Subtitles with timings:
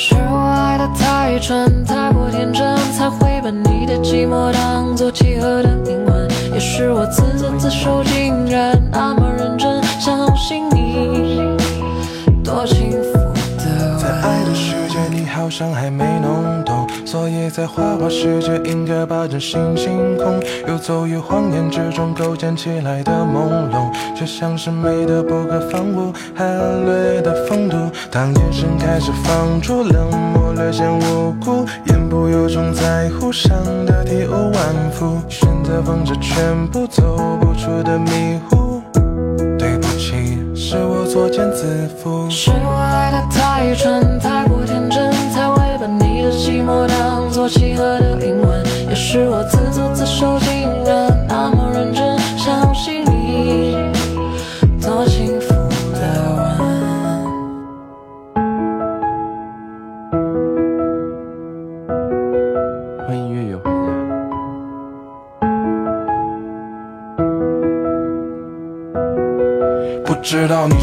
[0.00, 6.28] 是我爱的太蠢，太过天真，才会把你的寂寞当作契合的灵魂。
[6.52, 11.40] 也是我自作自受，竟然那么认真相信你，
[12.44, 13.18] 多幸福
[13.58, 14.54] 的在爱的。
[14.54, 16.47] 世界，你好像还没弄懂，
[17.10, 26.44] 所以在花花世界应该把真心清空，游走于谎言之中构建起来的朦胧，却像是美的不可方物，还
[26.84, 27.78] 略带风度。
[28.10, 33.56] 当眼神开始放逐，冷漠略显无辜，言不由衷，在乎伤
[33.86, 37.02] 得体无完肤，选择放着全部走
[37.40, 38.82] 不出的迷糊。
[39.58, 42.28] 对不起，是我作茧自缚。
[42.28, 44.87] 是我爱的太蠢，太过天真，
[47.48, 48.62] 契合的灵魂。
[48.88, 53.76] 也是我自作自受，竟然那么认真相信你，
[54.80, 55.54] 多幸福
[55.92, 56.00] 的
[56.36, 56.38] 吻。
[63.06, 63.76] 欢迎月友回家。
[70.04, 70.77] 不知道你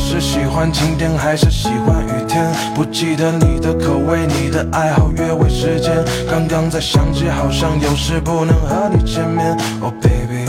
[0.56, 5.94] 喜欢晴天还是喜欢雨天，不记得你的口味，你的爱好，约会时间。
[6.32, 9.52] 刚刚才想起，好像有事不能和你见面。
[9.82, 10.46] Oh baby，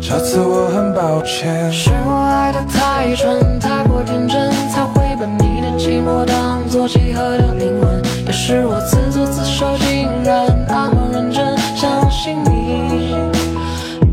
[0.00, 1.70] 这次我很抱歉。
[1.70, 8.02] 是我爱的太蠢，太过天真，才会把你的寂寞当作契合的灵魂。
[8.26, 13.14] 也是我自作自受，竟然那么认真相信你，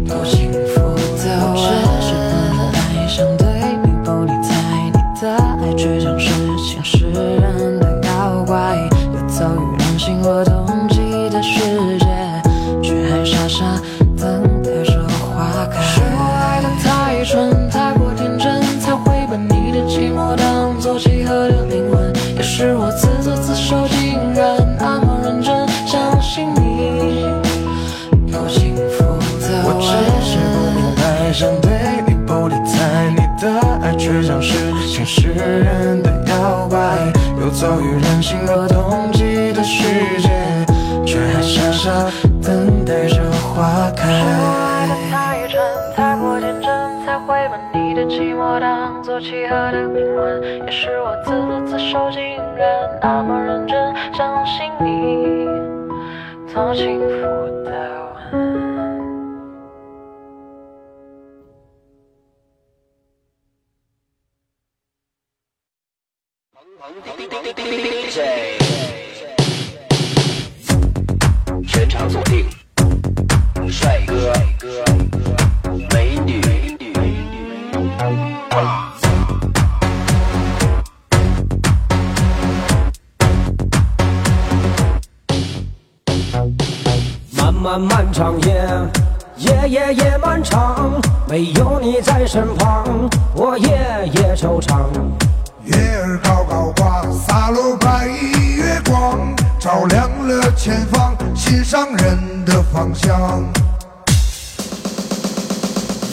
[0.08, 0.79] 多幸福
[5.22, 8.78] 的爱就像是侵蚀人的妖怪，
[9.14, 10.44] 游走于人心或
[37.70, 39.84] 遭遇人心若冬季的世
[40.20, 40.28] 界，
[41.06, 41.92] 却还傻傻
[42.42, 44.10] 等待着花开。
[44.10, 45.62] 爱的太蠢，
[45.96, 50.42] 太过天真，才会把你的寂寞当作契合的灵魂。
[50.66, 52.20] 也是我自作自受，竟
[52.58, 53.78] 然那么认真
[54.16, 55.46] 相信你，
[56.52, 57.06] 多幸福
[57.66, 57.72] 的
[67.30, 68.58] DJ，
[71.68, 72.48] 全场锁定，
[73.70, 74.34] 帅哥、
[75.94, 76.42] 美女，
[87.32, 88.68] 漫漫漫长夜，
[89.38, 93.70] 夜夜夜漫长，没有你在身旁，我夜
[94.16, 94.88] 夜惆怅。
[95.66, 103.44] 月儿高高挂，洒落白衣月光，照亮了前方，心上人的方向。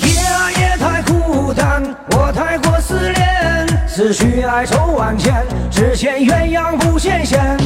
[0.02, 7.56] 夜啊夜太孤单，我太过思念，思绪爱愁万千，只羡鸳鸯不羡仙。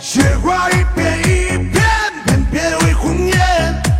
[0.00, 1.82] 雪花一片一片，
[2.24, 3.36] 片片为红颜，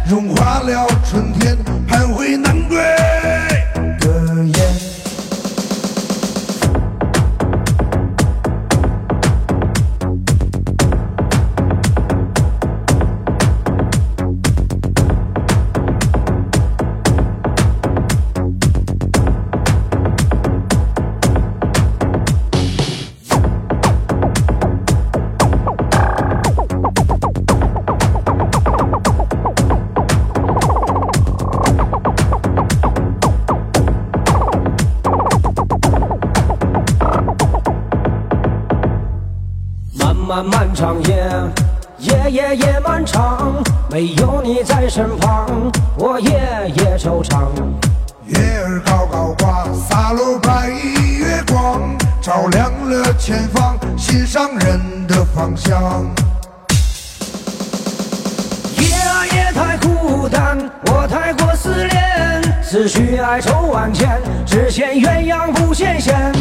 [0.09, 1.55] 融化了春天，
[1.87, 2.79] 盼回南归
[40.79, 41.29] 长夜，
[41.99, 43.53] 夜夜夜漫长，
[43.91, 46.31] 没有你在身旁，我夜
[46.77, 47.49] 夜惆怅。
[48.27, 56.07] 月儿高高挂，洒落白衣月光，照亮了前方，心上人的方向。
[58.77, 66.33] 夜啊夜太孤孤单，我太过思念，思绪哀愁万千，只羡鸳鸯不羡仙。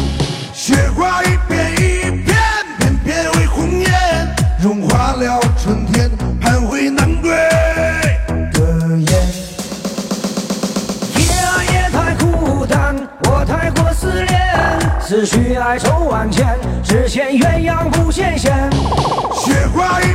[0.52, 1.36] 雪花一
[4.68, 7.30] 融化了春天盼回南归
[8.52, 9.10] 的燕
[11.16, 12.94] 夜啊夜太孤单
[13.24, 14.12] 我太过思
[15.00, 16.46] 思绪爱愁万千
[16.84, 18.70] 只羡鸳鸯不羡仙
[19.32, 20.14] 雪花一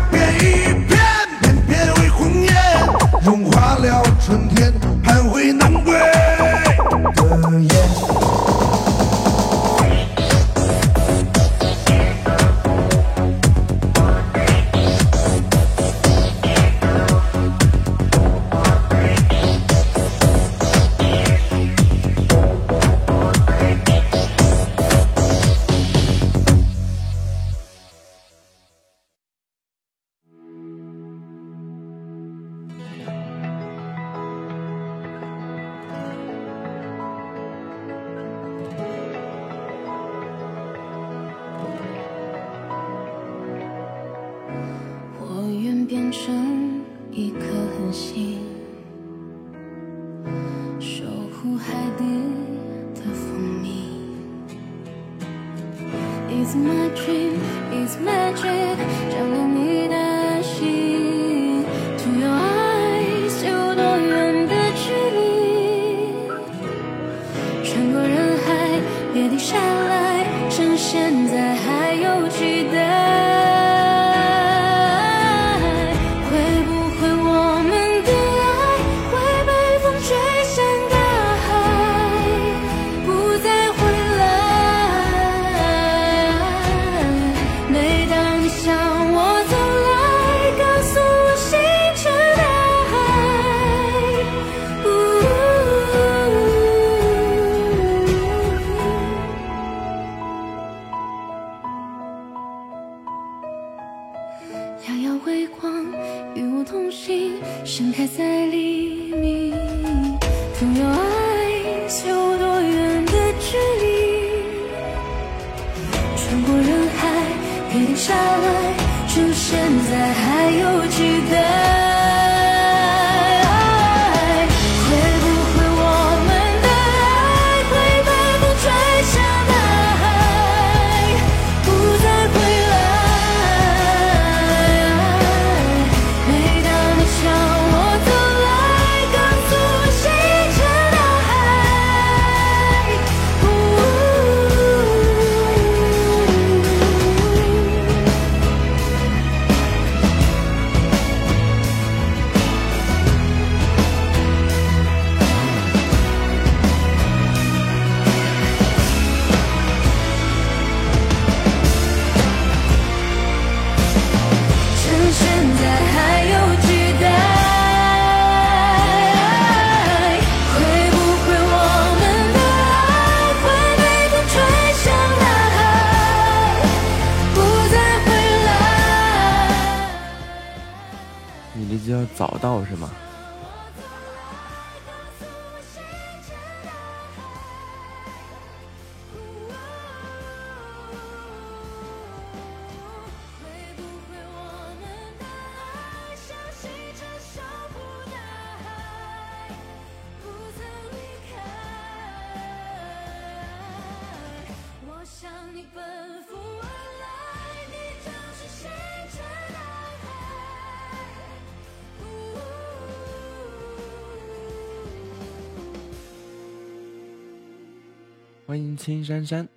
[218.84, 219.52] 青山山。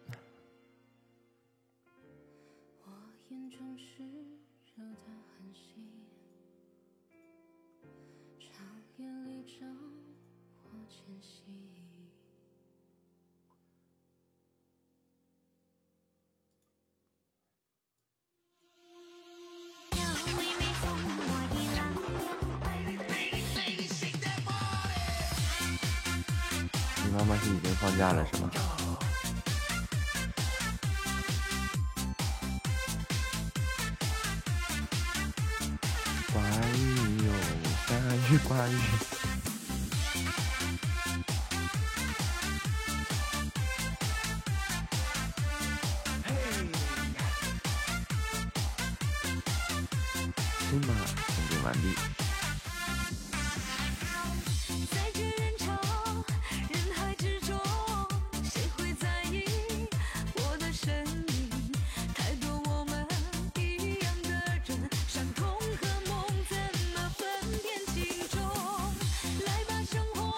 [54.91, 55.67] 在这人潮
[56.71, 57.55] 人海之中
[58.43, 59.45] 谁会在意
[60.37, 61.51] 我的身影
[62.15, 63.07] 太多我们
[63.59, 64.31] 一样的
[64.65, 66.57] 人伤痛和梦怎
[66.95, 67.27] 么分
[67.63, 67.69] 辨
[69.45, 70.33] 来吧生活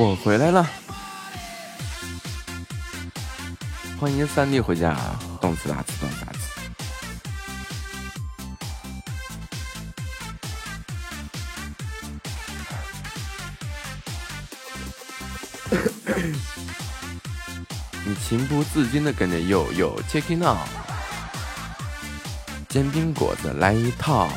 [0.00, 0.64] 我回来了，
[3.98, 5.18] 欢迎三弟回家啊！
[5.40, 6.38] 动次打次，动次打次。
[18.06, 20.58] 你情不自禁的跟着又又 checking out，
[22.68, 24.28] 煎饼果子来一套。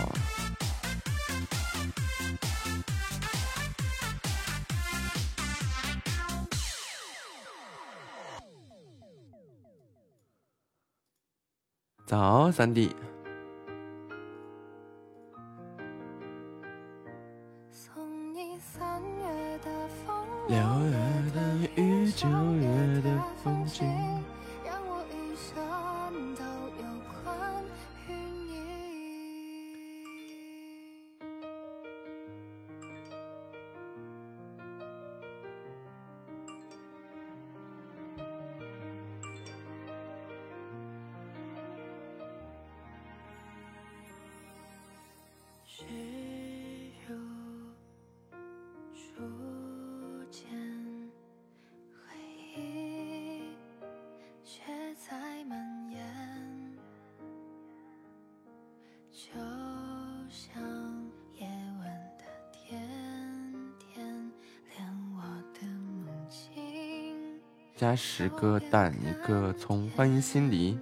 [12.61, 13.00] 三 d
[67.81, 70.77] 加十个蛋，一个葱，欢迎心离。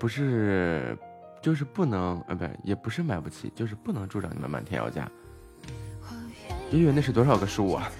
[0.00, 0.96] 不是，
[1.42, 5.06] 就是不能，呃，不，也不是买不起，就是不能助长你们满天要价。
[6.72, 7.92] 月月，那是多少个数啊？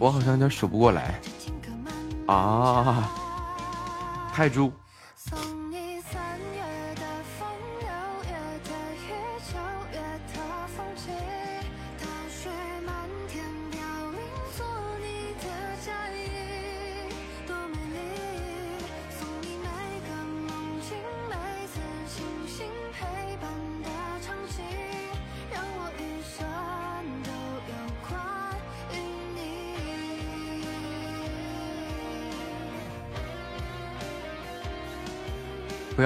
[0.00, 1.20] 我好像有点数不过来。
[2.26, 3.08] 啊，
[4.32, 4.72] 泰铢。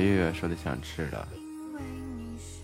[0.00, 1.28] 月月说的想吃了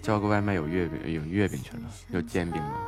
[0.02, 2.85] 叫个外卖有月饼有月饼去了有煎饼吗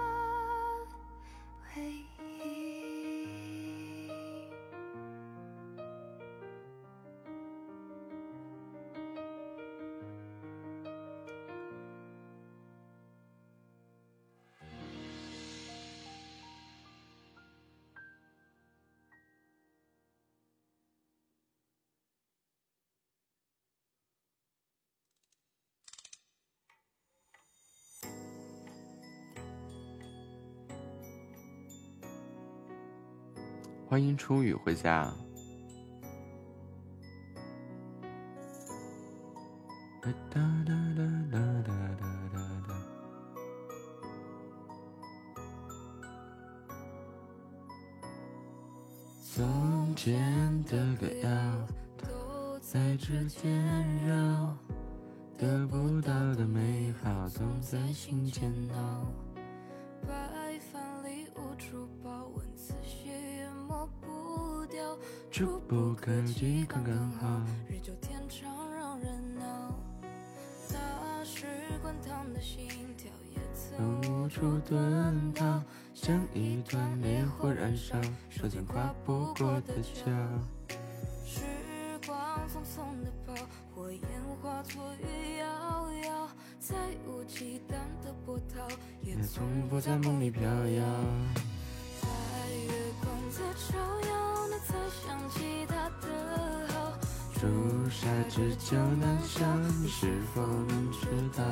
[34.28, 35.10] 终于回家
[79.60, 80.02] 的家。
[81.24, 81.42] 时
[82.06, 83.34] 光匆匆地跑
[83.74, 84.02] 火焰
[84.42, 88.66] 化作雨遥遥再无激荡的波涛
[89.02, 90.84] 也从不在梦里飘摇。
[92.00, 92.08] 在
[92.54, 94.68] 月光在照耀你才
[95.06, 96.98] 想起他的好。
[97.34, 99.44] 朱砂痣久难消
[99.80, 101.06] 你是否能知
[101.36, 101.44] 道？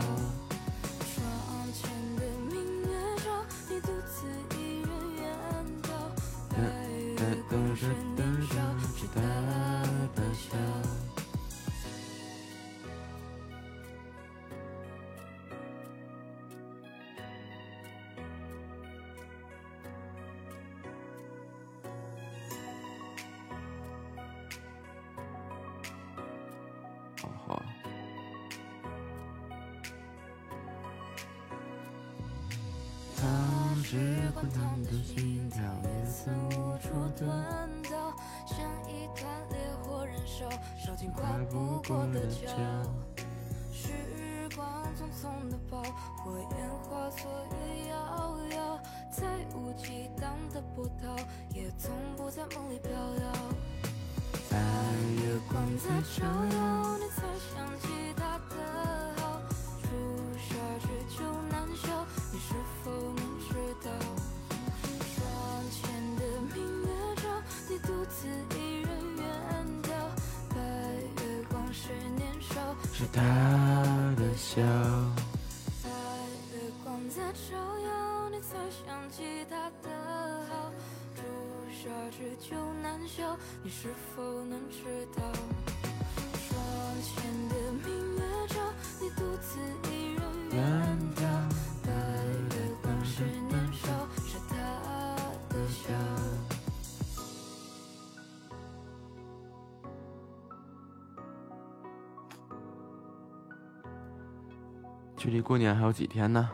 [105.46, 106.50] 过年还有几天呢？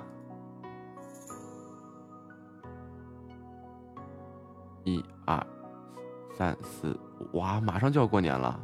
[4.85, 5.47] 一二
[6.35, 6.95] 三四，
[7.33, 8.61] 哇，马上就要过年了。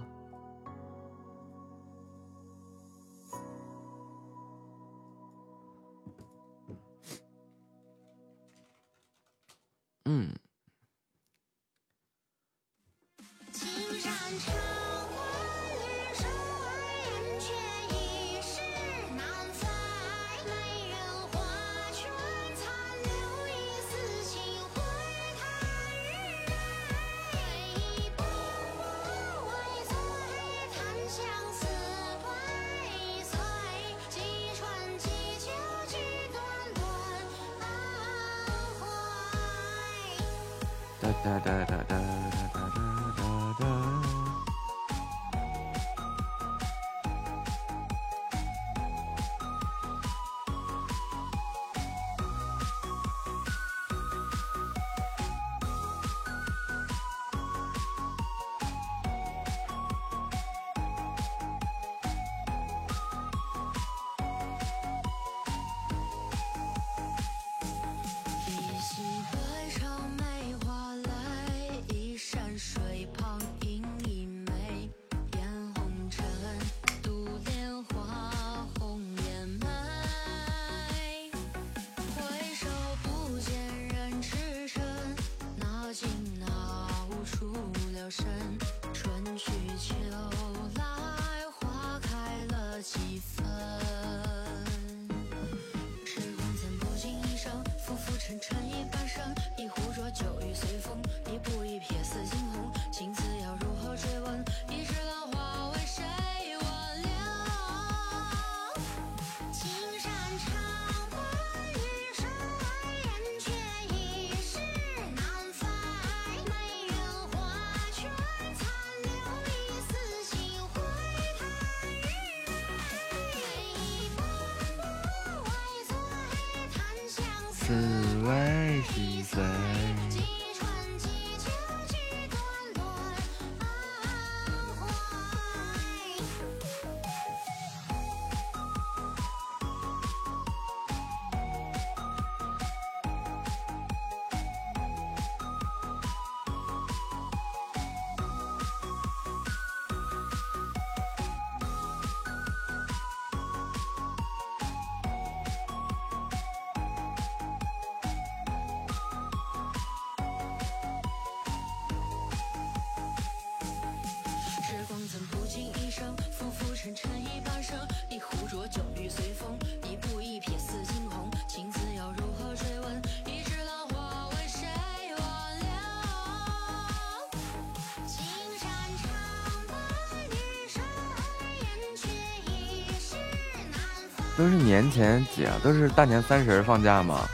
[184.38, 187.28] 都是年前几啊都是大年三十放假吗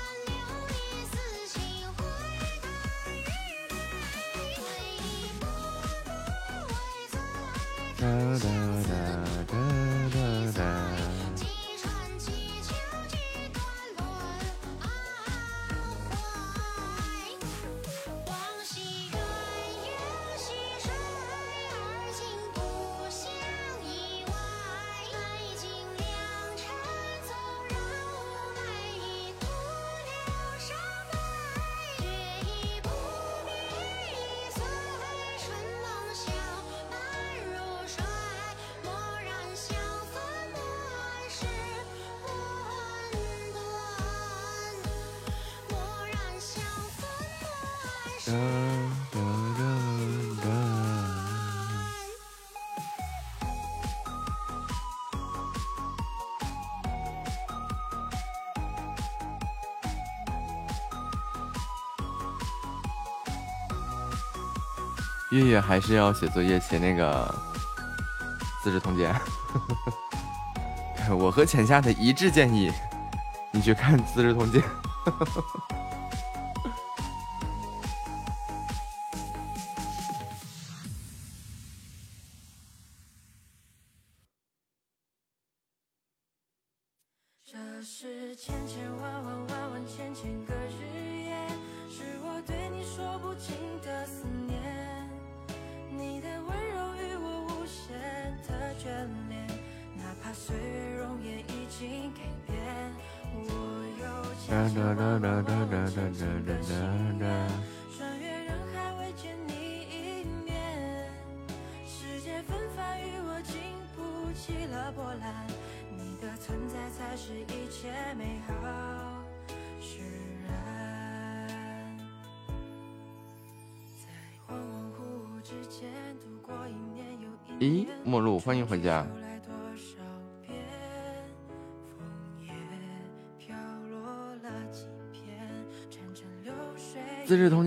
[65.34, 67.34] 月月还是要写作业写那个
[68.62, 69.14] 资治通鉴。
[71.10, 72.72] 我和浅夏的一致建议
[73.50, 74.62] 你去看资治通鉴。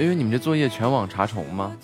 [0.00, 1.76] 因为你们这作业全网查重吗？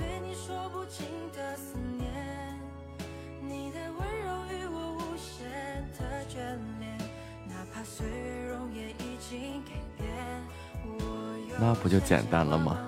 [11.59, 12.79] 那不就简单了吗？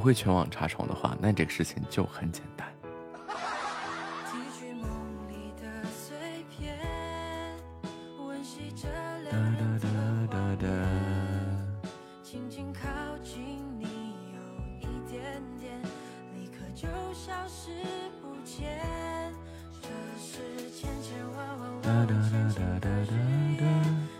[0.00, 2.66] 不会全网查重的话那这个事情就很简单。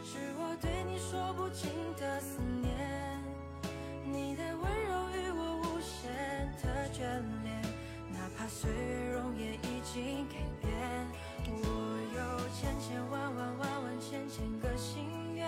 [0.04, 1.48] 是我对你说不
[8.50, 10.68] 岁月容颜已经改变，
[11.46, 11.54] 我
[12.14, 15.46] 有千千万万万万千千个心愿，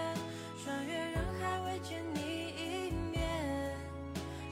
[0.63, 2.21] 穿越人海，未见你
[2.57, 3.77] 一面。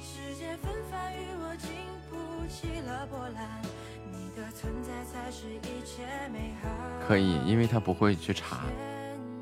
[0.01, 1.71] 世界纷繁与我，经
[2.11, 3.63] 不起了波澜。
[4.11, 6.69] 你的存在，才是一切美好。
[7.07, 8.65] 可以，因为他不会去查。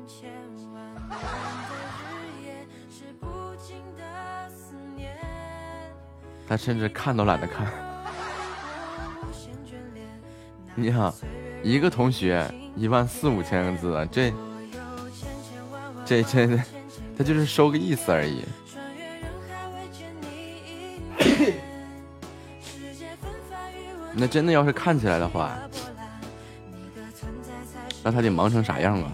[0.07, 5.17] 千千万万的日夜，是不尽的思念。
[6.47, 7.88] 他甚至看都懒得看。
[10.79, 11.13] 你好，
[11.61, 14.33] 一个同学一万四五千个字，这
[16.05, 16.57] 这这
[17.17, 18.45] 他就是收个意思而已。
[24.15, 25.59] 那真的要是看起来的话，
[28.01, 29.11] 那他得忙成啥样啊？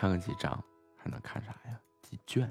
[0.00, 0.50] 看个几张，
[0.96, 1.78] 还能看啥呀？
[2.00, 2.50] 几卷？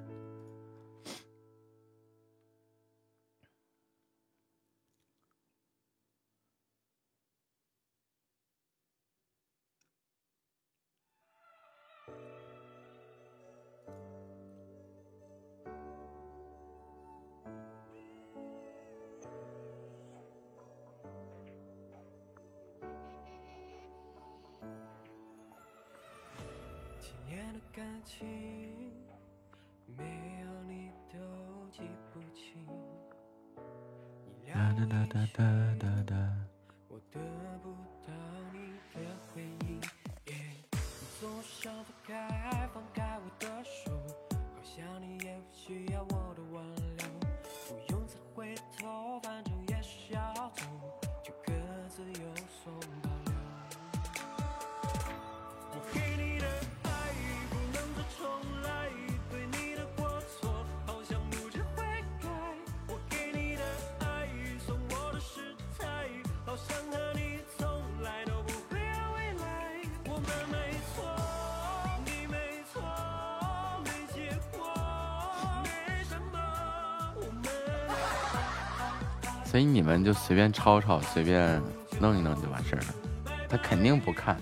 [35.09, 35.43] 哒哒
[35.79, 36.15] 哒哒。
[36.87, 37.19] 我得
[37.63, 37.73] 不
[38.05, 38.13] 到
[38.53, 38.99] 你的
[39.33, 39.81] 回应。
[40.27, 40.31] 你
[41.19, 43.91] 总想放开，放开我的手，
[44.29, 46.63] 好像你也不需要我的挽
[46.97, 47.07] 留，
[47.67, 49.58] 不用再回头，反正
[79.49, 81.59] 所以你们就随便抄抄，随便
[81.99, 82.93] 弄一弄就完事儿了。
[83.49, 84.37] 他肯定不看。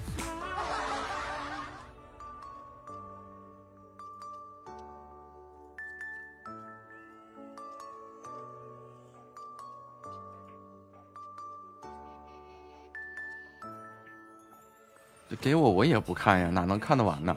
[15.40, 17.34] 给我，我也不看呀，哪能看得完呢？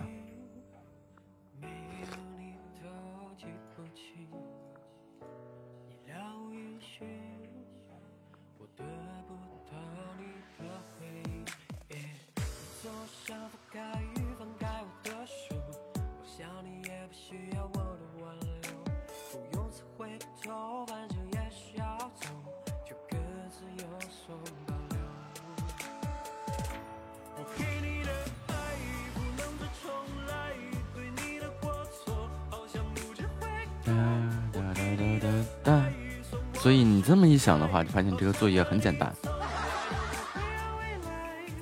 [37.50, 39.12] 想的话，就发现这个作业很简单。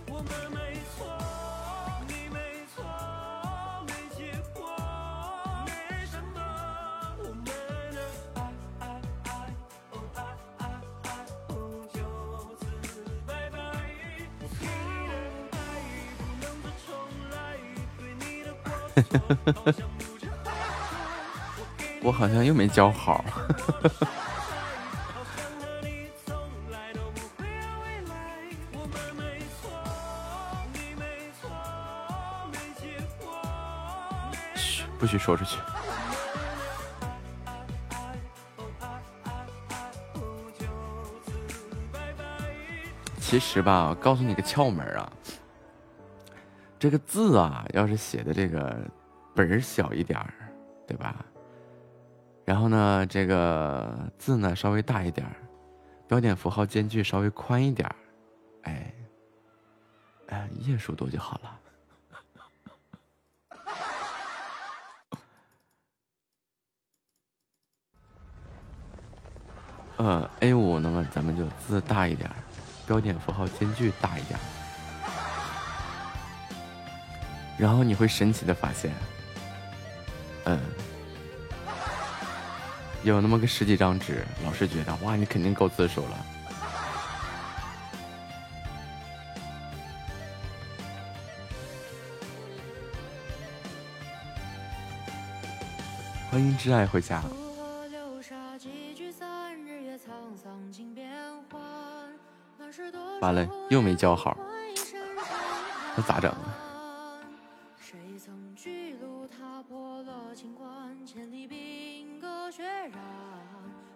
[0.04, 0.22] 我们
[0.52, 1.08] 没错，
[2.04, 2.84] 你没错，
[35.08, 35.58] 许说出去。
[43.18, 45.12] 其实吧，我告诉你个窍门啊，
[46.78, 48.78] 这个字啊，要是写的这个
[49.34, 50.32] 本儿小一点儿，
[50.86, 51.24] 对吧？
[52.46, 55.36] 然后呢，这个字呢稍微大一点儿，
[56.06, 57.96] 标点符号间距稍微宽一点儿，
[58.62, 58.94] 哎，
[60.28, 61.60] 哎，页数多就好了。
[69.98, 72.30] 呃，A 五，那么咱们就字大一点，
[72.86, 74.38] 标点符号间距大一点，
[77.58, 78.92] 然后你会神奇的发现，
[80.44, 80.60] 嗯，
[83.02, 86.16] 有那么个十几张纸，老师觉得哇，你肯定够字数了。
[96.30, 97.20] 欢迎挚爱回家。
[103.20, 104.36] 完了又没教好，
[105.96, 106.32] 那咋整？
[107.80, 112.92] 谁曾巨鹿踏破了秦关，千里兵戈血染，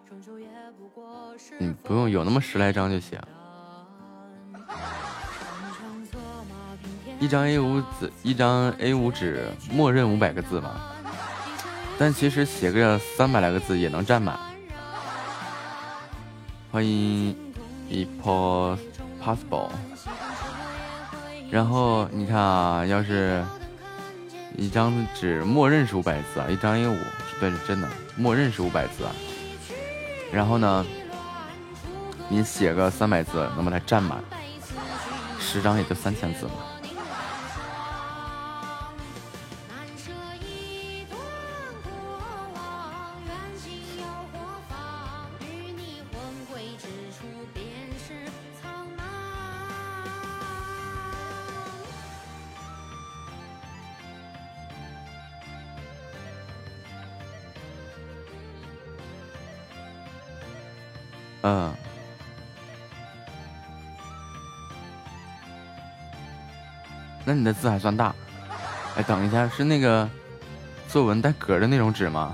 [0.07, 3.17] 终究也不过是你不用有那么十来张就行。
[7.19, 10.81] 一张 A 五纸，一张 A 五纸，默认五百个字嘛。
[11.97, 14.37] 但其实写个三百来个字也能占满。
[16.69, 17.33] 欢迎
[19.23, 19.69] possible，。
[21.49, 23.43] 然后你看啊，要是
[24.57, 26.97] 一张纸默认是五百字啊，一张 A 五，
[27.39, 29.11] 对，是真的，默认是五百字啊。
[30.31, 30.85] 然后呢，
[32.27, 34.17] 你写个三百字，能把它占满，
[35.39, 36.51] 十张也就三千字嘛。
[67.43, 68.15] 你的字还算大。
[68.95, 70.09] 哎，等一下，是那个
[70.87, 72.33] 作文带格的那种纸吗？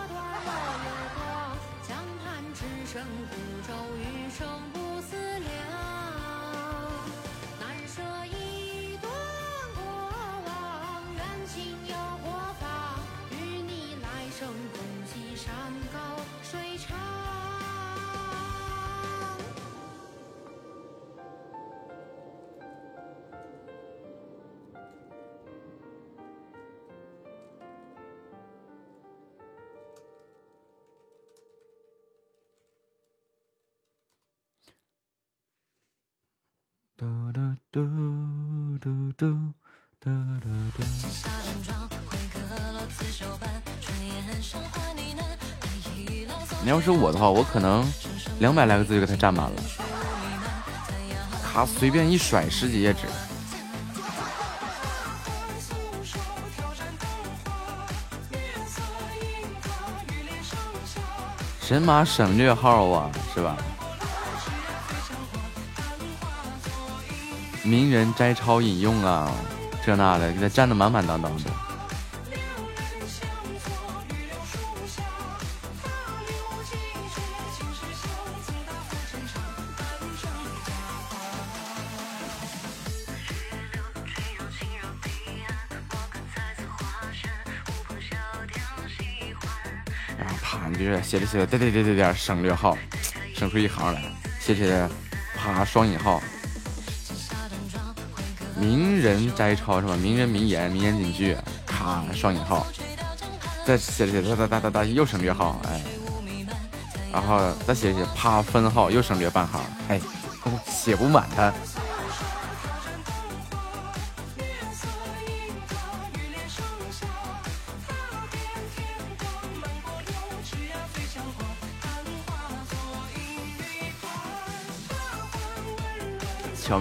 [47.51, 47.85] 可能
[48.39, 49.61] 两百来个字就给他占满了，
[51.43, 53.01] 咔随便一甩十几页纸。
[61.61, 63.55] 神马省略号啊，是吧？
[67.63, 69.31] 名人摘抄引用啊，
[69.85, 71.51] 这那的，给他占的满满当当的。
[91.11, 92.77] 写着写着，点点点点点，省略号，
[93.35, 94.01] 省出一行来，
[94.39, 94.89] 写写着，
[95.35, 96.23] 啪，双引号，
[98.55, 99.97] 名人摘抄是吧？
[99.97, 101.35] 名人名言、名言警句，
[101.65, 102.65] 咔，双引号，
[103.65, 105.81] 再写着写着，哒哒哒哒，又省略号，哎，
[107.11, 109.99] 然后再写写，啪，分号又省略半行，哎，
[110.65, 111.53] 写不满它。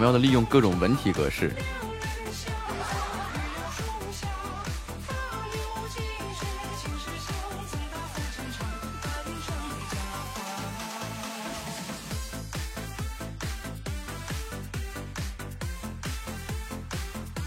[0.01, 1.55] 妙的利用各种文体格式。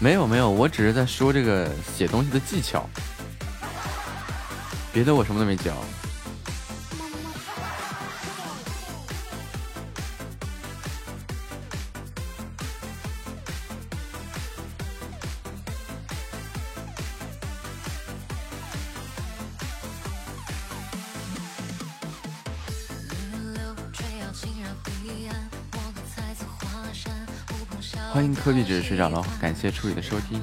[0.00, 2.86] 没有没有，我只是在说这个写东西的技巧，
[4.92, 5.72] 别的我什么都没教。
[28.84, 30.38] 睡着了，感谢初雨的收听。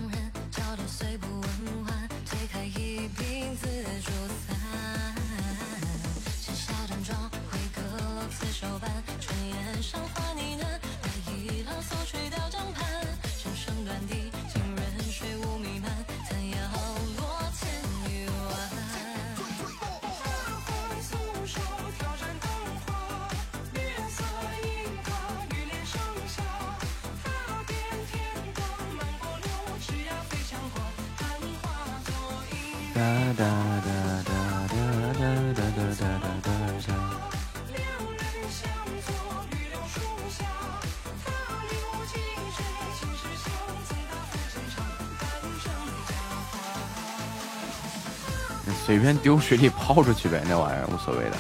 [49.22, 51.38] 丢水里泡出去呗，那玩意儿无所谓的。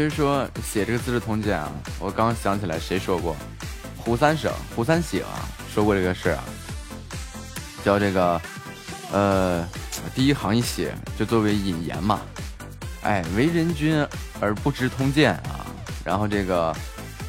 [0.00, 3.36] 你比如说写这个《资治通鉴》啊，我刚想起来谁说过，
[3.98, 6.44] 胡三省、胡三省啊说过这个事儿啊，
[7.84, 8.40] 叫这个
[9.12, 9.68] 呃
[10.14, 12.22] 第一行一写就作为引言嘛，
[13.02, 14.02] 哎，为人君
[14.40, 15.66] 而不知通鉴啊，
[16.02, 16.74] 然后这个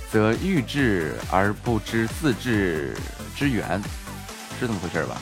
[0.10, 2.96] 则欲治而不知自治
[3.36, 3.84] 之源，
[4.58, 5.22] 是这么回事吧？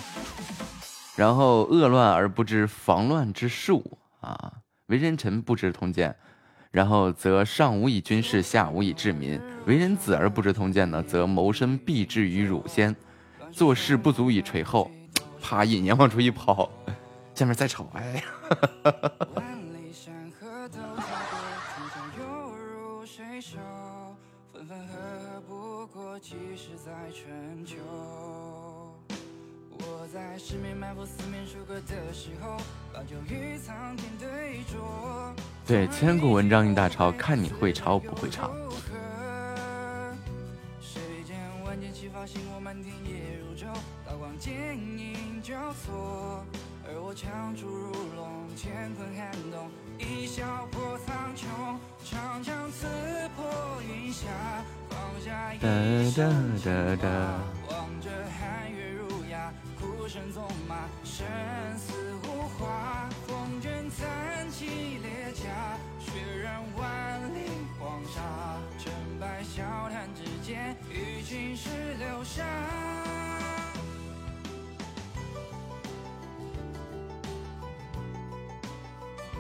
[1.16, 4.54] 然后恶乱而不知防乱之术啊，
[4.86, 6.16] 为人臣不知通鉴。
[6.72, 9.41] 然后则上无以军事，下无以治民。
[9.65, 12.95] 为人子而不知通鉴呢，则谋身必至于辱先，
[13.51, 14.89] 做事不足以垂后。
[15.41, 16.70] 啪，引言往出一抛，
[17.34, 18.24] 下面再吵，哎呀，
[19.34, 21.39] 万里山河都跳过，
[21.76, 23.57] 天上犹如水手，
[24.53, 27.78] 分分合合不过几时在春秋。
[29.72, 32.57] 我在十面埋伏、四面楚歌的时候，
[32.93, 34.76] 把酒与苍天对酌。
[35.70, 38.49] 对千古文章一大抄看你会抄不会抄。
[50.00, 51.45] 一笑破苍穹，
[52.06, 52.88] 长枪刺
[53.36, 53.45] 破
[53.84, 54.28] 云霞，
[54.89, 55.68] 放下一哒
[56.10, 57.08] 身哒哒。
[57.70, 61.28] 望着寒月如牙，孤身纵马，生
[61.78, 61.93] 死
[62.24, 63.10] 无话。
[63.28, 64.66] 风卷残骑
[65.00, 65.43] 裂甲，
[66.00, 68.58] 血染万里黄沙。
[68.78, 71.70] 成败笑谈之间，与青史
[72.00, 72.45] 留下。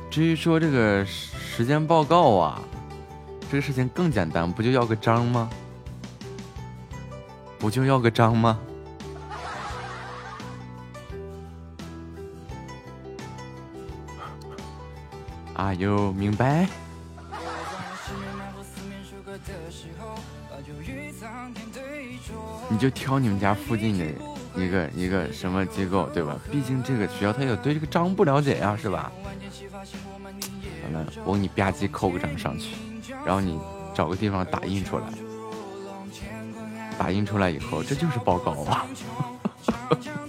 [0.09, 2.59] 至于说这个时间报告啊，
[3.49, 5.49] 这个事情更简单，不就要个章吗？
[7.59, 8.59] 不就要个章吗？
[15.53, 16.67] 啊，有明白？
[22.69, 24.05] 你就挑你们家附近的
[24.55, 26.35] 一个一个什么机构，对吧？
[26.51, 29.11] 毕竟这个学校它有对这个章不了解呀、是吧？
[30.83, 32.75] 完了，我给你吧唧扣个章上去，
[33.25, 33.59] 然后你
[33.95, 35.05] 找个地方打印出来，
[36.97, 38.85] 打印出来以后，这就是报告啊。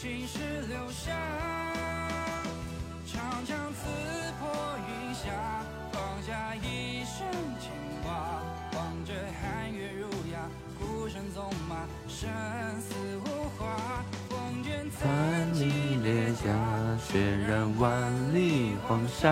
[0.00, 1.12] 青史留下。
[3.04, 3.86] 长枪刺
[4.40, 4.48] 破
[4.88, 5.28] 云霞，
[5.92, 7.28] 放下一身
[7.60, 7.70] 牵
[8.02, 8.40] 挂，
[8.72, 10.48] 望着寒月如牙，
[10.78, 12.30] 孤身纵马，生
[12.80, 12.94] 死
[13.26, 14.02] 无话。
[14.30, 15.66] 风卷残骑
[16.02, 16.48] 裂甲，
[16.98, 19.30] 血染万里黄沙。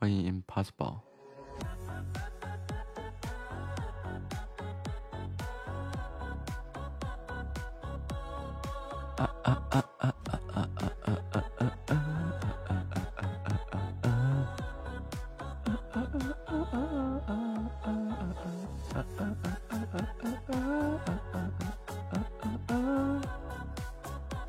[0.00, 0.96] 欢迎 impossible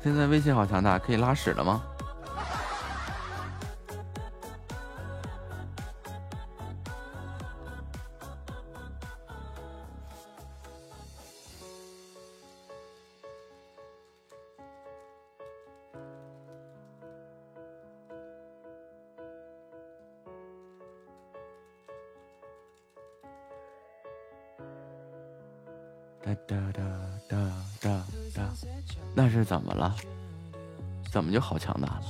[0.02, 1.91] 现在微信好强大可以拉屎了吗？
[29.82, 29.96] 了？
[31.10, 32.02] 怎么就好强大了？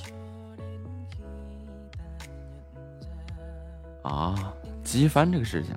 [4.11, 4.53] 啊，
[4.85, 5.75] 机翻这个事情，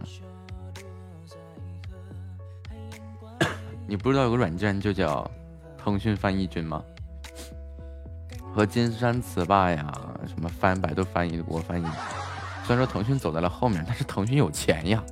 [3.87, 5.29] 你不知道有个软件就叫
[5.77, 6.83] 腾讯翻译君吗？
[8.53, 9.91] 和金山词霸呀，
[10.27, 11.85] 什么翻百度翻译、国翻译，
[12.63, 15.03] 虽然说腾讯走在了后面，但是腾讯有钱呀，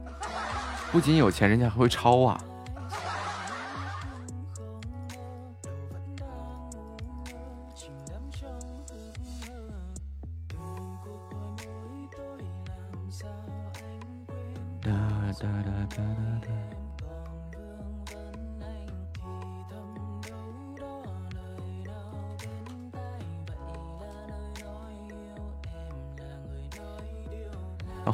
[0.91, 2.39] 不仅有钱，人家还会抄啊。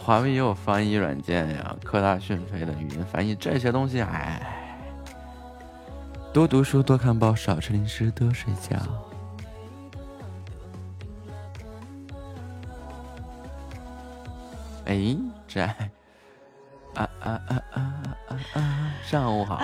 [0.10, 4.41] 华为也有翻译软件呀，科大讯飞的语音翻译这些东西，哎，
[6.34, 8.76] 多读书，多看报，少吃零食，多睡觉。
[14.86, 15.16] 哎，
[15.47, 15.76] 这，啊
[16.95, 17.62] 啊啊啊
[18.30, 18.91] 啊啊！
[19.05, 19.60] 上午好。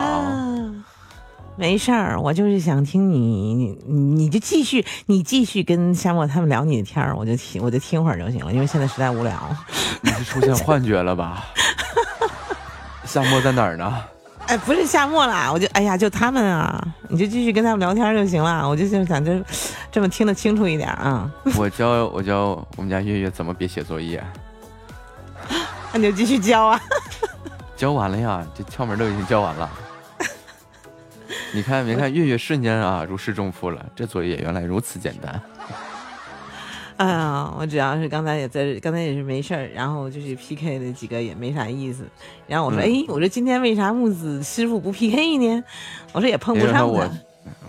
[1.58, 9.34] 没事儿，我就是想听你，你你就继续，你继续跟夏沫他们聊你的天儿，我就听，我就听会儿就行了，因为现在实在无聊。
[10.06, 11.46] 你是出现幻觉了吧？
[13.06, 14.04] 夏沫在哪儿呢？
[14.48, 16.80] 哎，不是夏沫啦，我就哎呀，就他们啊，
[17.10, 18.70] 你就继续跟他们聊天就行了。
[18.70, 19.32] 我就就是想就
[19.92, 21.28] 这么听得清楚一点啊，
[21.58, 24.24] 我教我教我们家月月怎么别写作业，
[25.92, 26.80] 那你就继续教啊。
[27.76, 29.68] 教完了呀，这窍门都已经教完了。
[31.52, 35.42] 你看没看月月瞬间啊如释重负了，这作业原来如此简单。
[36.98, 42.08] 哎呀，我主要是刚才也在，刚才也是没事儿，然后就是 PK 的几个也没啥意思。
[42.48, 45.64] 然后我说，嗯哎，我说今天为啥木子师傅不 PK 呢？
[46.14, 46.86] 我说也碰不上他。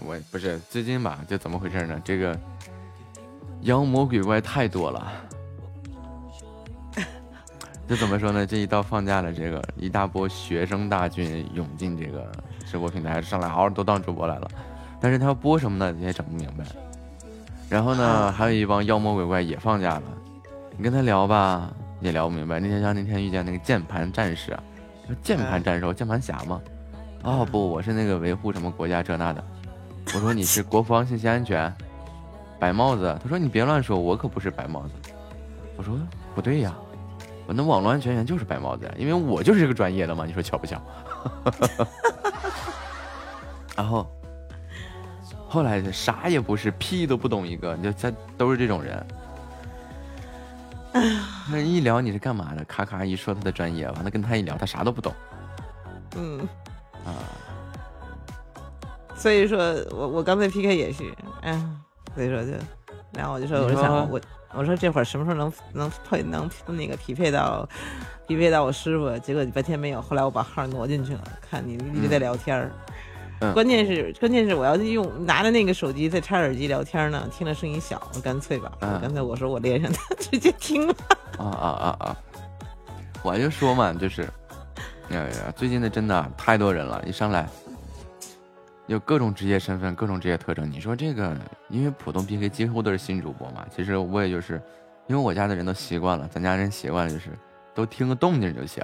[0.07, 2.01] 我不是最近吧，就怎么回事呢？
[2.05, 2.39] 这个
[3.62, 5.12] 妖魔鬼怪太多了。
[7.89, 8.47] 这怎么说呢？
[8.47, 12.31] 这一到放假了，这个一大波学生大军涌进这个
[12.64, 14.49] 直播平台上来，嗷嗷都当主播来了。
[15.01, 15.99] 但是他要播什么呢？
[16.01, 16.64] 也整不明白。
[17.69, 20.03] 然后呢，还有一帮妖魔鬼怪也放假了，
[20.77, 22.61] 你跟他聊吧，也聊不明白。
[22.61, 24.57] 那天像那天遇见那个键盘战士
[25.23, 26.61] 键盘战士，我键盘侠吗？
[27.23, 29.43] 哦不，我是那个维护什么国家这那的。
[30.14, 31.73] 我说你是国防信息安全，
[32.61, 33.19] 白帽子。
[33.21, 34.91] 他说你别乱说，我可不是白帽子。
[35.77, 35.99] 我说
[36.35, 36.73] 不对呀，
[37.47, 40.25] 我那网络安全员就是白帽子呀，因为我就是这个专业的嘛。
[40.25, 40.81] 你说巧不巧？
[43.77, 44.09] 然后
[45.57, 49.07] 后来就啥也不是，屁都不懂一个，你就他都是这种人。
[51.51, 55.15] 那一聊你是干嘛的，咔咔一说他的专业，完了跟他一聊，他啥都不懂
[56.15, 56.41] 嗯，
[57.07, 57.09] 啊。
[59.17, 59.59] 所以说
[59.93, 61.81] 我我刚才 PK 也是，嗯，
[62.15, 62.53] 所以说就，
[63.15, 64.21] 然后我就说，我想我
[64.53, 67.67] 我说这会儿什么时候能能配能那个匹配到
[68.29, 69.19] 匹配到我师傅？
[69.21, 72.71] 结果半天没有，后来我把号挪进去了，看你一直在聊天儿。
[72.89, 72.93] 嗯
[73.53, 80.95] 关键是关键是我要用拿着那个手机在插耳机聊天呢，听着声音小，我干脆吧，嗯刚才我说我连上它，直接听了。
[81.39, 82.16] 啊啊啊啊！
[83.22, 84.28] 我就说嘛，就是，
[85.11, 87.47] 哎呀，最近的真的太多人了，一上来
[88.87, 90.70] 有各种职业身份、各种职业特征。
[90.70, 91.37] 你说这个，
[91.68, 94.62] 因为普通 PK 几乎都是新主播嘛，其实我也就是，
[95.09, 97.30] 因为我家的人都习惯了，咱家人习惯了，就是
[97.74, 98.82] 都听个动静就行。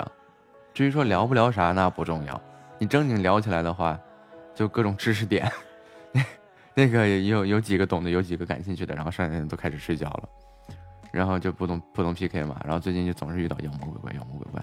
[0.74, 2.38] 至于说聊不聊啥，那不重要。
[2.78, 3.98] 你正经聊起来的话，
[4.54, 5.50] 就各种知识点，
[6.74, 10.28] 那个有有几个懂的，有几个感兴趣的，然后剩下的人都开始睡觉了。
[11.10, 14.62] 然后就普通普通 PK 嘛，然后最近就总是遇到妖魔鬼怪，妖魔鬼怪。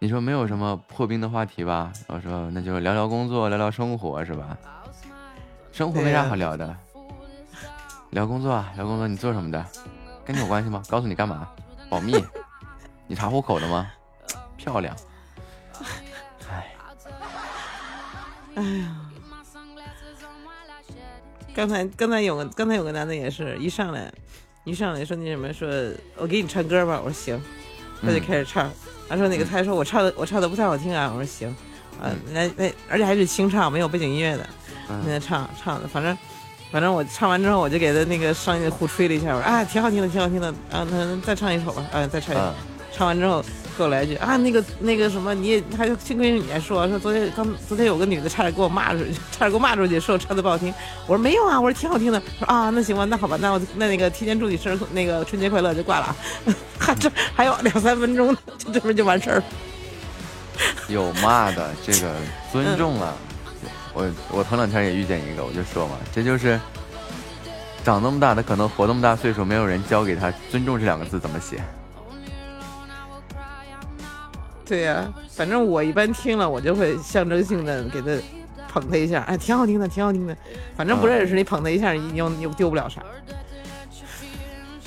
[0.00, 1.92] 你说没有什么破冰的话题吧？
[2.08, 4.58] 我说那就聊聊工作，聊聊生活，是吧？
[5.70, 6.76] 生活没啥好聊的，
[8.10, 9.64] 聊工作啊，聊工作，你做什么的？
[10.24, 10.82] 跟你有关系吗？
[10.88, 11.48] 告诉你干嘛？
[11.88, 12.12] 保密。
[13.06, 13.88] 你查户口的吗？
[14.56, 14.96] 漂亮。
[18.56, 18.96] 哎呀，
[21.54, 24.10] 刚才刚才有个刚才有个男的也是一上来
[24.64, 25.68] 一上来说那什么说，
[26.16, 27.40] 我给你唱歌吧，我说行，
[28.00, 28.20] 他就嗯。
[28.26, 28.72] 开始唱，
[29.08, 31.48] 他说那个他说我唱的我唱的不太好听啊，我说行，
[32.00, 32.16] 啊嗯。
[32.32, 34.48] 那那而且还是清唱，没有背景音乐的，
[34.88, 35.02] 嗯。
[35.06, 36.16] 那唱唱的，反正
[36.70, 42.44] 反反正我唱完之后，我就给他那个上去互吹了一下，我说啊，挺好听的，挺好听的，啊，那再唱一首吧，啊，再唱一首。
[42.44, 42.54] 嗯。
[42.92, 43.44] 唱完之后
[43.76, 50.72] 给我来一句啊，那个那个什么，你也还幸亏是你还说说昨天刚昨天有个女的差点给我骂出去，差点给我骂出去，说我唱的不好听。
[51.06, 52.20] 我说没有啊，我说挺好听的。
[52.38, 56.16] 说啊，那行吧，那好吧，那我那那个提前祝你生日那个春节快乐就挂了啊，
[56.78, 59.44] 还这还有两三分钟，就这边就完事儿了。
[60.88, 62.14] 有骂的，这个
[62.50, 63.12] 尊重啊。
[63.92, 66.60] 我我头两天也遇见一个，我就说嘛，这就是
[67.84, 71.62] 长那么大，他可能活那么大岁数，没有人教给他尊重这两个字怎么写。
[74.66, 78.10] 对呀、反正我一般听了，我就会象征性的给他
[78.68, 80.36] 捧他一下，哎，挺好听的，挺好听的。
[80.76, 83.00] 反正不认识你捧他一下，你又你又丢不了啥。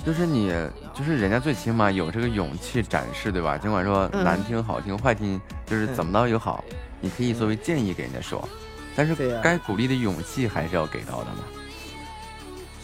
[0.06, 0.50] 就是你，
[0.94, 3.58] 就是人家最起码有这个勇气展示，对吧？
[3.58, 6.64] 尽管说嗯难听、好听、坏听，就是怎么着也好，
[7.00, 8.48] 你可以作为建议给人家说，
[8.96, 11.44] 但是该鼓励的勇气还是要给到的嘛。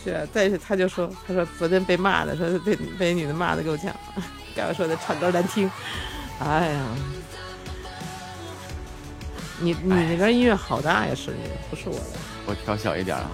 [0.03, 3.93] 是啊，但是他就说，他说昨天被骂的，说被被女的骂的够呛，
[4.55, 5.69] 该我说的唱歌难听，
[6.39, 6.85] 哎呀，
[9.59, 12.05] 你你那边音乐好大呀，声音不是我的。
[12.45, 13.31] 我调小一点啊。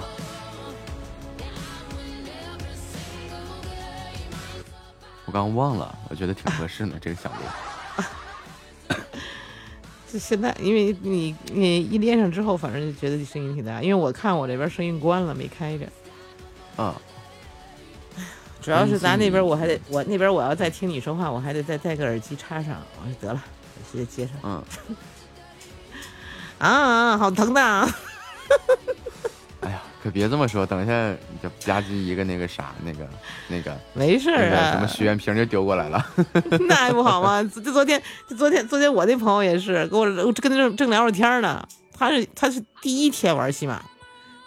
[5.25, 7.39] 我刚忘了，我觉得挺合适的 这个响度。
[10.11, 15.87] 这现在因为你你一连上之后，反正就觉得你声音挺大，因为我看我这边声音关了，没开着。
[16.77, 16.93] 嗯，
[18.61, 23.43] 主要是咱那边我还得我那边我要再听你说话，我还得再戴个耳机插上，我说得了，
[23.91, 24.35] 直接接上。
[24.43, 24.63] 嗯，
[26.59, 27.89] 啊，好疼的啊！
[29.61, 33.07] 哎呀，可别这么说，等一下你就吧唧一个那个啥，那个
[33.47, 36.05] 那个没事啊，个什么许愿瓶就丢过来了。
[36.67, 37.43] 那还不好吗？
[37.43, 41.67] 就昨天，就昨天，昨天我那朋友也是跟我我跟他正正聊着天呢。
[41.97, 43.79] 他是他是第一天玩西马，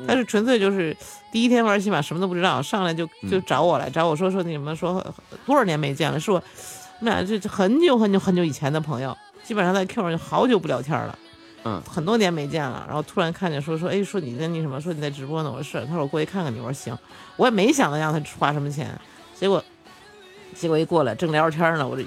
[0.09, 0.97] 他是纯粹就是
[1.35, 5.05] 第一天玩西马，什么都不知道，上来就就找我来，找我说说那什么，说
[5.45, 6.37] 多少年没见了，是我
[7.01, 11.19] 我们俩这这很久很久很久以前的朋友，基本上在 Q 上就好久不聊天了。
[11.65, 16.97] 嗯，很多年没见了，然后突然看见说说，哎，说你在那什么，说你在直播呢，我说是，他说我过去看看你，我说行，
[17.35, 18.97] 我也没想着让他花什么钱，
[19.35, 19.61] 结果
[20.55, 22.07] 结果一过来正聊着天呢，我这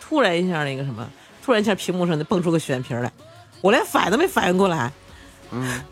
[0.00, 1.06] 突然一下那个什么，
[1.44, 3.12] 突然一下屏幕上就蹦出个许愿瓶来，
[3.60, 4.90] 我连反应都没反应过来，
[5.50, 5.82] 嗯，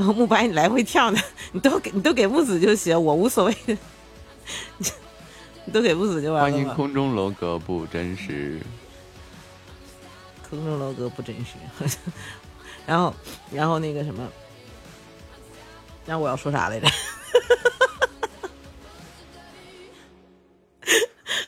[0.00, 1.20] 然后慕白你来回跳呢，
[1.52, 3.76] 你都给你都给木子就行，我无所谓的，
[5.66, 6.74] 你都给木子就完了欢迎了。
[6.74, 8.58] 空中楼阁不真实。
[10.48, 11.98] 空中楼阁不真实，
[12.86, 13.14] 然后
[13.52, 14.26] 然后那个什么，
[16.06, 16.88] 然后我要说啥来着？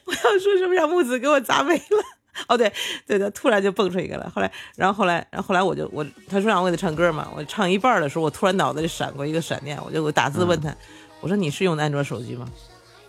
[0.05, 2.05] 我要说什么让木子给我砸没了？
[2.53, 2.71] 哦，对
[3.07, 4.29] 对的，突然就蹦出一个来。
[4.29, 10.75] 后来，然后后来，然后后来我就我他说让我给他唱歌嘛，我唱一半的时候，我突然脑子里闪过一个闪电，我就我打字问他，
[11.21, 12.47] 我说你是用的安卓手机吗？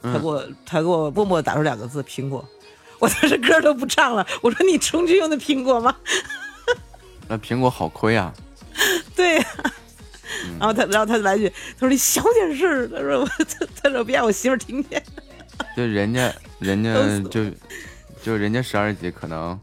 [0.01, 2.43] 他给我他给我默默打出两个字苹果。
[2.99, 5.93] 我当时歌都不唱了，我说你重置用的苹果吗？
[7.27, 8.33] 那苹果好亏啊！
[9.15, 9.45] 对呀、
[10.59, 15.03] 然后他然后他就来一句，他说你小点声儿，他说我他他说别让我媳妇儿听见。
[15.75, 17.51] 就人家人家 都死了
[18.23, 19.59] 就是人家十二级可能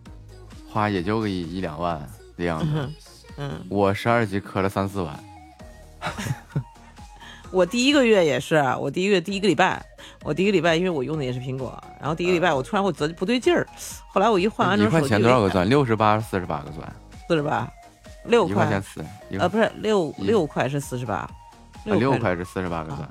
[0.69, 1.99] 花也就个一一两万
[2.37, 2.95] 的样子，嗯
[3.39, 5.19] 嗯，我十二级磕了三四万。
[7.51, 9.83] 我第一个月也是，啊我第一个月第一个礼拜，
[10.23, 13.67] 我第一个礼拜因为我用的也是苹果，然后第一个礼拜我突然我觉得不对劲儿，
[14.09, 15.67] 后来我一换安一块卓手机，钱多少个钻？
[15.67, 16.93] 六十八、四十八个钻，
[17.27, 17.67] 四十八，
[18.27, 21.31] 六一块钱四，一呃不是六六块是四十八，啊
[21.85, 23.09] 六块块是四十八个钻。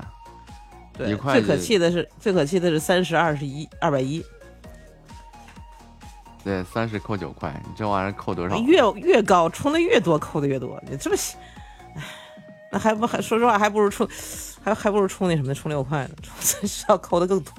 [1.34, 4.24] 最可气的是最可气的是三十二十一二百一，
[6.43, 8.57] 对，三十扣九块，你这玩意儿扣多少？
[8.59, 11.35] 越越高充的越多扣的越多，你这么喜，
[11.95, 12.03] 唉，
[12.71, 14.07] 那还不还说实话还不如充，
[14.63, 17.53] 还还不如充那什么充六块呢，充是要扣的更多。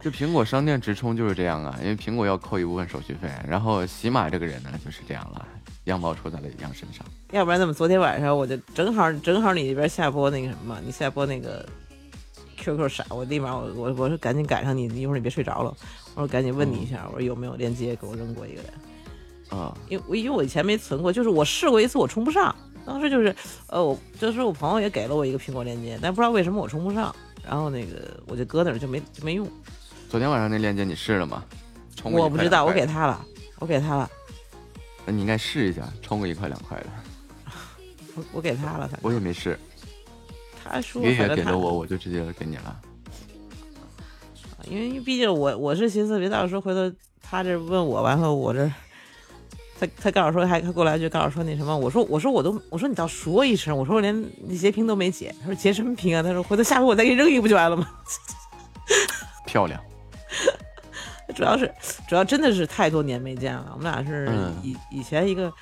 [0.00, 5.44] 这苹果商店直充就是这样啊，因为苹果要扣一部分手续费，然后喜马这个人呢就是这样了，
[5.84, 7.04] 羊毛出在了羊身上。
[7.32, 11.68] 要不然怎么昨天晚上我就正好正好你那边下播那个什么嘛，你下播那个
[12.56, 15.76] QQ 闪，我立马我我我说赶紧赶上你，一会儿你别睡着了，
[16.18, 18.72] 我说赶紧问你一下，我说有没有链接给我扔过一个人，
[19.50, 22.52] 啊、因为我因为我以前没存过，就是我试过一次我充不上，
[22.84, 23.32] 当时就是
[23.68, 27.14] 呃我就是我朋友也给了我一个苹果链接，但不知道为什么我充不上，
[27.46, 29.48] 然后那个我就搁那儿就没就没用，
[30.10, 31.44] 昨天晚上那链接你试了吗？
[31.94, 33.24] 充我不知道，我给他了，
[33.60, 34.10] 我给他了，
[35.06, 36.86] 那你应该试一下，充个一块两块的。
[38.16, 39.56] 我我给他了，反我也没试，
[40.64, 42.80] 他说给了我，我就直接给你了。
[44.70, 48.70] 因为毕竟我我是寻思，别到时候回头他这问我，完了我这
[49.80, 56.22] 他他告诉说还他过来一句告诉说那什么，我说我说我都我说你倒说一声，我说我连那截屏都没截，他说截什么屏啊？
[56.22, 57.88] 他说回头下回我再给你扔一个不就完了吗？
[59.46, 59.80] 漂亮，
[61.34, 61.72] 主要是
[62.08, 65.52] 主要真的是太多年没见了，我们俩是嗯以、以前一个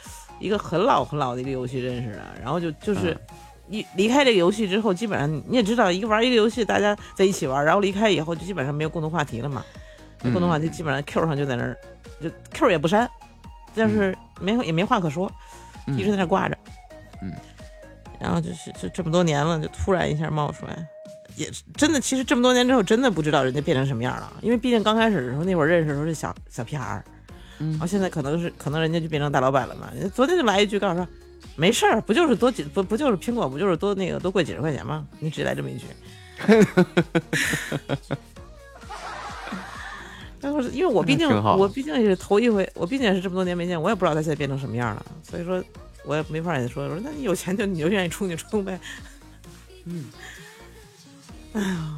[0.40, 3.10] 一个很老很老的一个游戏认识的，然后就就是。
[3.12, 3.20] 嗯
[3.68, 9.64] 一离开这个游戏之后，基本上你也知道，一个玩一个游戏，大家在一起玩，然后离开以后，就基本上没有共同话题了嘛。
[10.22, 11.76] 嗯共同话题基本上 Q 上就在那儿，
[12.20, 13.08] 就 Q 也不删，
[13.76, 15.30] 但是没、也没话可说，
[15.86, 16.58] 嗯一直在那儿挂着。
[17.22, 17.30] 嗯，
[18.18, 20.84] 然后就是就这么多年了，就突然一下冒出来，
[21.36, 22.00] 也是真的。
[22.00, 27.04] 其实这么多年之后，真的不知道人家变成什么样了，因为毕竟刚开始的时候，那会儿认识的时候是小小屁孩儿，
[27.58, 29.92] 嗯然后现在可能是可能人家就变成大老板了嘛。
[30.12, 31.06] 昨天就来一句告诉说，
[31.56, 35.06] 没事儿，不就是多几不不就是苹果不就是多那个多贵几十块钱吗？
[35.18, 35.86] 你只来这么一句。
[40.38, 45.64] 然后是因为我毕竟我毕竟也是头一回，我毕竟也是这么多年没见，我也不知道他现在变成什么样了，所以说
[46.04, 48.78] 我也没法儿也说，我说那你有钱就你就愿意充就充呗。
[49.86, 50.04] 嗯
[51.54, 51.96] 哎呀，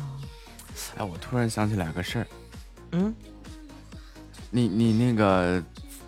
[0.97, 2.27] 哎，我突然想起来个事儿，
[2.93, 3.15] 嗯，
[4.51, 5.63] 你你那个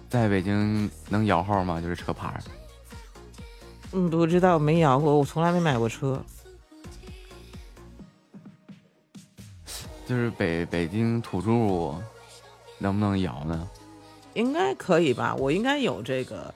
[0.08, 1.80] 在北京能摇号吗？
[1.80, 2.40] 就是车牌儿。
[3.92, 6.22] 嗯，不知道没摇过，我从来没买过车。
[10.06, 11.50] 就是北北京土著
[12.78, 13.68] 能不能摇呢？
[14.34, 15.34] 应该可以吧？
[15.36, 16.52] 我应该有这个，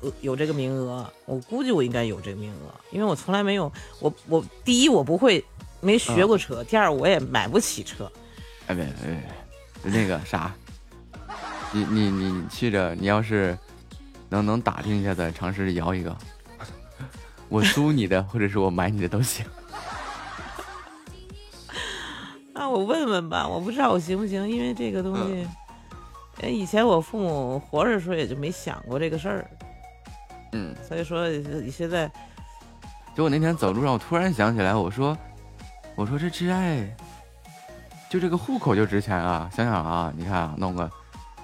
[0.00, 1.08] 呃，有这个名额。
[1.26, 5.44] 我估计我应该有这个名额，因为我从来没有，我我第一我不会，
[5.80, 8.10] 没学过车；第二我也买不起车。
[8.66, 9.22] 哎，别别
[9.82, 10.54] 别，那个啥，
[11.72, 13.56] 你你你去着，你要是
[14.28, 16.16] 能能打听一下再，尝试着摇一个，
[17.54, 19.46] 我租你的，或者是我买你的都行。
[22.52, 25.46] 那，我问问吧，我不知道我行不行，因为这个东西，
[26.42, 29.48] 哎，以前我父母活着的时候也就没想过这个事儿，
[30.50, 31.28] 嗯，所以说
[31.70, 32.10] 现在
[33.14, 35.16] 就我那天走路上，我突然想起来，我说，
[35.94, 36.84] 我说这挚爱，
[38.10, 39.48] 就这个户口就值钱啊！
[39.54, 40.90] 想想啊，你看啊，弄个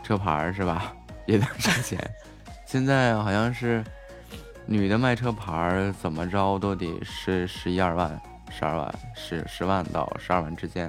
[0.02, 0.92] 车牌是吧，
[1.26, 1.96] 也能值钱。
[2.66, 3.84] 现在好像是
[4.70, 10.86] 女的卖车牌儿，怎么着都得十十一二万、十二万、十十万到十二万之间。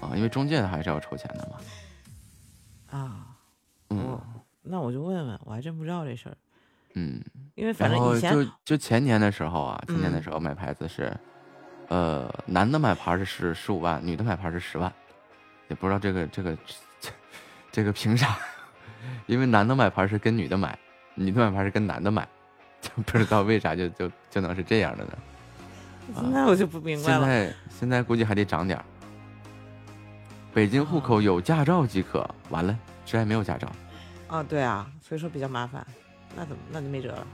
[0.00, 2.98] 啊，因为中介还是要抽钱的嘛。
[2.98, 3.26] 啊，
[3.90, 4.20] 嗯。
[4.60, 6.36] 那我就问问，我还真不知道这事儿，
[6.94, 7.22] 嗯，
[7.54, 11.16] 因为反正以前就就前年的时候啊，前年的嗯时候买牌子是，
[11.86, 14.92] 呃，男的买牌是十十五万，女的买牌是十万，
[15.68, 16.56] 也不知道这个这个
[16.98, 17.10] 这
[17.70, 18.36] 这个凭啥？
[19.26, 20.76] 因为男的买牌是跟女的买，
[21.14, 22.26] 女的买牌是跟男的买，
[22.84, 25.12] 就不知道为啥就就就能是这样的呢？
[26.30, 27.20] 那我就不明白了。
[27.20, 28.84] 现在现在估计还得涨点儿。
[30.52, 33.66] 北京户口有驾照即可，完了，这还没有驾照。
[34.28, 35.84] 啊，对啊，所以说比较麻烦，
[36.36, 37.26] 那怎么那就没辙了。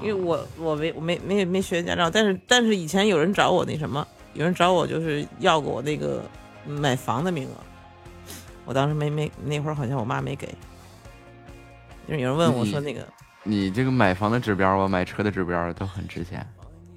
[0.00, 6.22] 因为我我没我没没没学驾照，但是但是以前有人找我那什么，有人找我就是要过我那个
[6.64, 7.54] 买房的名额，
[8.64, 10.46] 我当时没没那会儿好像我妈没给，
[12.06, 13.06] 就是有人问我说那个
[13.42, 16.46] 你这个买房的指标啊，买车的指标都很值钱，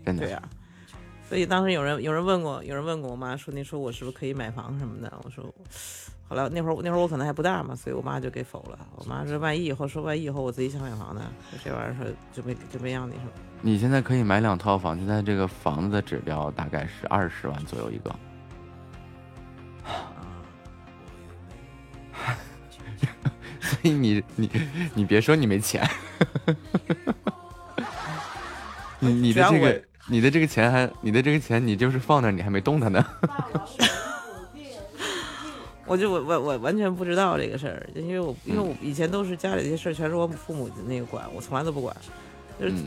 [0.06, 0.24] 真的。
[0.24, 0.42] 对呀、
[1.28, 5.12] 所以当时有人有人问过，有人问过我妈说，你说我是不是可以买房什么的？
[5.24, 5.44] 我说，
[6.28, 8.78] 后来那会儿那会儿我可能还不大嘛，所以我妈就给否了。
[8.96, 11.22] 我妈说，万一以后说万一以后我自己想买房呢，
[11.64, 13.32] 这玩意儿说就没就没让你什么。
[13.62, 18.14] 你现在可以买两套房，现在这个房子的指标大概是二十万左右一个。
[23.64, 24.50] 所以你你
[24.94, 25.90] 你别说你没钱，
[29.00, 33.04] 你你的这个你的这个钱还你的这个钱你就是放那儿你还没动它呢。
[35.86, 41.96] 我就我我我完全不知道这个事儿，因为我因为我以前都是家里这些事儿全是我父母那个管，我从来都不管，
[42.60, 42.86] 就是嗯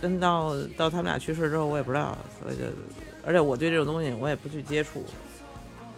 [0.00, 2.64] 真到到他们俩去世之后我也不知道，所以就
[3.24, 5.04] 而且我对这种东西我也不去接触，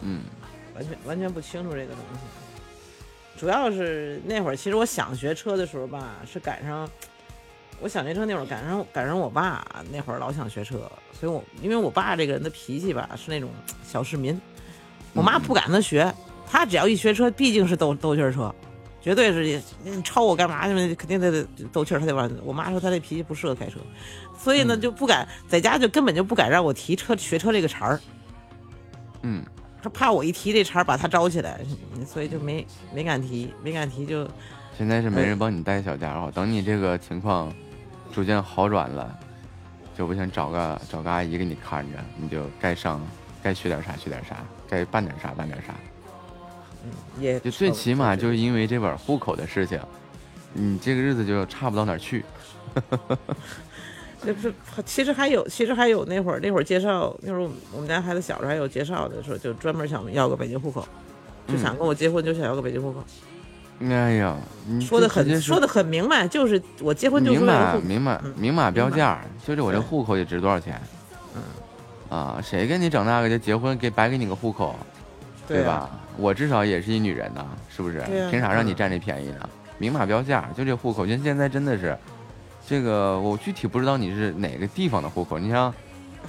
[0.03, 0.24] 嗯
[0.74, 2.20] 完全完全不清楚这个东西。
[3.37, 6.89] 主要是那会儿，其实我想学车的时候吧，是赶上
[7.80, 13.51] 我想学车那会儿赶上赶上我爸那会儿老想学车，所以我因为我爸这个人的脾气吧是那种
[13.87, 14.41] 小市民，
[15.12, 16.12] 我妈不敢他学，
[16.49, 18.55] 他只要一学车，毕竟是斗斗气儿车，
[19.03, 22.30] 绝对是你超我干嘛去了，肯定得斗气儿，他得玩。
[22.45, 23.80] 我妈说他这脾气不适合开车，
[24.39, 28.01] 所以呢就不敢在家就根本就不敢让我提车学车这个茬儿。
[29.22, 29.45] 嗯，
[29.85, 31.61] 他怕我一提这茬把他招起来，
[32.07, 34.26] 所以就没没敢提，没敢提就
[34.78, 37.53] 现在是没人帮你带小家伙，等你这个情况
[38.11, 39.14] 逐渐好转了，
[39.95, 42.99] 就不行找个找个阿姨给你看着，你就该上
[43.43, 45.74] 该学点啥学点啥，该办点啥办点啥。
[47.20, 49.78] 也就最起码就是因为这本户口的事情，
[50.55, 52.24] 你这个日子就差不到哪儿去。
[54.27, 54.53] 那不是，
[54.87, 60.87] 其实还有，其实还有那会儿那会儿介绍，那会儿我们家孩子小时候还有介绍的时候，就专门想要个北京户口，
[61.47, 63.05] 就想跟我结婚，就想要个北京户口，
[63.81, 67.81] 哎呀，你说的很说的很明白，就是我结婚就明为了户口。
[67.81, 70.81] 码明码嗯明码标价，就是我这户口得值多少钱？
[71.37, 74.75] 嗯，啊，谁跟你整那个就结婚给白给你个户口，
[75.47, 75.91] 对啊吧？
[76.16, 78.01] 我至少也是一女人呐，是不是？
[78.31, 79.49] 凭啥让你嗯占这便宜呢？
[79.77, 81.99] 明码标价，就这户口，就现在真的是，
[82.67, 85.39] 这个我具体不知道你是哪个地方的户口。
[85.39, 85.73] 你像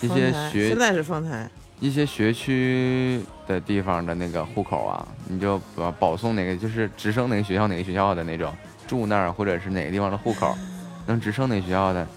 [0.01, 8.53] 一些学现在是丰台，一些学区的地方的那个户口啊，你就保保送哪个，就是直升哪个学校哪个学校的那种，
[8.87, 10.55] 住那儿或者是哪个地方的户口，
[11.07, 12.07] 能直升哪个学校的，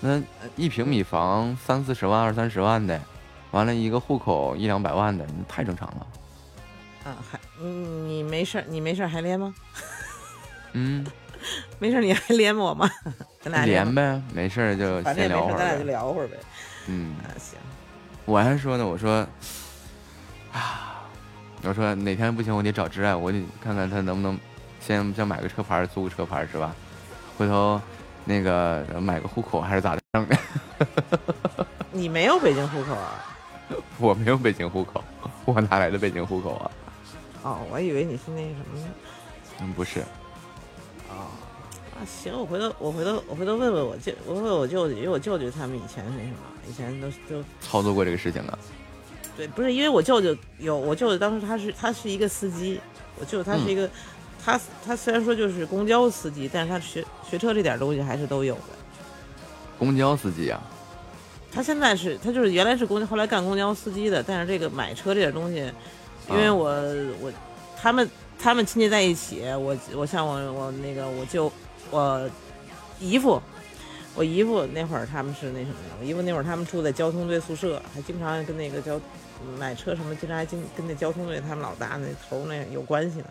[0.00, 0.20] 那
[0.56, 3.00] 一平米房三四十万、二三十万的，
[3.52, 6.06] 完了一个户口一两百万的，太正常了。
[7.04, 9.54] 啊，还嗯你没事儿，你没事儿还连吗？
[10.72, 11.06] 嗯，
[11.78, 12.90] 没事儿你还连我吗？
[13.50, 15.84] 咱俩连，呗，没事儿就先聊会咱俩就儿呗。
[15.84, 16.36] 聊会儿呗。
[16.86, 17.58] 嗯，啊，行，
[18.24, 19.26] 我还说呢，我说
[20.52, 21.02] 啊，
[21.62, 24.38] 我说哪天不行，我得找挚爱，我得看看他能不能
[24.80, 26.74] 先先买个车牌，租个车牌是吧？
[27.36, 27.80] 回头
[28.24, 30.02] 那个买个户口还是咋的？
[31.92, 33.24] 你没有北京户口啊？
[33.98, 35.02] 我没有北京户口，
[35.44, 36.70] 我哪来的北京户口啊？
[37.42, 38.86] 哦，我还以为你是那什么呢。
[39.60, 40.06] 嗯，不是，啊，
[42.06, 46.38] 行，我回头我回头我回头问问我舅，我问问我舅舅，因为我舅舅他们以前那什么，
[46.68, 48.58] 以前都都操作过这个事情啊。
[49.36, 52.80] 对，不是因为我舅舅有我舅舅当时他是他是一个司机，
[53.20, 53.88] 我舅舅他是一个，
[54.44, 58.60] 他他虽然说就是公交司机，但是他学学车这点东西还是都有的。
[59.78, 60.60] 公交司机啊，
[61.52, 65.72] 他现在是他就是原来是公交，后来干公交司机的，但是这个买车这点东西，
[66.28, 66.68] 因为啊我、
[67.20, 67.32] 我
[67.80, 71.50] 他们他们亲戚在一起，我我像我我那个我舅
[71.90, 72.30] 我
[73.00, 73.40] 姨父。
[74.14, 79.00] 我姨父那会儿他们是那什么的，我姨父那会儿他们住在交通队宿舍，还经常跟那个交
[79.56, 83.26] 买车什么，经常还经跟那交通队他们老大那头那有关系呢。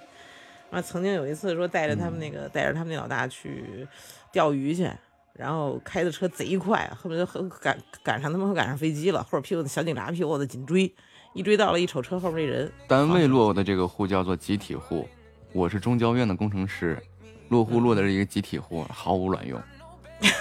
[0.69, 3.85] 完曾经有一次说带着他们那个、带着他们那老大去
[4.31, 4.89] 钓鱼去，
[5.33, 10.89] 然后开的车贼快，恨不得很赶赶上他们会赶上飞机了，后边屁股的小警察屁股的紧追，
[11.33, 15.05] 一追到了，一瞅车后面这人，单位落的这个户叫做集体户，
[15.51, 16.97] 我是中交院的工程师，
[17.49, 19.61] 落户落的是一个集体户，毫无卵用。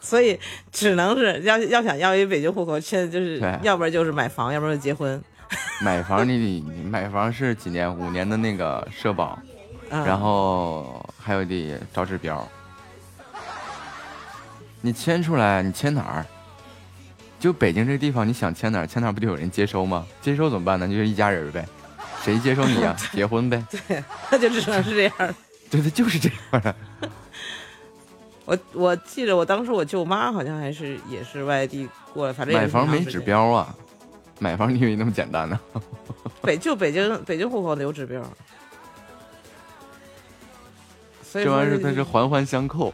[0.00, 0.38] 所以
[0.70, 5.22] 只能是要要想要一北京户口，现在就是要不然就是买房，要不然就结婚，
[5.80, 7.92] 买房你得你买房是几年？
[7.98, 9.38] 五年的那个社保，
[9.88, 12.46] 嗯、然后还有得找指标。
[14.82, 16.26] 你迁出来，你迁哪儿？
[17.40, 18.86] 就北京这个地方，你想迁哪儿？
[18.86, 20.06] 迁哪儿不就有人接收吗？
[20.20, 20.86] 接收怎么办呢？
[20.86, 21.66] 就是一家人呗，
[22.24, 23.62] 谁接受你啊、 结婚呗。
[23.70, 25.12] 对，那就只能是这样。
[25.70, 26.74] 对 对，就是这样 的。
[28.46, 33.00] 我我记得我当时我舅妈好像还是也是外地过来，反正买房没。
[33.00, 33.74] 指标啊，
[34.38, 35.60] 买房你以为那么简单呢？
[36.42, 38.22] 北就北京北京户口得有指标，
[41.22, 42.92] 所以说这玩意儿它是环环相扣。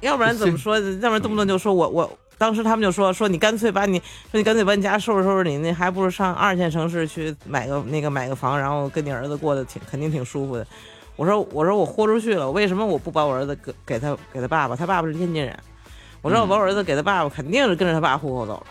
[0.00, 0.78] 要不然怎么说？
[0.78, 3.98] 要不然动不动就说我我当时他们就说说你干脆把你
[4.30, 10.66] 说你干脆把你家收拾收拾，你那还不如上二线城市去买个那个买个房，然后跟你儿子过得挺肯定挺舒服的。
[11.16, 14.74] 我说我说我豁出去了，为什么我不把我儿子给给他给他爸爸？
[14.74, 15.56] 他爸爸是天津人，
[16.22, 18.66] 我说我把我儿子给他爸爸，肯定是跟着他爸户口走了。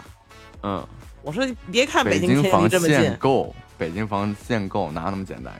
[0.63, 0.87] 嗯，
[1.21, 5.59] 我说别看北京天房离这么近限，购，北京房限购哪那么简单呀？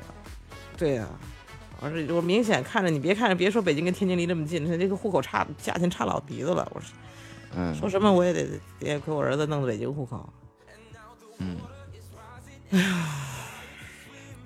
[0.75, 1.07] 对呀、
[1.79, 6.67] 我说我明显看着你别看着别说北京跟天津离这么近，他这个户口差价钱差老鼻子了。
[6.73, 6.87] 我说
[7.55, 8.47] 嗯，说什么我也得
[8.79, 10.27] 得给我儿子弄的北京户口。
[11.37, 11.57] 嗯，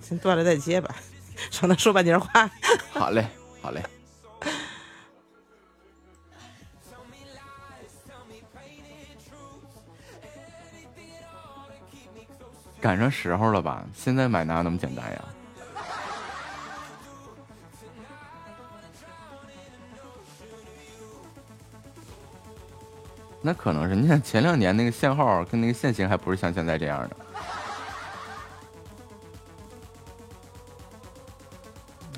[0.02, 0.96] 先断了再接吧，
[1.52, 2.50] 省得说半截话。
[2.92, 3.28] 好嘞，
[3.62, 3.82] 好嘞。
[12.80, 13.86] 赶上时候了吧？
[13.94, 15.26] 现在买哪有那么简单呀？
[23.48, 27.16] 那可能是，你想前两年那个限号跟那个限行还不是像现在这样的。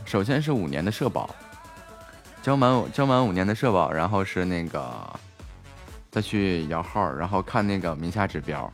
[0.04, 1.30] 首先是五年的社保，
[2.42, 4.92] 交满交满五年的社保，然后是那个
[6.10, 8.74] 再去摇号，然后看那个名下指标，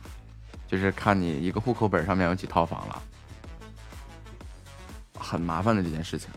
[0.66, 3.02] 就是看你一个户口本上面有几套房了，
[5.18, 6.30] 很麻烦的这件事情。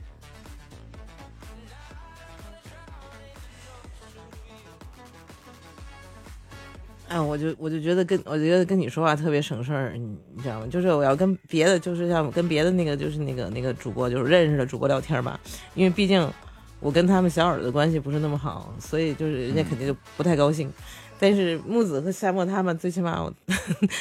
[7.10, 10.68] 哎，我就我就觉得跟我觉得跟你说话特别省事儿，你你知道吗？
[10.68, 15.40] 就是我要跟别的，就是像跟别的那个，就是那个那个主播，就是认识的主播聊天吧，
[15.74, 16.32] 因为毕竟
[16.80, 20.72] 我跟他们小耳朵关系不是那么好，所以就是人家肯定就不太高兴。
[21.20, 23.34] 但是木子和夏沫他们最起码我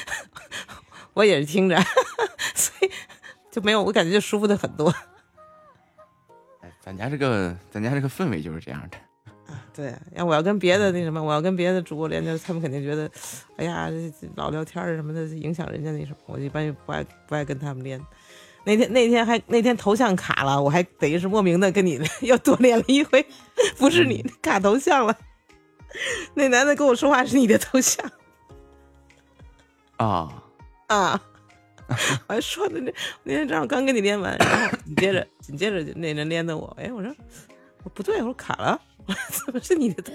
[1.14, 1.76] 我也是听着，
[2.54, 2.90] 所以
[3.50, 4.94] 就没有我感觉就舒服的很多。
[6.60, 8.98] 哎，咱家这个咱家这个氛围就是这样的。
[9.78, 13.08] 对，要我要跟别的那什么，我要跟别的主播连接，他们肯定觉得，
[13.56, 18.04] 哎呀，这这老聊天什么的，影响人家那什么，我一般就不爱不爱跟他们连。
[18.64, 23.24] 那天那天还那天头像卡了，我还等于是莫名的跟你 又多连了一回，
[23.78, 25.16] 不是你卡头像了。
[26.34, 28.04] 那男的跟我说话是你的头像
[29.96, 30.42] 啊，
[30.88, 31.22] 啊，
[32.26, 37.14] 我还说的那那天正好刚跟你连完，然后紧接着紧接着就那人连的我，哎，我说
[37.84, 38.78] 我不对，我说卡了，
[39.30, 40.12] 怎么是你的头？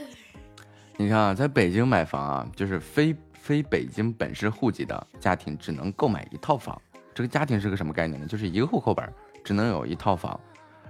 [0.97, 6.79] 你看啊，在北京买房啊，就是非非北京本市户籍的家庭只能购买一套房。
[7.15, 8.27] 这个家庭是个什么概念呢？
[8.27, 9.11] 就是一个户口本
[9.43, 10.39] 只能有一套房，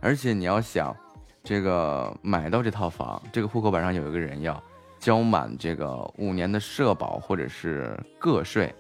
[0.01, 0.95] 而且你要想
[1.43, 4.61] 这个买到这套房，这个户口本上有一个人要
[4.99, 8.73] 交满这个五年的社保或者是个税，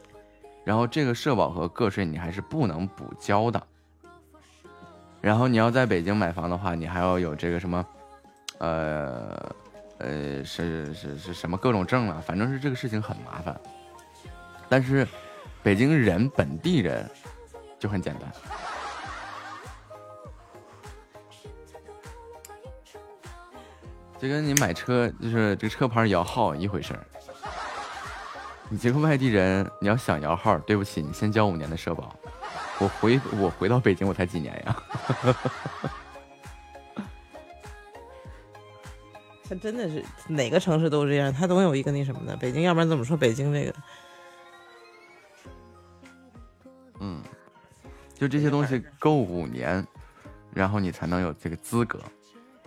[0.63, 3.61] 然后这个社保和个税你还是不能补交的。
[5.19, 7.85] 然后你要在北京买房的话，你还要有这个什么，
[8.59, 9.55] 呃。
[9.99, 13.57] 呃，是是是什么各种证了，反正是这个事情很麻烦。
[14.67, 15.07] 但是
[15.61, 17.09] 北京人本地人
[17.79, 18.29] 就很简单，
[24.19, 26.93] 就跟你买车就是这个车牌摇号一回事。
[28.67, 32.13] 你这个外地人，你要想摇号，对不起，你先交五年的社保。
[32.79, 34.83] 我回我回到北京，我才几年呀。
[39.53, 42.35] 他真的是哪个城市都这样，他总有一个那什么的。
[42.37, 43.75] 北京，要不然怎么说北京这个？
[46.99, 47.21] 嗯，
[48.15, 49.85] 就这些东西够五年，
[50.53, 51.99] 然后你才能有这个资格。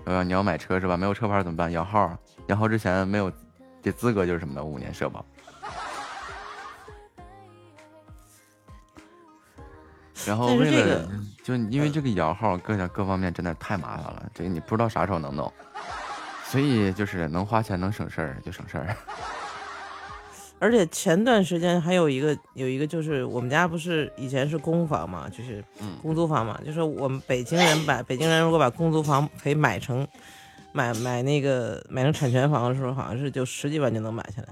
[0.05, 0.97] 呃，你要买车是吧？
[0.97, 1.73] 没有车牌怎么办？
[1.73, 2.17] 摇号，
[2.47, 3.33] 摇号之前没有
[3.83, 5.25] 这资格就是什么的，五年社保。
[10.25, 11.09] 然后为了，
[11.43, 15.53] 就因为这个摇号各项各方面真的太麻烦了，这个你不知道啥时候能弄。
[16.57, 18.97] 所以就是能花钱能省事儿就省事儿，
[20.59, 25.63] 而且前段时间还有一个有一个就是我们家不是以前是公房嘛，就是
[26.01, 30.09] 公租房嘛，就是我们北京人把北京人如果把公租房可以买成
[30.73, 34.49] 买买那个买成产权房的时候，好像是就十几万就能买下来，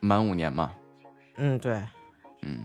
[0.00, 0.70] 满五年嘛。
[1.36, 1.82] 嗯，对，
[2.42, 2.58] 嗯，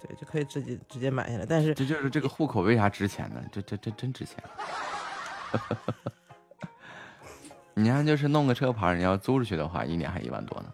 [0.00, 1.46] 对，就可以直接直接买下来。
[1.48, 3.40] 但是这就是这个户口为啥值钱呢？
[3.52, 4.42] 这这这真值钱。
[7.78, 10.72] 你看，就是弄个车牌，你要租出去的话，一年还一万多呢。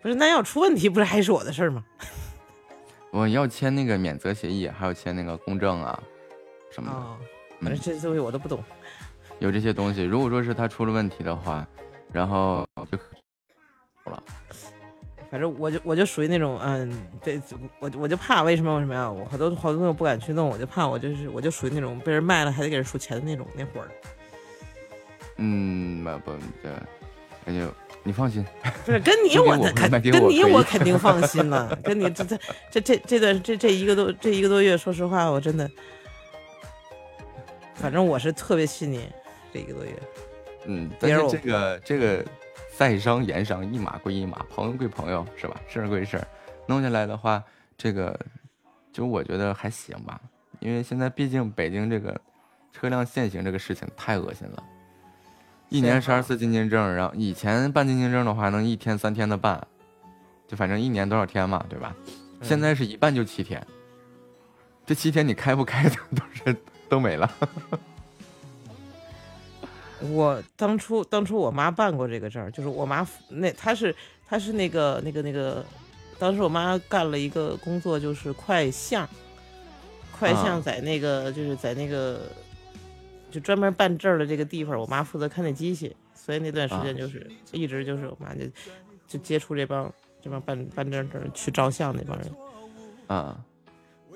[0.00, 1.84] 不是，那要出问题，不是还是我的事儿吗？
[3.12, 6.02] 我要签那个免责协议，还要签那个公证啊，
[6.70, 6.96] 什么的。
[7.60, 8.64] 反正这些东西我都不懂。
[9.38, 11.66] 有这些东西，如果说是他出了问题的话，
[12.10, 12.98] 然后就
[14.10, 14.22] 了。
[15.36, 16.90] 反正我就我就属于那种，嗯，
[17.22, 17.38] 这
[17.78, 19.10] 我我就怕为什么为什么呀？
[19.10, 23.88] 我好多好多东西不敢去弄，我就怕我就是我就属于那种被人卖了还得给人数钱的那种那伙儿。
[25.36, 26.70] 嗯，不不这，
[27.44, 27.70] 哎呦，
[28.02, 28.42] 你放心，
[28.86, 32.38] 不是跟你 我肯跟你我肯定放心了，跟你这这
[32.70, 35.70] 这这这段这这一个多这一个多月，说实话，我真的，
[37.74, 39.06] 反正我是特别信你
[39.52, 39.92] 这一个多月。
[40.64, 42.24] 嗯，但是这个这个。
[42.76, 45.58] 在商言商，一码归一码，朋友归朋友，是吧？
[45.66, 46.28] 事儿归事儿，
[46.66, 47.42] 弄下来的话，
[47.78, 48.18] 这个
[48.92, 50.20] 就我觉得还行吧。
[50.60, 52.20] 因为现在毕竟北京这个
[52.72, 54.62] 车辆限行这个事情太恶心了，
[55.70, 59.66] 一年十二次进京证，然后以前办进京证的话能一天三天的办，
[60.46, 61.96] 就反正一年多少天嘛，对吧？
[62.42, 63.66] 现在是一办就七天，
[64.84, 66.56] 这七天你开不开的都是
[66.90, 67.30] 都没了。
[70.10, 73.94] 我当初当初我妈办过这个证，就是我妈那她是
[74.28, 75.64] 她是那个那个那个，
[76.18, 79.08] 当时我妈干了一个工作，就是快相，
[80.18, 82.22] 快相在那个就是在那个
[83.30, 88.40] 就专门办证的这个地方，我妈负责看那机器，所以那段时间就是一直就是我妈就
[89.08, 89.90] 就接触这帮
[90.20, 92.30] 这帮办办证证去照相那帮人，
[93.06, 93.40] 啊，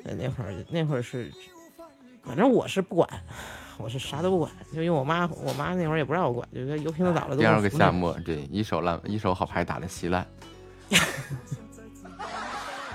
[0.04, 1.32] 那会儿那会儿是，
[2.22, 3.08] 反正我是不管。
[3.82, 7.36] 我是啥都不管，就因为我妈，我妈那会儿也不让我管，就油瓶子倒了。
[7.36, 10.26] 第二个夏末，对，一手烂，一手好牌打的稀烂，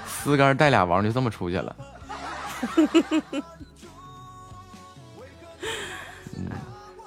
[0.05, 1.75] 四杆带俩王就这么出去了。
[6.37, 6.49] 嗯，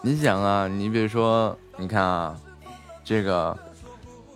[0.02, 2.36] 你想啊，你比如说你看啊，
[3.04, 3.56] 这个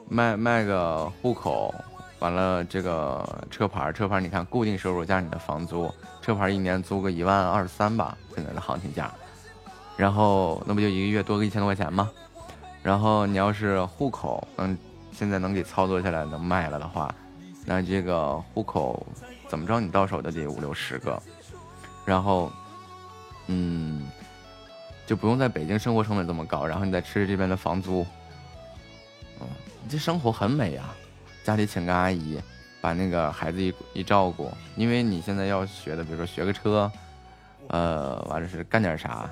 [0.08, 1.74] 卖卖个户口，
[2.18, 9.12] 完了这个车牌，车牌你看固定收入加上你的房租，车牌一年租个一万二三吧，现在的行情价，
[9.96, 12.10] 然后那不就一个月多个一千多块钱吗？
[12.82, 14.76] 然后你要是户口能
[15.12, 17.14] 现在能给操作下来能卖了的话，
[17.64, 19.06] 那这个户口
[19.48, 21.22] 怎么着你到手都得五六十个，
[22.04, 22.50] 然后
[23.46, 24.06] 嗯。
[25.04, 28.06] 就不用在北京生活成本这么高，然后你再吃这边的房租，
[29.40, 29.46] 嗯，
[29.82, 30.94] 你这生活很美啊。
[31.42, 32.40] 家里请个阿姨，
[32.80, 36.90] 把那个孩子一一照顾，因为你现在要学的，比如说学个车，
[37.66, 39.28] 呃，完了是干点啥，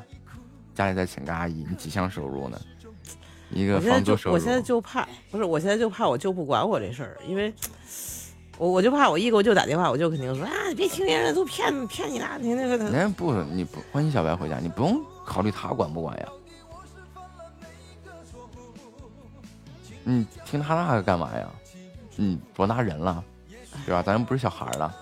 [0.75, 2.61] 家里再请个阿姨，你几项收入呢？
[3.51, 7.53] 一个房租收入，我现在就怕，不是，我现在就怕我舅不管我这事儿，因为
[8.59, 16.29] 我我就怕我一给我舅打电话，我舅肯定说啊，你别听别人家都骗骗你啦，你那个人家不，你不欢迎小白回家，你不用考虑他管不管呀。
[20.05, 21.49] 你听他那个干嘛呀？
[22.17, 23.23] 你多大人了，
[23.85, 24.03] 对吧？
[24.03, 24.95] 咱又不是小孩了。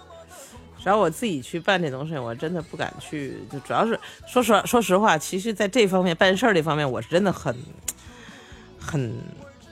[0.78, 3.38] 只要我自己去办这东西，我真的不敢去。
[3.50, 7.56] 就主要是说实话，说实话，其实在这方面办事儿这方面，我是真的很
[8.78, 9.14] 很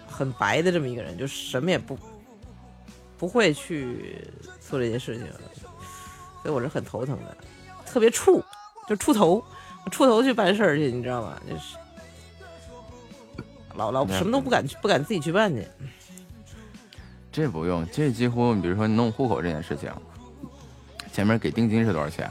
[0.07, 1.99] 很白的这么一个人，就什么也不
[3.16, 4.20] 不会去
[4.61, 5.27] 做这些事情，
[6.43, 7.37] 所以我是很头疼的，
[7.87, 8.43] 特别怵，
[8.89, 9.43] 就出头，
[9.91, 11.41] 出头去办事儿去，你知道吗？
[11.49, 11.77] 就是
[13.77, 15.66] 老老什么都不敢去，不敢自己去办去。
[17.31, 19.93] 这不用，这几乎你比如说你弄户口这件事情，
[21.16, 22.30] 前面给定金是多少钱，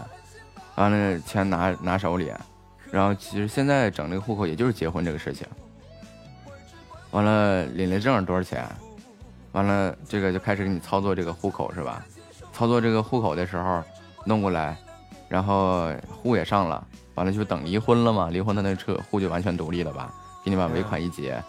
[0.76, 2.32] 完了钱拿拿手里，
[2.92, 5.48] 然后其实现在整这个户口也就是结婚这个事情，
[7.10, 8.64] 完了领了证多少钱，
[9.54, 12.06] 完了这个就开始给你操作这个户口是吧？
[12.54, 13.84] 操作这个户口的时候
[14.24, 14.78] 弄过来，
[15.28, 16.86] 然后户也上了，
[17.16, 20.14] 完了就等离婚了嘛，离婚的那车户就完全独立了吧？
[20.44, 21.44] 给你把尾款一结，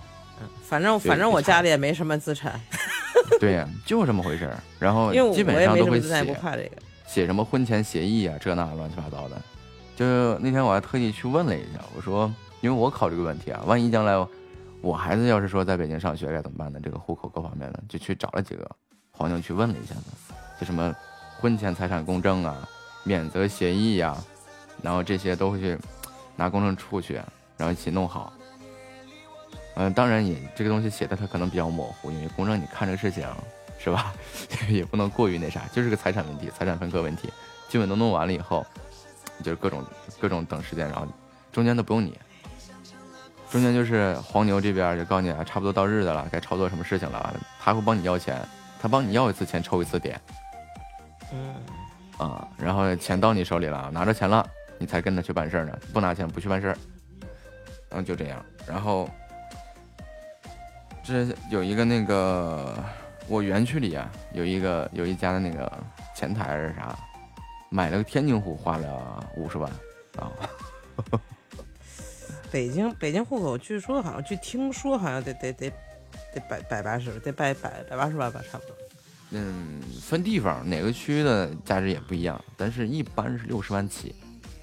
[0.64, 2.58] 反正反正我家里也没什么资产，
[3.38, 4.56] 对呀，就是这么回事儿。
[4.78, 6.70] 然后基本上都会没什么资产，也写不怕这个。
[7.06, 9.40] 写什么婚前协议啊，这那乱七八糟的。
[9.94, 14.14] 就那天我还特意去问了一下，我说，因为我考虑个问题啊，万一将来
[14.82, 16.78] 我孩子要是说在北京上学该怎么办呢？
[16.82, 18.70] 这个户口各方面的，就去找了几个
[19.10, 19.94] 黄牛去问了一下，
[20.60, 20.94] 就什么
[21.40, 22.68] 婚前财产公证啊、
[23.04, 24.16] 免责协议呀、
[24.82, 25.78] 然后这些都会去
[26.36, 27.14] 拿公证处去，
[27.56, 28.32] 然后一起弄好。
[29.76, 33.26] 嗯、当然也这个东西写的它可能比较模糊，因为公证你看这个事情
[33.78, 34.12] 是吧，
[34.68, 37.32] 也不能过于那啥，就是个财产问题、财产分割问题，
[37.68, 38.66] 基本都弄完了以后，
[39.42, 39.84] 就是各种
[40.20, 41.06] 各种等时间，然后
[41.52, 42.18] 中间都不用你，
[43.50, 48.40] 中间就是黄牛这边就告诉你啊，差不多到日子了，该操作什么事情了，他会帮你要钱，
[48.80, 50.20] 他帮你要一次钱抽一次点。
[51.32, 51.54] 嗯，
[52.18, 54.46] 啊，然后钱到你手里了，拿着钱了，
[54.78, 56.78] 你才跟他去办事儿呢，不拿钱不去办事儿，
[57.88, 59.08] 然后就这样，然后
[61.02, 62.74] 这有一个那个
[63.28, 65.70] 我园区里啊，有一个有一家的那个
[66.14, 66.96] 前台是啥，
[67.70, 69.70] 买了个天津户，花了五十万
[70.16, 70.30] 啊，
[72.50, 75.70] 北京北京户口，据说好像据听说好像得得得
[76.34, 78.76] 得百百八十，得百百百八十万吧，差不多。
[79.30, 84.14] 嗯，分地方，哪个区的价值也不一样，但是一般是六十万起，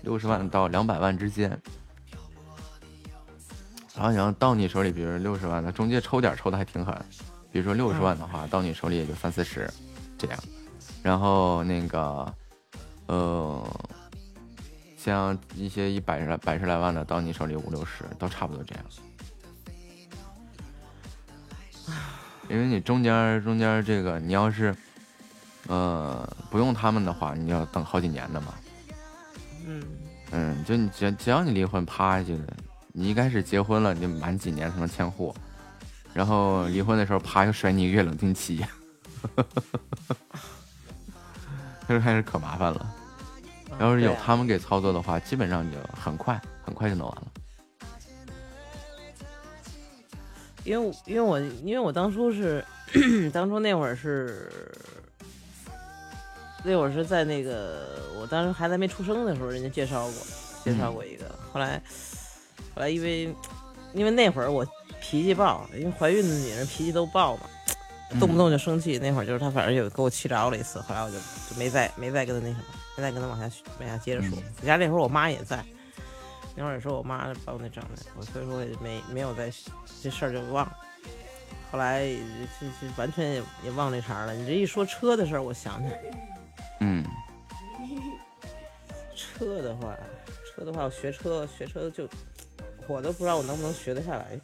[0.03, 1.49] 六十万到两百万之间。
[3.93, 6.95] 然后你要到你手里，比如六十万，那中介抽点抽的还挺狠，
[7.53, 9.71] 比如说六十万的话，到你手里也就三四十，
[10.17, 10.39] 这样。
[11.03, 12.33] 然后那个，
[13.05, 13.79] 呃，
[14.97, 18.83] 像一些一百十来百十来万的，到你手里五六十，都差不多这样。
[22.49, 24.75] 因为你中间中间这个，你要是，
[25.67, 28.55] 呃，不用他们的话，你要等好几年的嘛。
[29.67, 29.83] 嗯，
[30.31, 32.33] 嗯，就你只只要你离婚，啪就，
[32.93, 35.35] 你一开始结婚了，你满几年才能迁户，
[36.13, 38.63] 然后离婚的时候，啪又甩你一个月冷静期，
[41.87, 42.95] 这还是可麻烦了。
[43.79, 47.23] 要是有他们给操作的话，基本上就很快很快就弄完了。
[50.63, 52.63] 因为我因为我因为我当初是
[53.33, 54.49] 当初那会儿是
[56.63, 60.13] 那会儿是在那个我当时孩子还没出生的时候，人家介绍过
[60.63, 61.81] 介绍过一个，后来
[62.75, 63.35] 后来因为
[63.93, 64.65] 因为那会儿我
[65.03, 67.41] 脾气暴，因为怀孕的女人脾气都暴嘛，
[68.19, 68.97] 动不动就生气。
[68.97, 72.63] 那会儿就是她反正有给我气着了一次，后来我就就没再没再跟她那什么，
[72.95, 74.37] 没再跟她往下往下接着说。
[74.61, 75.63] 我家那会儿我妈也在。
[76.55, 79.51] 那会儿也是我妈把我那整的，我所以说我也没没有再
[80.01, 80.77] 这事儿就忘了。
[81.71, 84.33] 后来这这完全也也忘这茬了。
[84.33, 85.99] 你这一说车的事儿，我想起来，
[86.79, 87.03] 嗯，
[89.17, 89.97] 车的话，
[90.55, 92.07] 车的话，我学车学车就
[92.87, 94.39] 我都不知道我能不能学得下来。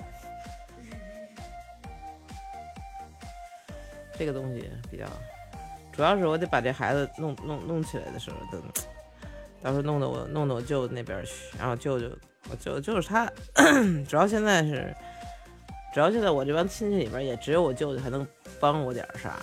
[4.20, 5.06] 这个东西比较，
[5.94, 8.62] 主要是我得把这孩子弄弄弄起来的时候，等
[9.64, 12.12] 到时候弄得我弄到我舅舅那边去，然后舅舅
[12.50, 13.32] 我舅就是他，
[14.10, 14.94] 主要现在是，
[15.94, 18.28] 主要现在我这帮亲戚里边也只有我舅舅还能
[18.60, 19.38] 帮我点啥，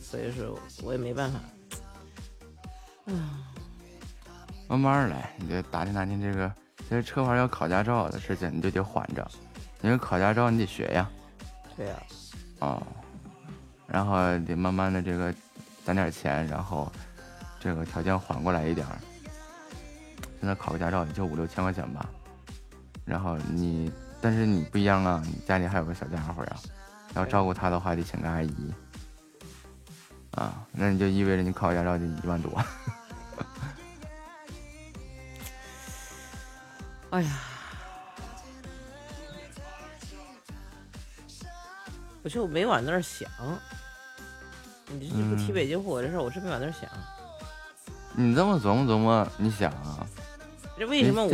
[0.00, 1.38] 所以说我也没办法。
[4.68, 6.52] 慢慢来，你就打听打听这个，
[6.90, 9.26] 这车牌要考驾照的事情，你就得缓着，
[9.82, 11.08] 因为考驾照你得学呀，
[11.76, 12.02] 对呀、
[12.58, 12.82] 哦，
[13.86, 15.34] 然后得慢慢的这个
[15.84, 16.92] 攒点钱，然后
[17.60, 18.98] 这个条件缓过来一点儿。
[20.38, 22.08] 现在考个驾照也就五六千块钱吧，
[23.04, 23.90] 然后你，
[24.20, 26.56] 但是你不一样啊，你家里还有个小家伙呀，
[27.14, 28.54] 要照顾他的话得请个阿姨，
[30.32, 32.62] 啊，那你就意味着你考个驾照就一万多。
[37.10, 37.30] 哎呀，
[42.26, 43.30] 我就没往那儿想。
[44.88, 46.90] 你这不提嗯北京户口这事儿，我是没往那儿想。
[48.16, 50.04] 你这么琢磨琢磨，你想啊，
[50.76, 51.30] 这为什么我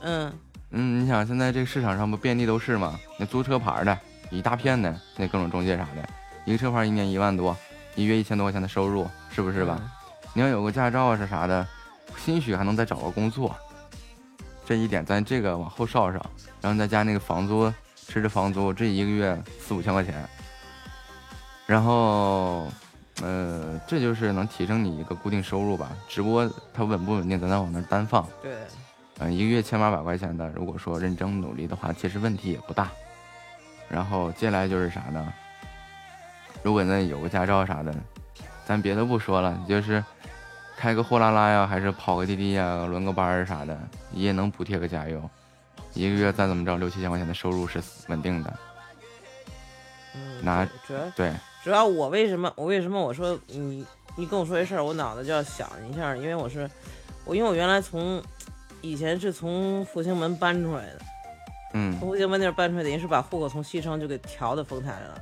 [0.00, 0.32] 嗯
[0.70, 2.98] 嗯，你想现在这个市场上不遍地都是吗？
[3.18, 3.98] 那租车牌的
[4.30, 6.08] 一大片的，那各种中介啥的，
[6.46, 7.54] 一个车牌一年一万多，
[7.94, 9.78] 一月一千多块钱的收入，是不是吧？
[10.32, 11.68] 你要有个驾照啊是啥的，
[12.16, 13.54] 兴许还能再找个工作。
[14.64, 16.24] 这一点咱这个往后稍稍，
[16.62, 17.70] 然后再加那个房租，
[18.06, 20.28] 吃着房租，这一个月四五千块钱，
[21.66, 22.70] 然后，
[23.22, 25.90] 呃，这就是能提升你一个固定收入吧。
[26.08, 28.28] 直播它稳不稳定，咱再往那儿单放。
[28.42, 28.52] 对，
[29.18, 32.90] 嗯，一个月千八百块钱的，如果说认真努力的话，其实问题也不大。
[33.88, 35.32] 然后接下来就是啥呢？
[36.62, 37.94] 如果那有个驾照啥的，
[38.66, 40.04] 咱别的不说了，你就是
[40.76, 43.78] 开个货拉拉呀，还是跑个滴滴呀，轮个班儿啥的，
[44.12, 45.30] 也能补贴个加油。
[45.94, 48.52] 一个月再怎么着，六七千块钱的收入是稳定的。
[50.14, 51.32] 嗯，拿主要对，
[51.62, 53.84] 主要我为什么我为什么我说你
[54.16, 56.70] 你跟我说这事儿，我脑子就要想一下，因为我是
[57.24, 58.22] 我因为我原来从
[58.80, 60.98] 以前是从复兴门搬出来的，
[61.74, 65.18] 嗯从复兴门那儿搬出来，等于是把户口从西城就给调到丰台了。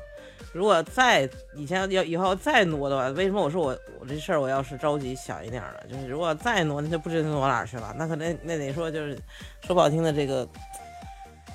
[0.53, 5.85] 如果再以前要以后再挪的话，为什么我说我我这事儿我要是着急想一点儿了？
[5.89, 7.95] 就是如果再挪，那就不知道挪哪儿去了。
[7.97, 9.15] 那可能那得说就是
[9.63, 10.49] 说不好听的，这个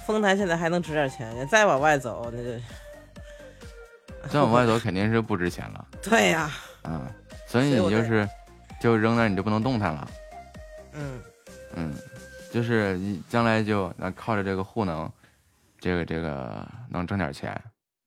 [0.05, 2.49] 丰台现在还能值点钱，再往外走那就
[4.31, 6.51] 再往外走肯定是不值钱了 对呀、
[6.83, 7.11] 啊。
[7.47, 8.27] 所以所以你就是
[8.79, 10.07] 就扔那儿，你就不能动弹了。
[10.93, 11.21] 嗯，
[11.75, 11.93] 嗯，
[12.51, 15.11] 就是你将来就那靠着这个户能，
[15.79, 17.59] 这个这个能挣点钱，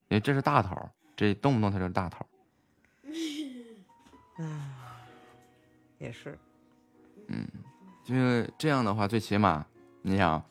[0.09, 2.27] 因为这是大头儿，这动不动它就是大头儿。
[5.99, 6.39] 也是，
[7.27, 7.47] 嗯
[8.05, 9.67] 就是这样的话，最起码
[10.01, 10.43] 你想，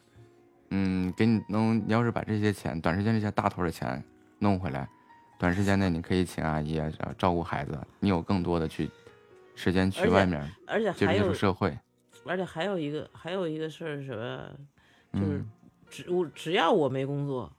[0.69, 4.03] 嗯，给你能，你要是把这些钱，短时间这些大头的钱
[4.39, 4.87] 弄回来，
[5.39, 8.89] 短时间内你可以请阿姨啊，照照顾孩子，你有更多的去
[9.55, 11.75] 时间去外面而且接触社会。
[12.25, 14.51] 而且还有一个还有一个事儿是什么？
[15.13, 15.51] 就是嗯
[15.89, 17.49] 只我只要我没工作，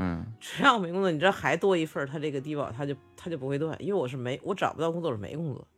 [0.00, 0.24] 嗯。
[0.40, 5.68] 只要没工作，你知道还多一份，他这个低保他就他就不会断，因为我是没我找不到工作，是没工作，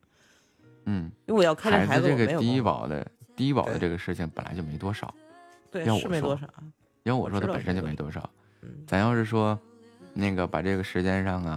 [0.85, 3.07] 嗯，因为我要看孩子这个低保的。
[3.35, 5.13] 低保的这个事情本来就没多少。
[5.71, 6.47] 对要我说是没多少，
[7.03, 8.29] 因为我说它本身就没多少，
[8.61, 8.69] 嗯。
[8.87, 9.59] 咱要是说
[10.13, 11.57] 那个把这个时间上啊，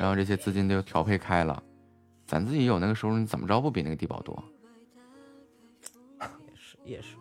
[0.00, 1.62] 然后这些资金都调配开了，
[2.26, 4.42] 咱自己有那个收入，你怎么着不比那个低保多？
[6.18, 7.16] 也是也是，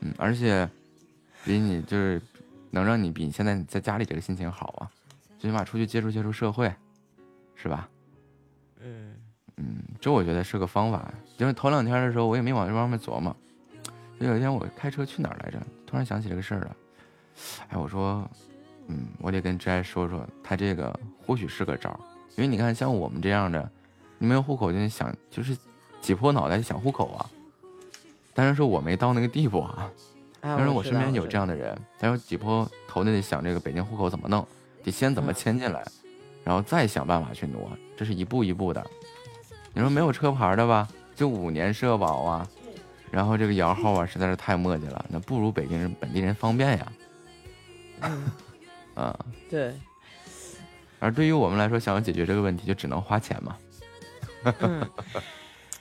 [0.00, 0.68] 嗯，而且
[1.44, 2.20] 比你就是
[2.70, 4.90] 能让你比你现在在家里这个心情好啊，
[5.38, 6.72] 最起码出去接触接触社会，
[7.54, 7.88] 是吧？
[8.80, 9.14] 嗯
[9.56, 11.12] 嗯，这我觉得是个方法。
[11.38, 13.34] 因为头两天的时候，我也没往这方面琢磨。
[14.20, 16.76] 就有一天我开车去哪儿来着，突然想起这个事儿了。
[17.68, 18.28] 哎，我说，
[18.88, 22.00] 嗯，我得跟志爱说说，他这个或许是个招儿。
[22.36, 23.70] 因为你看，像我们这样的，
[24.18, 25.56] 你没有户口就得想，就是
[26.00, 27.30] 挤破脑袋想户口啊。
[28.34, 29.90] 但是说我没到那个地步啊。
[30.52, 34.46] 啊但是我身边有这样的人，他说挤破头的得想这个北京户口怎么弄，
[34.82, 35.84] 得先怎么嗯迁进来，
[36.44, 38.84] 然后再想办法去挪，这是一步一步的。
[39.74, 42.48] 你说没有车牌的吧，就五年社保啊，
[43.10, 46.92] 然后这个摇号啊，实在是太磨叽了，那不如北京人本地人方便呀。
[48.02, 48.30] 嗯
[48.94, 49.18] 啊，
[49.50, 49.74] 对，
[50.98, 53.56] 而对于我们来说，想要解决这个问题，就只能花钱嘛。
[54.60, 54.88] 嗯，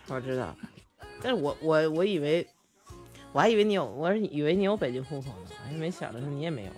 [0.08, 0.56] 我知道，
[1.22, 2.46] 但是我我我以为
[3.38, 6.72] 我还以为你有，我是以为你有北京户口呢，我还没想着说你也没有。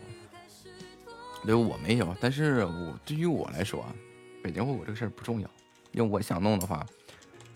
[1.46, 3.96] 对，我没有，但是我对于我来说啊，
[4.44, 5.50] 北京户口这个事儿不重要，
[5.94, 6.86] 因为我想弄的话，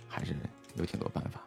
[0.08, 0.34] 还是
[0.76, 1.42] 有挺多办法。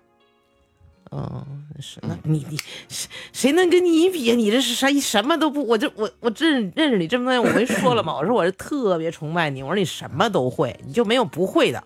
[1.12, 2.58] 嗯，是，那你你
[2.90, 4.36] 谁谁能跟你比啊？
[4.36, 4.88] 你这是啥？
[4.88, 8.14] 你什么都不，我就我我认认识你这么多年，我没说了吗？
[8.14, 11.82] 我说我是特别崇拜你，我说你什么都会，你就没有不会的。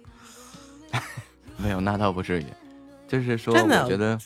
[1.58, 2.46] 没有，那倒不至于。
[3.06, 4.18] 就是说，真的我觉得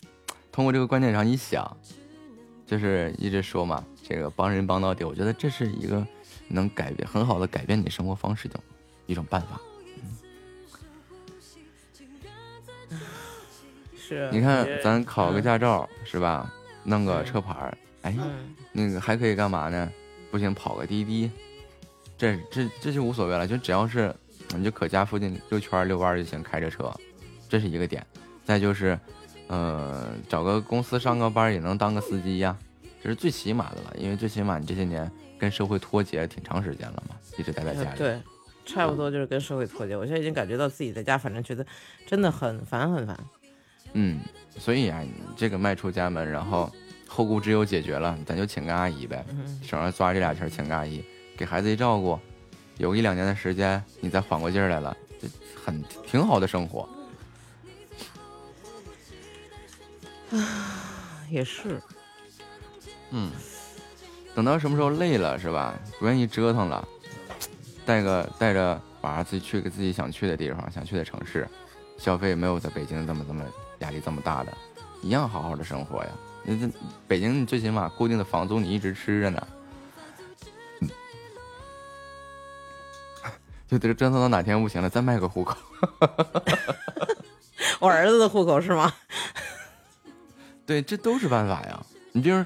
[0.55, 1.77] 通过这个观点上一想，
[2.65, 6.07] 就是一直说嘛，这个帮人帮到底，我觉得这是一个
[6.47, 8.61] 能改变很好的改变你生活方式的
[9.07, 9.61] 一种办法。
[13.99, 16.49] 是，你看，咱考个嗯驾照是吧？
[16.85, 19.91] 弄个车牌儿，哎，嗯那个还可以干嘛呢？
[20.31, 21.29] 不行，跑个滴滴，
[22.17, 24.15] 这这这就无所谓了，就只要是
[24.55, 26.95] 你就可家附近溜圈儿遛弯儿就行，开着车，
[27.49, 28.07] 这是一个点。
[28.45, 28.97] 再就是，
[29.49, 32.57] 呃，找个公司上个班也能当个司机呀，
[33.03, 37.99] 这是最起码的了，因为最起码你这些年跟社会脱节挺长时间了嘛，一直待在家里。
[37.99, 38.19] 对，
[38.65, 39.95] 差不多就是跟社会脱节。
[39.97, 41.65] 我现在已经感觉到自己在家，反正觉得
[42.07, 43.19] 真的很烦很烦。
[43.93, 44.19] 嗯，
[44.59, 46.73] 所以啊，你这个迈出家门，然后
[47.07, 51.05] 后顾之忧解决了，咱就请个阿姨呗，嗯省着抓这俩钱请个阿姨，
[51.37, 52.19] 给孩子一照顾，
[52.79, 56.89] 有一两年的时间，你再缓过劲儿来了，这很挺好的生活。
[61.31, 61.81] 也是，
[63.11, 63.31] 嗯，
[64.35, 65.75] 等到什么时候累了是吧？
[65.99, 66.87] 不愿意折腾了，
[67.87, 71.49] 带个带着娃儿自己去个自己想去的地方，想去的城市，
[71.99, 73.45] 消费没有在北京这么这么
[73.79, 74.53] 压力这么大的，
[75.03, 76.11] 一样好好的生活呀。
[76.45, 76.69] 那这
[77.07, 79.47] 北京你最起码固定的房租你一直吃着呢，
[80.81, 80.91] 嗯
[83.67, 85.57] 就得折腾到哪天不行了再卖个户口。
[87.81, 88.93] 我儿子的户口是吗？
[90.67, 91.87] 对，这都是办法呀。
[92.13, 92.45] 你比如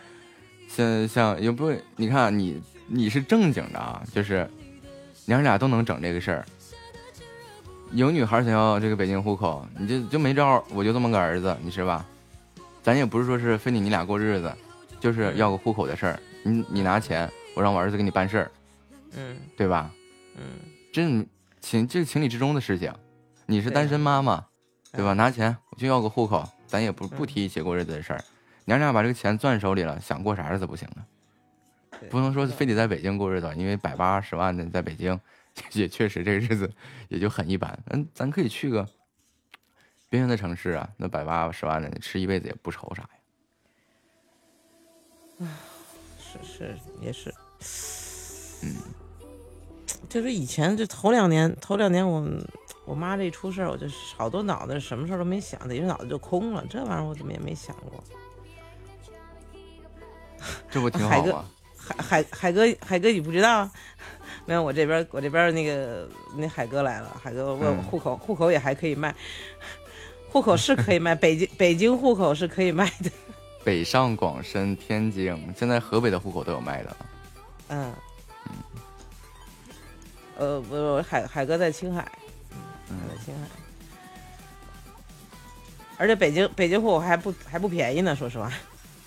[0.69, 4.49] 像像也不，你看你你是正经的啊，就是
[5.27, 6.45] 娘俩都能整这个事儿。
[7.93, 12.05] 有女孩想要这个北京户口，你就就没招儿，我就这么个儿子，你是吧？
[12.83, 14.55] 咱也不是说是非得你俩过日子，
[15.01, 16.21] 就是要个户口的事儿。
[16.43, 18.51] 你你拿钱，我让我儿子给你办事儿，
[19.17, 19.91] 嗯对吧？
[20.37, 20.43] 嗯，
[20.93, 21.03] 这
[21.61, 22.93] 情这是情理之中的事情。
[23.47, 24.45] 你是单身妈妈，
[24.93, 25.15] 对吧？
[25.15, 28.23] 嗯拿钱我就要个户口，咱也不不提一起过日子的事儿。
[28.67, 31.03] 娘俩把这个钱攥手里了，想过啥日子不行啊？
[32.11, 35.19] 不能说非得在北京过日子，因为百八十万的在北京，
[35.73, 36.71] 也确实这个日子
[37.09, 37.77] 也就很一般。
[37.87, 38.87] 嗯，咱可以去个
[40.09, 43.03] 边缘的城市啊，那百八十万的吃一辈子也不愁啥
[45.41, 45.49] 呀。
[46.21, 47.35] 是是也是，
[48.63, 48.77] 嗯，
[50.09, 52.21] 就是以前这头两年，头两年我
[52.89, 53.87] 我妈这一出事儿，我就
[54.17, 56.65] 好多脑子什么事儿都没想，等于脑子就空了。
[56.71, 58.03] 这玩意儿我怎么也没想过。
[60.71, 61.45] 这不挺好吗？
[61.77, 63.69] 海海海哥海哥，你不知道？
[64.47, 69.15] 没有，我这边我这边那个那海哥来了，海哥问我嗯户口，户口也还可以卖，
[70.31, 73.11] 户口是可以卖，北京北京户口是可以卖的。
[73.65, 76.97] 北上广深、天津，现在河北的户口都有卖的了。
[77.69, 77.93] 嗯，
[80.39, 82.11] 呃，不，我海海哥在青海，
[82.91, 83.49] 嗯在青海，
[85.97, 88.51] 而且北京北京户口还不还不便宜呢，说实话，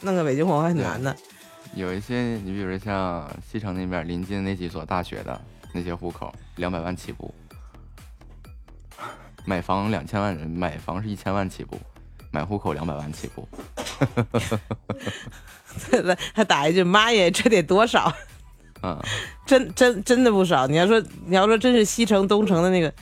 [0.02, 1.16] 弄个北京户口还很难的。
[1.74, 5.40] 有一些，你比如说像西城那边临近那几所大学的
[5.74, 7.34] 那些户口，两百万起步，
[9.46, 11.80] 买房两千万人，买房是一千万起步，
[12.30, 13.48] 买户口两百万起步。
[15.90, 18.14] 他 他打一句：“妈耶，这得多少？
[18.84, 19.00] 嗯，
[19.46, 20.68] 真真真的不少。
[20.68, 22.94] 你要说你要说真是西城东城的那个，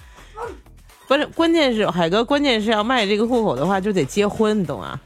[1.10, 5.02] 不是，关键是海哥，关键是要卖这个户口的话，就得结婚，你懂啊？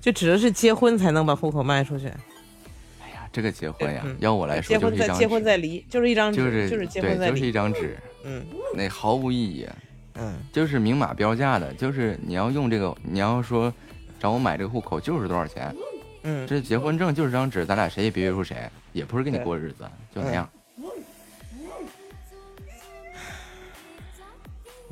[0.00, 2.06] 就指的是结婚才能把户口卖出去。
[2.06, 7.52] 哎呀，这个结婚呀嗯，要我来说结就是一张婚再结婚，再离，就是一张纸，就是就是结对，就是一婚再离。
[7.52, 8.42] 张纸，嗯
[8.74, 9.68] 那毫无意义，
[10.14, 13.70] 嗯，就是明码标价的，就是你要用这个，你要说
[14.18, 15.76] 找我买这个户口就是多少钱，
[16.22, 18.56] 嗯，这结婚证就是张纸，咱俩谁也别约束谁，
[18.94, 19.84] 也不是跟你过日子，
[20.14, 20.48] 就那样。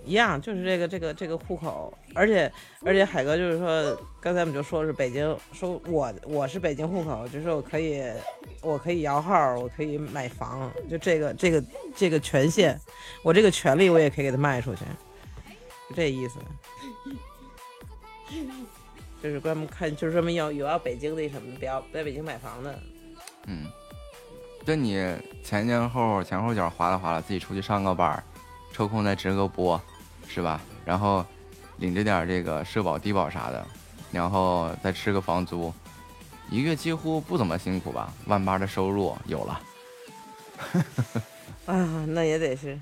[0.07, 2.51] 一样，就是这个这个这个户口，而且
[2.85, 8.03] 而且海哥就是说，刚才我们就说是北京，说我我是北京户口，就是我可以
[8.61, 11.63] 我可以摇号，我可以买房，就这个这个
[11.95, 12.79] 这个权限，
[13.23, 14.85] 我这个权利我也可以给他卖出去，
[15.91, 16.39] 就这意思。
[19.23, 22.79] 就是专门看，就是专门要有要北京那什么，不要在北京买房的，
[23.47, 23.67] 嗯，
[24.65, 24.95] 就你
[25.43, 28.23] 前前后前后脚划拉划拉，自己出去上个班，
[28.73, 29.81] 抽空再直个播，
[30.29, 30.61] 是吧？
[30.85, 31.25] 然后
[31.79, 33.67] 领着点这个社保、低保啥的，
[34.13, 35.73] 然后再吃个房租，
[36.51, 38.13] 一个月几乎不怎么辛苦吧？
[38.27, 39.61] 万八的收入有了，
[41.67, 42.79] 啊，那也得是，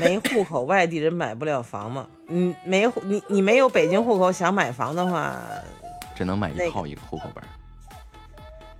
[0.00, 2.06] 没户口外地人买不了房嘛？
[2.28, 5.38] 嗯，没户你你没有北京户口想买房的话，
[6.16, 7.48] 只能买一套一个户口本儿。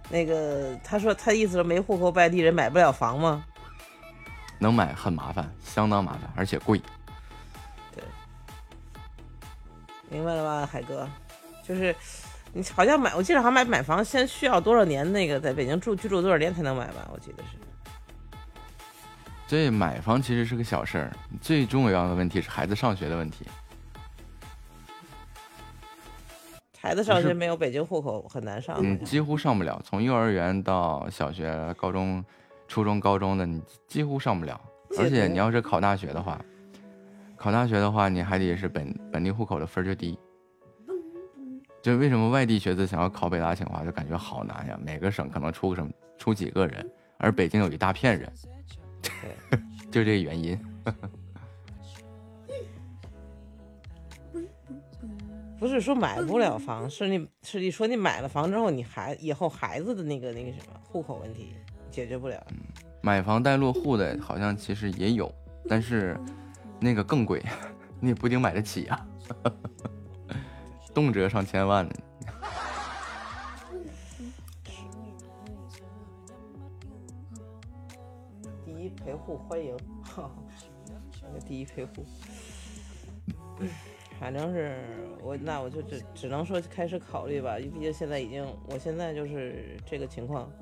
[0.08, 3.44] 那个他说他意思是没户口外地人买不了房吗？
[4.58, 6.80] 能买很麻烦，相当麻烦，而且贵。
[10.14, 11.08] 明白了吧，海哥？
[11.60, 11.92] 就是
[12.52, 17.10] 你好像买，我记得好像买买房先需要多少年那个在北京住居住多少年才能买吧？
[17.12, 17.58] 我记得是。
[19.48, 23.44] 这买房其实是个小事儿，最重要的问题是孩子上学的问题。
[26.80, 28.76] 孩子上学没有北京户口很难上。
[28.80, 32.24] 嗯，几乎上不了，从幼儿园到小学、高中、
[32.68, 34.60] 初中、高中的，你几乎上不了。
[34.96, 36.40] 而且你要是考大学的话，
[37.44, 40.18] 考大学的话，你还得是本本地户口的分儿就低。
[41.82, 44.80] 就为什么外地学子想要考北大清华，就感觉好难呀？
[44.82, 48.32] 每个省可能出个什么出几个人，而北京有一大片人，
[49.92, 50.58] 就这个原因。
[55.60, 61.52] 不是说买不了房，是你是你说你买了房之后，你孩以后孩子的那个那个什么户口问题
[61.90, 62.42] 解决不了。
[63.02, 65.30] 买房带落户的，好像其实也有，
[65.68, 66.18] 但是
[66.84, 67.42] 那个更贵，
[67.98, 69.06] 你也不一定买得起呀、
[70.92, 71.94] 动辄上千万呢。
[78.66, 79.74] 第一陪护欢迎，
[81.22, 82.04] 那个第一陪护，
[84.20, 84.76] 反正是
[85.22, 90.52] 我那我就只只能说开始考虑吧，毕竟现在已经我现在就是这个情况，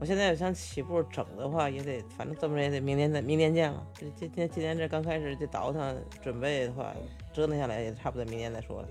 [0.00, 3.86] 我现在要想起步整的话，也得反正这么着也得明年再明年见了。
[3.94, 6.86] 这今天今年这刚开始这倒腾准备的话，
[7.34, 8.88] 折腾下来也差不多明年再说了。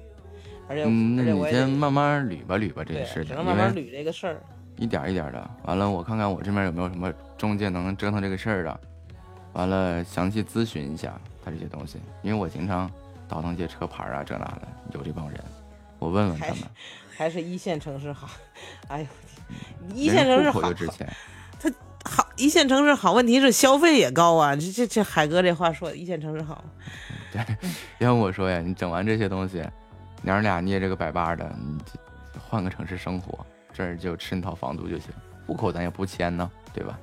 [0.68, 4.40] 而且、嗯，那你先慢慢捋吧捋吧这个事情，只能慢慢捋这个事儿。
[4.78, 5.50] 一点儿一点儿的。
[5.64, 8.80] 完了，我看看我这边有没有什么中介能折腾这个事儿的。
[9.54, 12.90] 完了，详细咨询一下他这些东西，因为我经常
[13.28, 15.44] 倒腾些车牌啊这那的，有这帮人，
[15.98, 16.58] 我问问他们。
[17.18, 18.30] 还是一线城市好。
[18.88, 19.08] 哎呦
[19.94, 21.08] 一线城市好户口就值钱。
[22.06, 24.56] 好，一线城市好，问题是消费也高啊。
[24.56, 26.64] 这这这海哥这话说的，一线城市好。
[27.32, 27.46] 对
[28.00, 29.64] 要我说呀，你整完这些东西，
[30.22, 31.78] 娘儿俩捏这个百八的，你
[32.50, 35.12] 换个城市生活，这儿就吃那套房租就行，
[35.46, 36.98] 户口咱也不迁呢，对吧？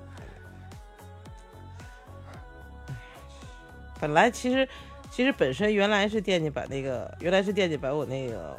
[4.01, 4.69] 本来其实
[5.11, 8.57] 其实本身原来是惦记把那个，原来是惦记把我那个，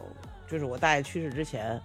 [0.47, 1.81] 就是我大爷去世之前，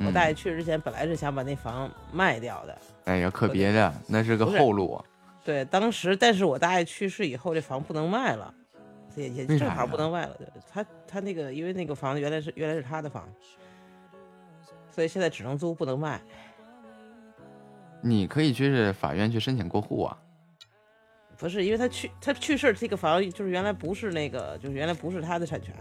[0.00, 2.78] 我大爷嗯、去世之前本来是想把那房卖掉的。
[3.04, 5.04] 哎呀，可别的，那是个后路啊。
[5.44, 8.52] 对，当时但是我大爷去世以后，这房不能卖了，
[9.14, 10.36] 也也正好不能卖了。
[10.72, 13.28] 他他那个因为那个房子原来是原来是他的房，
[14.90, 16.20] 所以现在只能租不能卖。
[18.00, 20.18] 你可以去法院去申请过户啊。
[21.36, 25.74] 不是因为他去他去世这个房就是原来不是那个就是原来不是他的产权，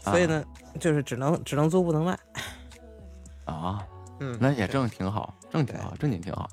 [0.00, 0.44] 所以呢、
[0.80, 2.18] 就是只能只能租不能卖。
[3.44, 3.84] 啊，
[4.20, 6.48] 嗯，那也正挺好，正挺好，正经挺好。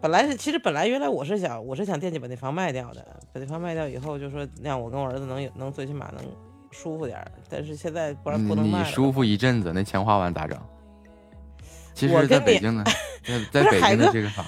[0.00, 6.24] 本来是其实本来原来我是想我是想惦记把那房卖掉的，把那房卖掉以后就说让我跟我儿子能有能最起码能
[6.70, 8.90] 舒服点儿，但是现在不然不能你卖你。
[8.90, 10.58] 舒服一阵子，那钱花完咋整？
[11.94, 12.84] 其实，在北京呢，
[13.50, 14.44] 在在北京的这个房，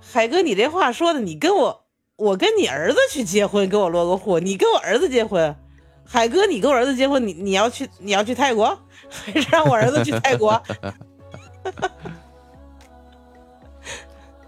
[0.00, 1.84] 海哥，你这话说的，你跟我
[2.16, 5.54] 我跟你儿子去结婚，给我落个户，你跟我儿子结婚。
[6.08, 8.78] 海哥，你跟我儿子结婚，你你要去你要去泰国，
[9.10, 10.60] 还 是让我儿子去泰国？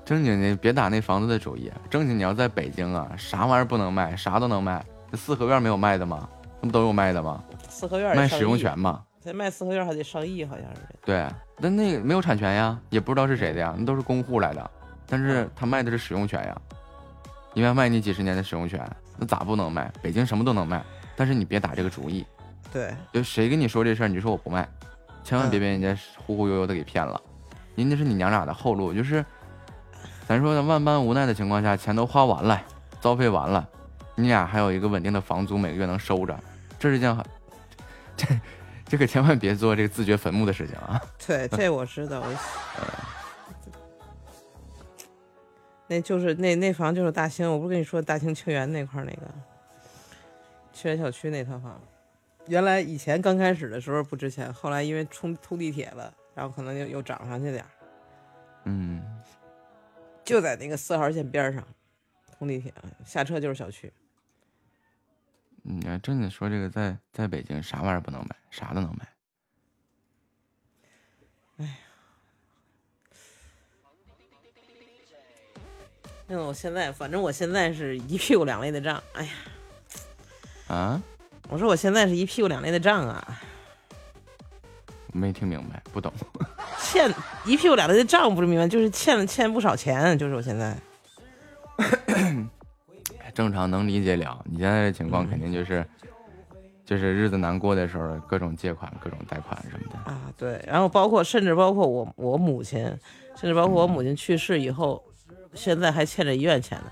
[0.05, 1.71] 正经的别打那房子的主意。
[1.91, 4.85] 正经你要在北京啊，啥玩意儿不能卖，啥都能卖。
[5.11, 6.29] 这四合院没有卖的吗？
[6.61, 7.43] 那不都有卖的吗？
[7.69, 9.03] 四合院卖使用，权嘛。
[9.21, 10.81] 咱卖四合院还得上亿，好像是。
[11.05, 11.27] 对，
[11.61, 14.71] 但那个没有产权呀，也不知道是谁的呀，那都是公户来的。
[15.07, 16.57] 但是他卖的是使用权呀，
[17.53, 18.81] 你要卖你几十年的使用权，
[19.19, 19.93] 那咋不能卖？
[20.01, 20.83] 北京什么都能卖，
[21.17, 22.25] 但是你别打这个主意。
[22.73, 24.69] 对，就谁跟你说这事儿，你就说我不卖，
[25.24, 27.20] 千万别被人家忽忽悠悠的给骗了。
[27.74, 29.24] 人家是你娘俩的后路，就是
[30.27, 32.61] 咱说的万般无奈的情况下，钱都花完了，
[33.01, 33.69] 遭费完了，
[34.15, 36.39] 你俩还有一个稳定的房租，每个月能收着，
[36.78, 37.24] 这是件很
[38.16, 38.27] 这
[38.86, 41.01] 这可千万别做这个自掘坟墓的事情啊！
[41.27, 42.20] 对，这我知道。
[42.20, 42.27] 我
[45.86, 49.23] 那就是那那房就是大兴，我不是跟你说大兴清源那块那个
[50.73, 51.81] 清源小区那套房，
[52.49, 57.70] 原来以前刚开始的时候不值钱，后来因为冲通地铁了，然后可能又又涨上去点儿，
[58.65, 59.03] 嗯，
[60.25, 61.62] 就在那个四号线边上，
[62.39, 62.73] 通地铁
[63.05, 63.93] 下车就是小区。
[65.62, 69.09] 你要真的说这个在在北京啥玩意儿不能买，啥都能买。
[71.59, 71.73] 哎呀。
[76.31, 79.33] 那我现在反正我现在是一屁股两累的账，哎呀，
[80.69, 81.03] 啊，
[81.49, 83.41] 我说我现在是一屁股两累的账啊，
[85.12, 86.12] 没听明白，不懂。
[86.81, 87.12] 欠
[87.45, 90.77] 一屁股两累的账不是明白，就是欠了欠不少钱，就是我现在。
[93.35, 94.45] 正常能理解了。
[94.45, 95.87] 你现在的情况肯定就是，
[96.85, 100.11] 就是日子难过的时候，各种借款、各种贷款什么的。
[100.11, 102.85] 啊，对，然后包括甚至包括我我母亲，
[103.37, 105.03] 甚至包括我母亲去世以后，
[105.55, 106.91] 现在还欠着医院钱呢。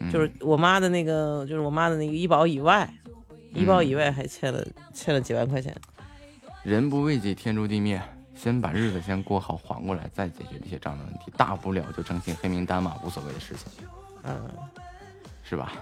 [0.00, 2.92] 嗯就是我妈的那个，就是我妈的那个医保以外，
[3.54, 5.74] 医保以外还欠了欠了几万块钱。
[6.62, 8.00] 人不为己，天诛地灭。
[8.34, 11.30] 先把日子先过好，缓过来，再解决这些账的问题。
[11.36, 13.86] 大不了就征信黑名单嘛，无所谓的事情，
[14.22, 14.48] 嗯，
[15.42, 15.72] 是吧？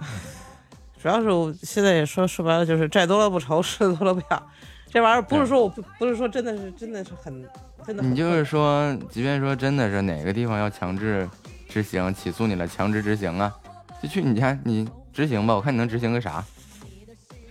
[0.98, 4.50] 主要是我现在也说说白了，就是债多了不愁，事多了不要。
[4.88, 7.46] 这玩意儿不是说我不不是说真的是真的是很
[7.86, 11.28] 真的很你就是说，即便说真的是哪个地方要强制
[11.72, 13.54] 执行起诉你了，强制执行啊，
[14.02, 16.44] 就去你家你执行吧，我看你能执行个啥，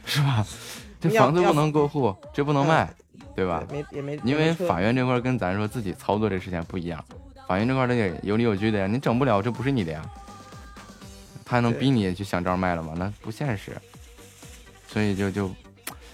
[0.06, 0.46] 是吧？
[1.00, 2.94] 这房子不能过户，这不能卖，
[3.36, 3.64] 对吧？
[3.72, 7.04] 没也没因为法院这块跟咱说自己操作这事情不一样，
[7.48, 10.06] 法院这块儿得有理有据的呀，你整不了，这不是你的呀，
[11.44, 12.94] 他还能逼你去想招卖了吗？
[12.96, 13.76] 那不现实，
[14.88, 15.50] 所以就就，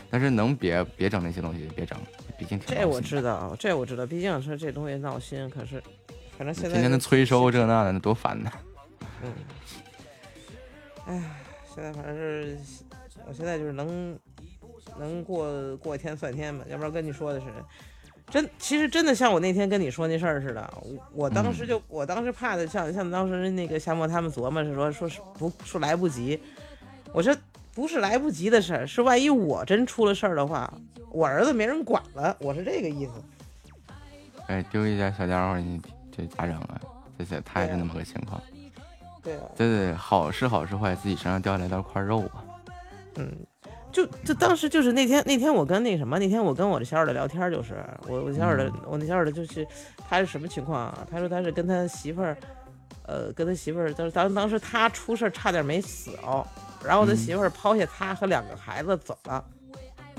[0.09, 1.97] 但是能别别整那些东西，别整，
[2.39, 5.83] 毕竟挺这我知道，这我知道，毕竟说这东西闹心，可是
[6.37, 8.51] 反正现在天天的催收这那的，那多烦呐！
[9.23, 9.33] 嗯，
[11.07, 11.23] 哎，
[11.73, 12.57] 现在反正是，
[13.27, 14.17] 我现在就是能
[14.99, 17.47] 能过过一天算一天吧，要不然跟你说的是，
[18.29, 26.39] 真其实真的像我那天跟你说那事儿似的，我我当时就、我当时怕的像像当时那个夏沫他们琢磨是说说是不说来不及，
[27.13, 27.35] 我说
[27.73, 30.71] 不是来不及的事儿，是万一我真出了事儿的话，
[31.09, 33.11] 我儿子没人管了，我是这个意思。
[34.47, 35.81] 哎，丢一家小家伙，你
[36.17, 36.81] 这咋整啊？
[37.17, 38.41] 这这他也是那么个情况，
[39.23, 42.43] 对啊，对对，好是好是坏，自己身上掉下来道块肉啊。
[43.15, 43.31] 嗯，
[43.91, 49.67] 就就当时就是那天那天我跟那什么那天我跟我的小耳朵聊天，就是我我小耳朵我那小耳朵就是
[50.07, 51.07] 他是什么情况啊？
[51.09, 52.37] 他说他是跟他媳妇儿，
[53.07, 56.45] 呃，跟他媳妇儿当当当时他出事差点没死哦，
[56.85, 59.43] 然后他嗯媳妇儿抛下他和两个孩子走了，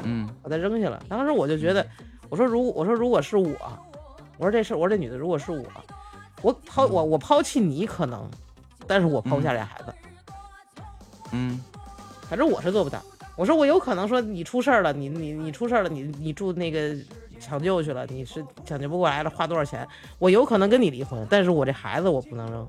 [0.02, 1.00] 嗯把他扔下了。
[1.08, 1.86] 当时我就觉得，
[2.28, 3.56] 我说如我说如果是我，
[4.38, 5.64] 我说这事儿我说这女的如果是我，
[6.42, 8.26] 我抛我我抛弃你可能，
[8.86, 9.92] 但是我抛不下这孩子。
[11.32, 11.60] 嗯
[12.28, 13.02] 反正我是做不到。
[13.36, 16.94] 我说我有可能说你出事儿了，你你你出事儿了，你你住那个
[17.40, 19.86] 抢救去了，你是抢救不过来了，花多少钱？
[20.18, 22.68] 我有可能跟你离婚，但是我这孩子我不能扔。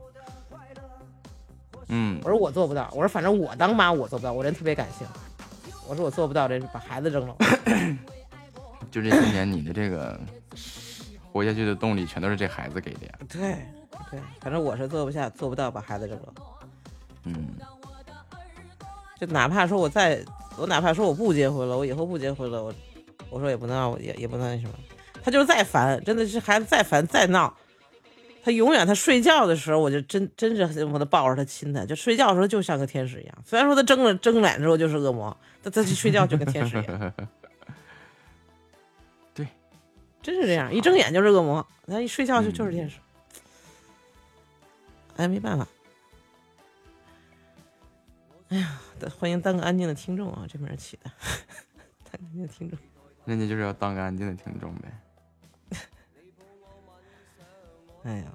[1.87, 5.07] 嗯我，说我做不到，我说反正我当妈我做不到，我人特别感性。
[5.87, 7.35] 我说我做不到这把孩子扔了。
[8.91, 10.19] 就这些年你的这个
[11.31, 13.13] 活下去的动力，全都是这孩子给的呀。
[13.29, 13.55] 对
[14.11, 16.33] 对，反正我是做不下，做不到把孩子扔了。
[17.25, 17.49] 嗯，
[19.19, 20.19] 就哪怕说我再，
[20.57, 22.73] 我哪怕说我不结婚了，我以后不结婚了，我
[23.29, 24.73] 我说也不能让我也也不能那什么。
[25.21, 27.53] 他就是再烦，真的是孩子再烦再闹，
[28.41, 33.35] 他永远他睡觉的时候，我就真真是恨不得抱着他亲他，就睡觉的时候就像个天使一样。
[33.45, 37.25] 虽然说他睁了睁眼之后就是恶魔，但他睡觉就跟天使一样，对，
[40.21, 42.99] 真是这样，一睁眼就是恶魔，那一睡觉就就是天使。
[45.15, 45.67] 哎，没办法。
[48.49, 48.79] 哎呀，
[49.19, 51.11] 欢迎当个安静的听众啊，这名儿起的，
[52.11, 52.77] 当个安静的听众。
[53.25, 54.91] 人家就是要当个安静的听众呗。
[58.03, 58.25] 哎呀，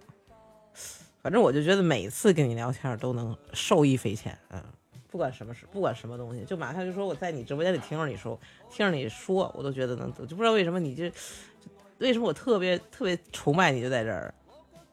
[1.23, 4.63] 反正我就觉得每次跟你聊天都能受益匪浅，嗯，
[5.15, 8.37] 不管什么事，不管什么东西，就马上就说我在你直播间里听着你说，
[8.69, 11.05] 听着你说，我都觉得能，我就不知道为什么你这，
[11.99, 14.35] 为什么我特别特别崇拜你就在这儿，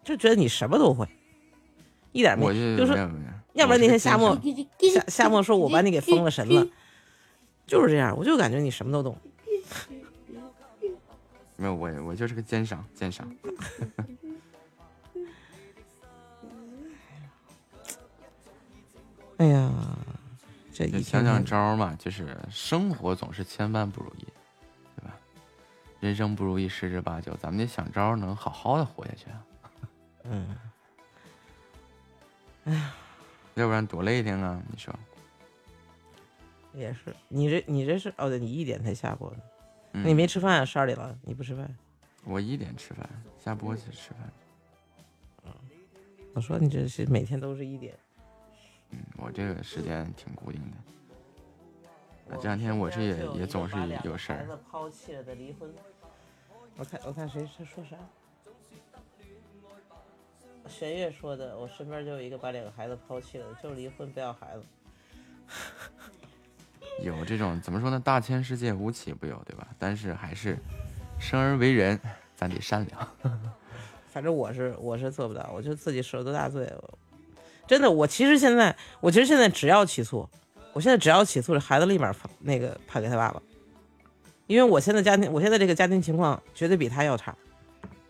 [0.03, 1.07] 就觉得你什么都会，
[2.11, 2.95] 一点没，我就就是
[3.53, 4.39] 要不然那天夏我沫
[4.93, 6.67] 夏夏沫说我把你给封了神了，
[7.65, 9.17] 就是这样，我就感觉你什么都懂。
[11.55, 13.27] 没有我我就是个奸商奸商。
[19.41, 19.71] 哎呀，
[20.71, 24.27] 这就一天想想招儿嘛，就是生活总是千般不如意，
[24.95, 25.17] 对吧？
[25.99, 29.45] 人生不如意十之八九，咱们得想招儿能好好的活下去啊，
[30.25, 30.55] 嗯，
[32.65, 32.93] 哎呀
[33.55, 34.61] 要不然多累挺啊！
[34.69, 34.93] 你说，
[36.73, 39.37] 也是，你这你这是哦对，你一点才下播呢，
[39.93, 40.65] 嗯、你没吃饭啊？
[40.65, 41.75] 十二点了，你不吃饭？
[42.25, 43.09] 我一点吃饭，
[43.43, 44.31] 下播去吃饭。
[46.35, 47.97] 我说你这是每天都是一点。
[48.91, 52.33] 嗯，我这个时间挺固定的。
[52.33, 54.47] 啊这两天我这也也总是有事儿。
[54.71, 55.69] 抛弃了的离婚。
[56.77, 57.97] 我看我看谁他说啥？
[60.67, 64.63] 玄月说的，我身边就有一个把两个孩子抛弃了，就是离婚不要孩子。
[67.03, 67.99] 有这种怎么说呢？
[67.99, 69.67] 大千世界无奇不有，对吧？
[69.77, 70.57] 但是还是
[71.19, 71.99] 生而为人，
[72.35, 73.07] 咱得善良。
[74.07, 76.73] 反正我是我是做不到，我就自己受多大罪。
[77.71, 80.27] 我真的，我其实现在，我其实现在只要起诉，
[80.73, 83.41] 我现在只要起诉，这孩子立马判那个判给他爸爸，
[84.47, 87.33] 因为我现在家庭，我现在这个家庭情况绝对比他要差。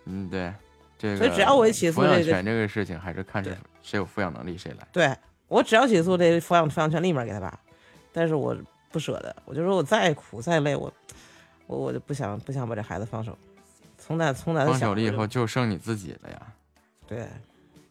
[0.06, 0.52] 嗯，对，
[0.98, 4.88] 这个所以只要我一起诉抚养这个权这个事情，还是看谁谁有抚养能力谁来。
[4.92, 5.16] 对
[5.48, 7.60] 我只要起诉这抚养抚养权立马给他爸，
[8.12, 8.58] 但是我
[8.92, 10.92] 不舍得，我就说我再苦再累，我
[11.68, 13.38] 我我就不想不想把这孩子放手。
[14.00, 16.48] 从那从那放小手了以后，就剩你自己了呀。
[17.06, 17.28] 对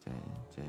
[0.03, 0.11] 这
[0.53, 0.61] 这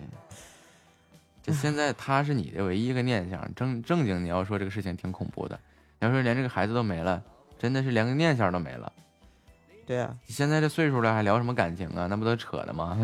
[1.42, 5.58] 这现在他是你的唯一一个念想，正正经你要说这个事情挺恐怖的，
[6.00, 7.22] 你要说连这个孩子都没了，
[7.58, 8.92] 真的是连个念想都没了。
[9.84, 12.06] 对啊，你现在这岁数了，还聊什么感情啊？
[12.08, 12.96] 那不都扯的吗？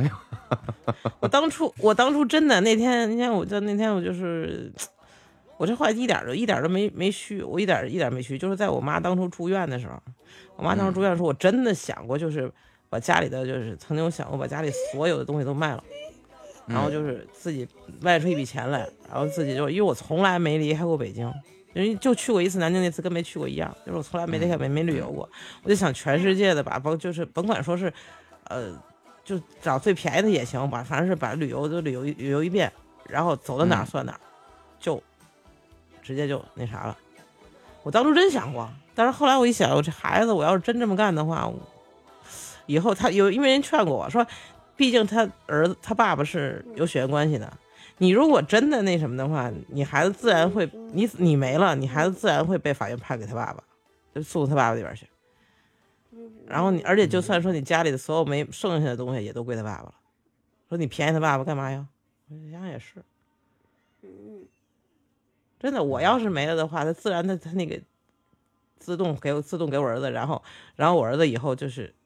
[1.19, 4.73] 我当初我当初真的那天那天我就那天我就是，
[5.57, 10.01] 我这话一点儿都一点儿都没没虚，我一点儿一点儿没虚，就是在我妈当初住院的时候，
[10.55, 12.51] 我妈当时住院的时候，我真的想过就是
[12.89, 15.83] 把家里的就是曾经想过把家里所有的东西都卖了。
[16.69, 17.67] 然后就是自己
[18.03, 21.33] 外出一笔钱来，然后自己就因为我从来没离开过北京，
[21.73, 25.29] 因为就去过一次南京，那次跟没去过一样，就是我从来没离开北没旅游过，
[25.63, 27.93] 我就想全世界的吧，甭就是甭管说是，
[28.45, 28.73] 呃，
[29.25, 32.71] 就找最便宜的也行吧，反正是把旅游都旅游旅游一遍，
[33.09, 34.21] 然后走到哪算哪儿，
[34.79, 35.03] 就
[36.03, 36.97] 直接就那啥了。
[37.83, 41.51] 我当初真想过，但是后来我一想，我这孩子我要是真这么干的话，
[42.67, 44.27] 以后他有因为人劝过我说，
[44.79, 47.53] 毕竟他儿子他爸爸是有血缘关系的，
[47.99, 53.63] 你如果真的那什么的话，你孩子自然会你你没了，你孩子自然会被法院判给他爸爸，
[54.15, 55.07] 就诉他爸爸那边去。
[56.47, 59.95] 然后你，而且就算说你家里的所有没剩下的东西也都归他爸爸了，
[60.69, 61.87] 说你便宜他爸爸干嘛呀？
[62.29, 63.03] 我想想也是，
[65.59, 67.81] 真的，我要是没了的话，他自然的他那个
[68.79, 70.43] 自动给我自动给我儿子，然后
[70.77, 71.98] 然后我儿子以后就是从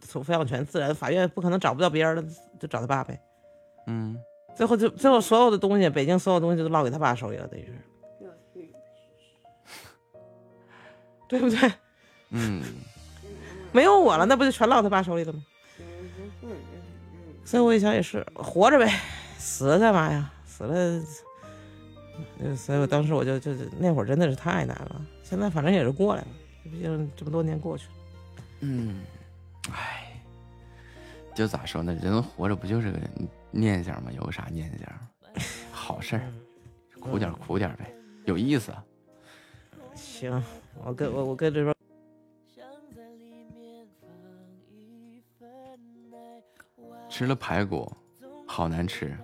[0.00, 2.22] 抚养权自然法院不可能找不到别人了，
[2.58, 3.20] 就找他爸呗。
[3.86, 4.16] 嗯，
[4.56, 7.74] 最后就最后所有的东西，北京所有东西都落给他爸手里了，等于是，
[11.28, 11.72] 对不对？
[12.30, 12.62] 嗯，
[13.72, 15.44] 没有我了，那不就全落他爸手里了吗？
[17.44, 19.00] 所以我一想也是，活着呗，
[19.36, 20.30] 死了干嘛呀？
[20.44, 21.02] 死了，
[22.38, 25.04] 呃所以我当时我就就就那会儿真的是太难了。
[25.24, 26.28] 现在反正也是过来了，
[26.64, 27.92] 毕竟这么多年过去了。
[28.60, 29.00] 嗯，
[29.72, 30.20] 唉，
[31.34, 31.92] 就咋说呢？
[31.94, 32.98] 人活着不就是个
[33.50, 34.10] 念想吗？
[34.12, 34.88] 有个啥念想？
[35.70, 36.32] 好事儿，
[37.00, 37.92] 苦点儿苦点儿呗，
[38.24, 38.72] 有意思。
[39.94, 40.42] 行，
[40.84, 41.74] 我跟我我跟这边
[47.08, 47.92] 吃了排骨，
[48.46, 49.16] 好难吃。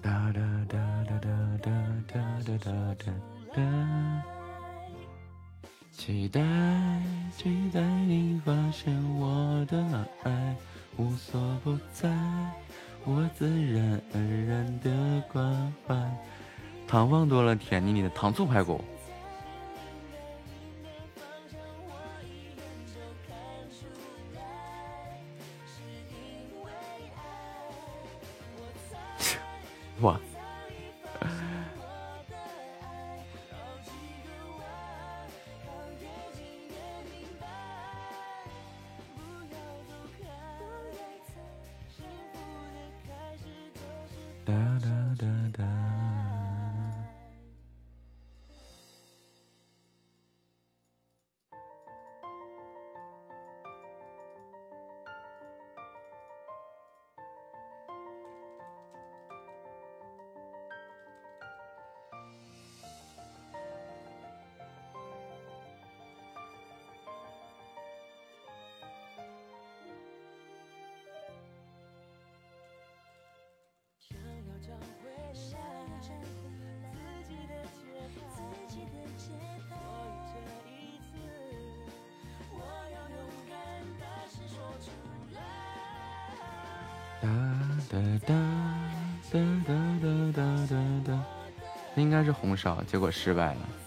[0.00, 1.28] 哒哒哒哒哒
[1.62, 1.68] 哒
[2.08, 3.12] 哒哒哒哒
[3.54, 4.22] 哒。
[5.92, 6.40] 期待，
[7.36, 10.56] 期待你发现我的爱
[10.96, 12.08] 无所不在，
[13.04, 15.94] 我自然而然的关怀。
[16.86, 18.82] 糖放多了，甜腻腻的糖醋排骨。
[92.86, 93.77] 结果失败了。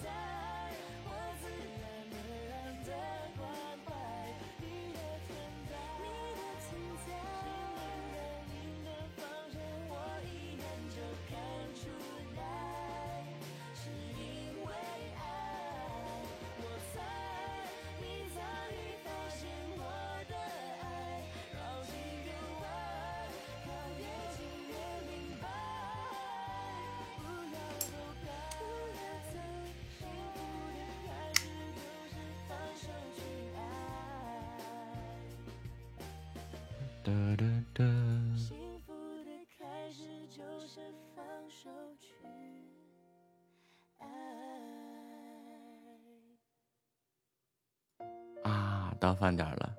[49.01, 49.75] 到饭点了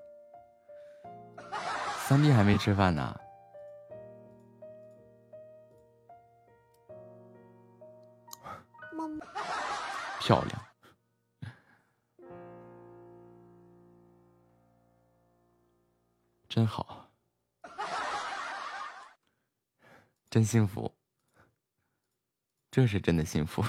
[2.08, 3.16] 三弟还没吃饭呢。
[10.18, 10.60] 漂亮
[16.48, 17.08] 真好
[20.28, 20.92] 真幸福
[22.72, 23.62] 这是真的幸福。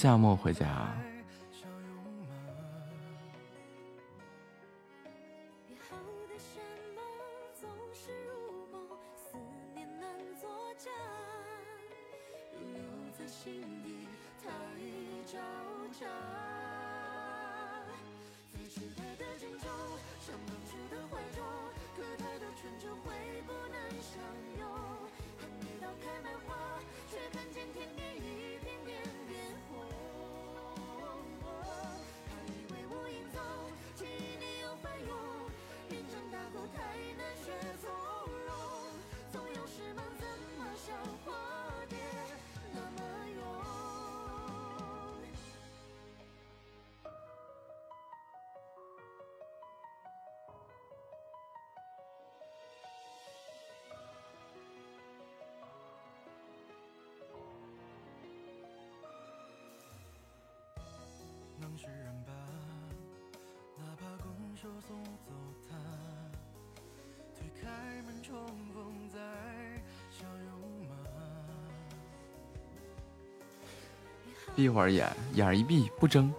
[0.00, 0.64] 夏末回家
[74.58, 76.34] 闭会儿眼，眼一闭不睁。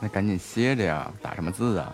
[0.00, 1.92] 那赶紧歇着呀，打什么字啊？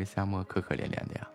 [0.00, 1.28] 这夏末可可怜怜的呀。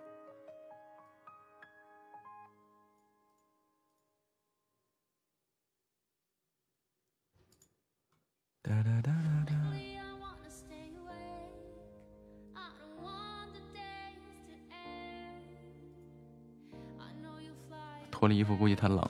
[18.10, 19.08] 脱了衣服估计他冷。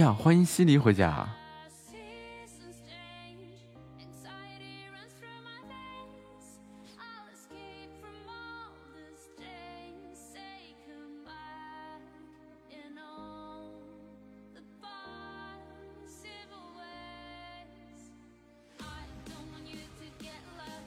[0.00, 1.28] 呀，欢迎西离回家。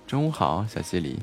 [0.08, 1.20] 中午好，小西离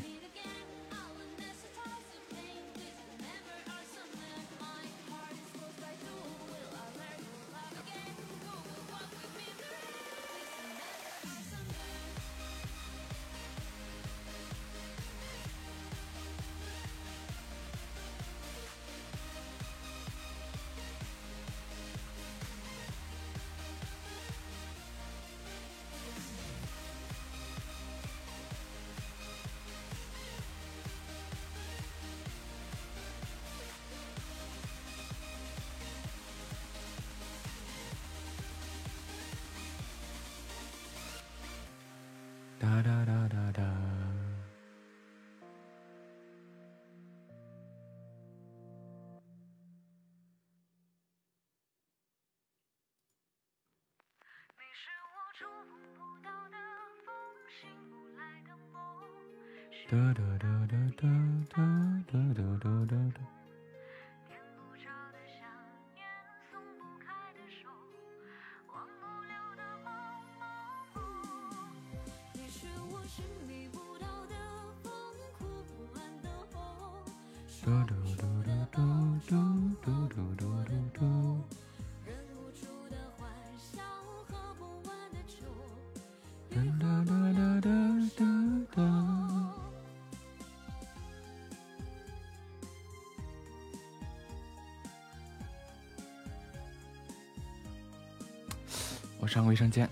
[99.30, 99.89] 上卫生间。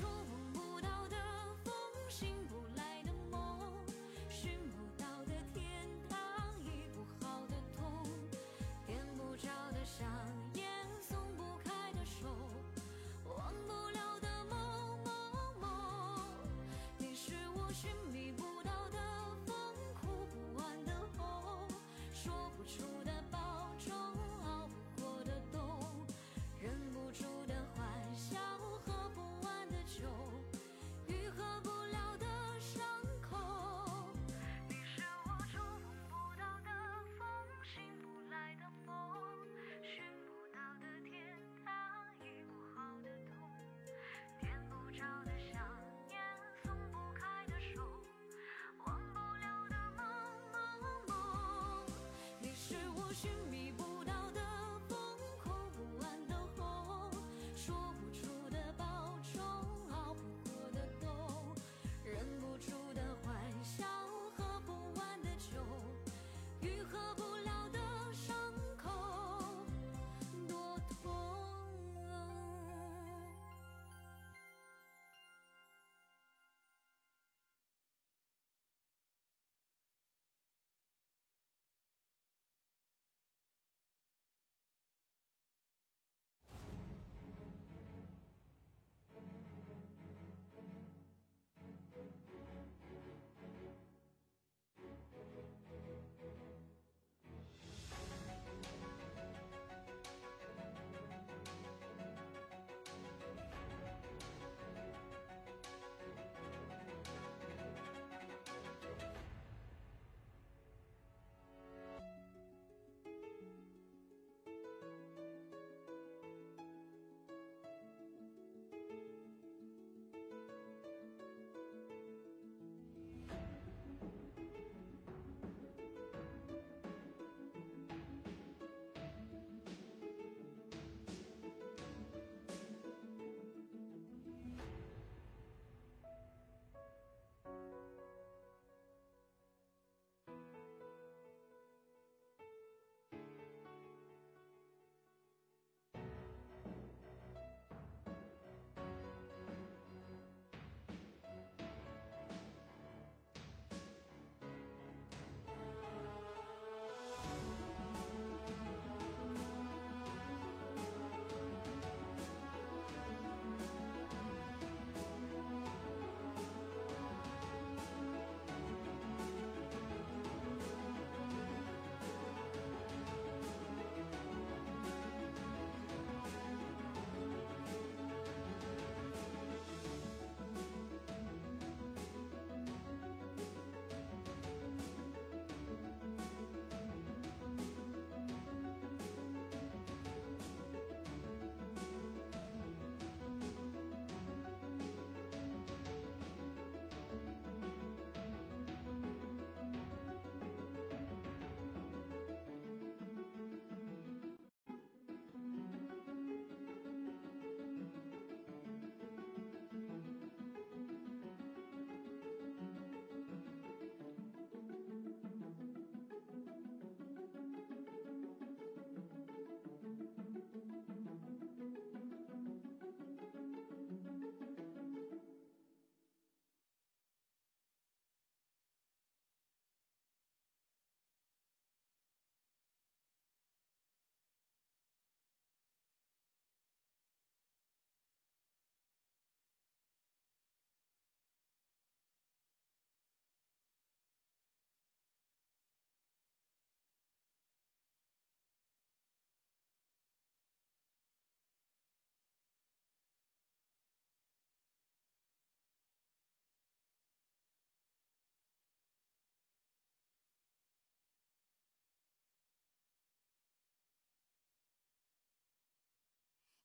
[0.00, 0.39] 祝福。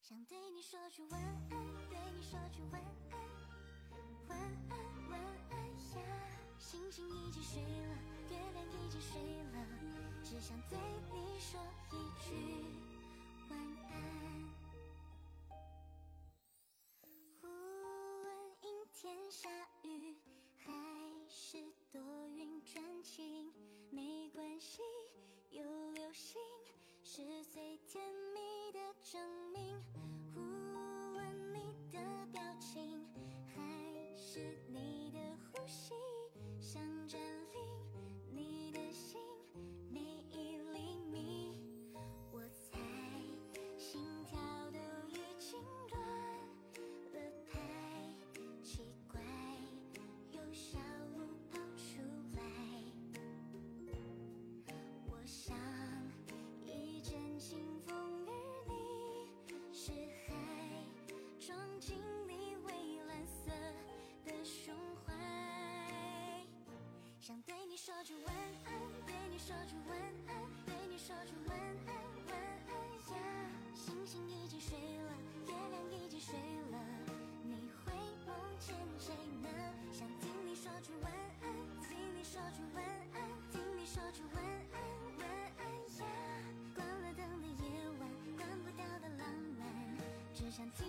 [0.08, 1.50] 想对你说句晚安，
[1.90, 2.80] 对你说句晚
[3.10, 3.18] 安，
[4.28, 4.38] 晚
[4.70, 5.20] 安晚
[5.50, 5.56] 安
[5.96, 5.98] 呀。
[6.60, 7.98] 星星已经睡了，
[8.30, 9.20] 月亮已经睡
[9.52, 9.66] 了，
[10.22, 10.78] 只想对
[11.12, 11.60] 你说
[11.90, 12.28] 一句
[13.50, 13.58] 晚
[13.90, 13.94] 安。
[17.42, 18.26] 无论
[18.62, 19.50] 阴天下
[19.82, 20.16] 雨，
[20.56, 20.72] 还
[21.28, 21.58] 是
[21.90, 23.52] 多云转晴，
[23.90, 24.82] 没关系，
[25.50, 26.40] 有流星
[27.02, 28.00] 是最甜
[28.32, 29.45] 蜜的证明。
[67.26, 68.36] 想对你说句晚
[68.66, 68.72] 安，
[69.04, 69.98] 对你说句晚
[70.28, 71.90] 安，对你说句晚安，
[72.30, 72.38] 晚
[72.68, 72.72] 安
[73.10, 73.50] 呀。
[73.74, 75.12] 星星已经睡了，
[75.44, 76.38] 月亮已经睡
[76.70, 76.78] 了，
[77.42, 77.92] 你会
[78.28, 79.12] 梦见谁
[79.42, 79.48] 呢？
[79.92, 81.12] 想听你说句晚
[81.42, 81.50] 安，
[81.82, 83.18] 听你说句晚安，
[83.50, 84.78] 听你说句晚安，
[85.18, 85.26] 晚
[85.58, 85.66] 安
[85.98, 86.06] 呀。
[86.76, 89.26] 关了灯的夜晚，关不掉的浪
[89.58, 89.66] 漫，
[90.32, 90.86] 只想听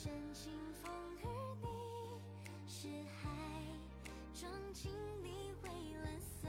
[0.00, 0.50] 一阵清
[0.82, 0.90] 风
[1.22, 1.28] 而
[2.64, 2.88] 你是
[3.20, 3.28] 海，
[4.32, 4.90] 装进
[5.22, 5.68] 你蔚
[6.02, 6.48] 蓝色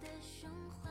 [0.00, 0.88] 的胸怀。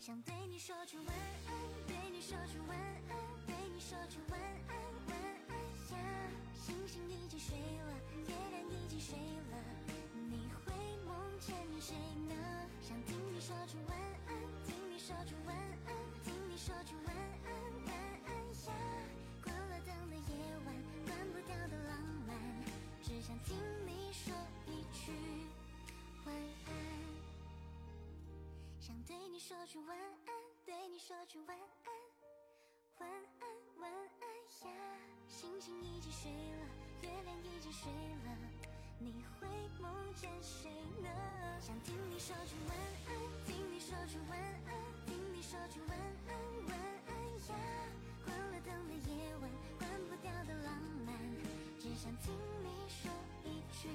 [0.00, 1.06] 想对你说句晚
[1.46, 1.52] 安，
[1.86, 2.78] 对你说句晚
[3.10, 3.16] 安，
[3.46, 4.74] 对你说句晚安，
[5.08, 5.18] 晚
[5.50, 5.52] 安
[5.92, 6.30] 呀。
[6.54, 7.92] 星星已经睡了，
[8.26, 9.58] 月亮已经睡了，
[10.14, 10.72] 你会
[11.04, 11.94] 梦见谁
[12.26, 12.34] 呢？
[12.80, 13.98] 想听你说句晚
[14.28, 14.34] 安，
[14.64, 15.54] 听你说句晚
[15.84, 15.92] 安，
[16.24, 17.43] 听你说句晚安，晚安
[29.54, 30.34] 说句晚安，
[30.66, 31.86] 对你说句晚安，
[32.98, 33.08] 晚
[33.38, 33.46] 安
[33.78, 34.74] 晚安呀。
[35.28, 36.66] 星星已经睡了，
[37.02, 37.88] 月亮已经睡
[38.24, 38.36] 了，
[38.98, 39.46] 你会
[39.80, 40.68] 梦见谁
[41.00, 41.08] 呢？
[41.60, 42.76] 想听你说句晚
[43.06, 43.14] 安，
[43.46, 44.36] 听你说句晚
[44.66, 44.74] 安，
[45.06, 46.34] 听你说句晚安，
[46.66, 46.76] 晚
[47.06, 47.14] 安
[47.48, 47.54] 呀。
[48.24, 49.48] 关了灯的夜晚，
[49.78, 50.74] 关不掉的浪
[51.06, 51.14] 漫，
[51.78, 53.08] 只想听你说
[53.44, 53.88] 一句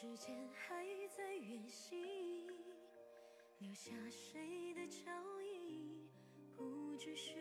[0.00, 1.98] 时间还在远行，
[3.58, 5.10] 留下谁的脚
[5.42, 6.08] 印，
[6.54, 7.34] 不只是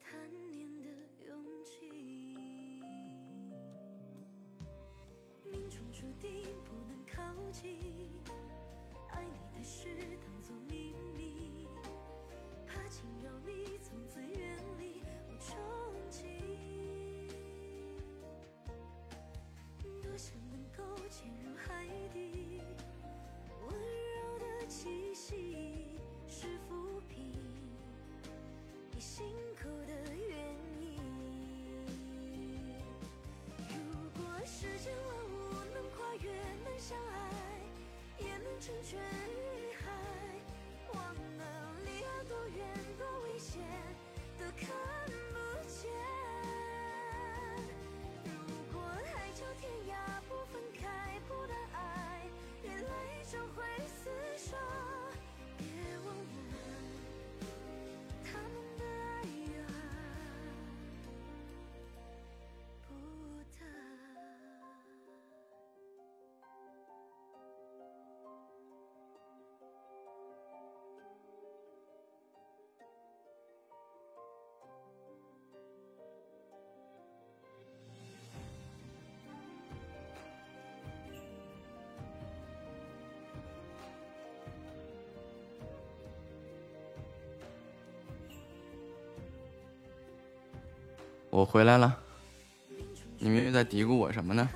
[0.00, 0.88] 贪念的
[1.28, 1.88] 勇气，
[5.44, 7.22] 命中注定不能靠
[7.52, 8.10] 近，
[9.10, 11.68] 爱你的事当做秘密，
[12.66, 15.83] 怕惊扰你，从此远离，我终。
[38.64, 39.33] 成全。
[91.34, 91.98] 我回来了，
[93.18, 94.48] 你们又在嘀咕我什么呢？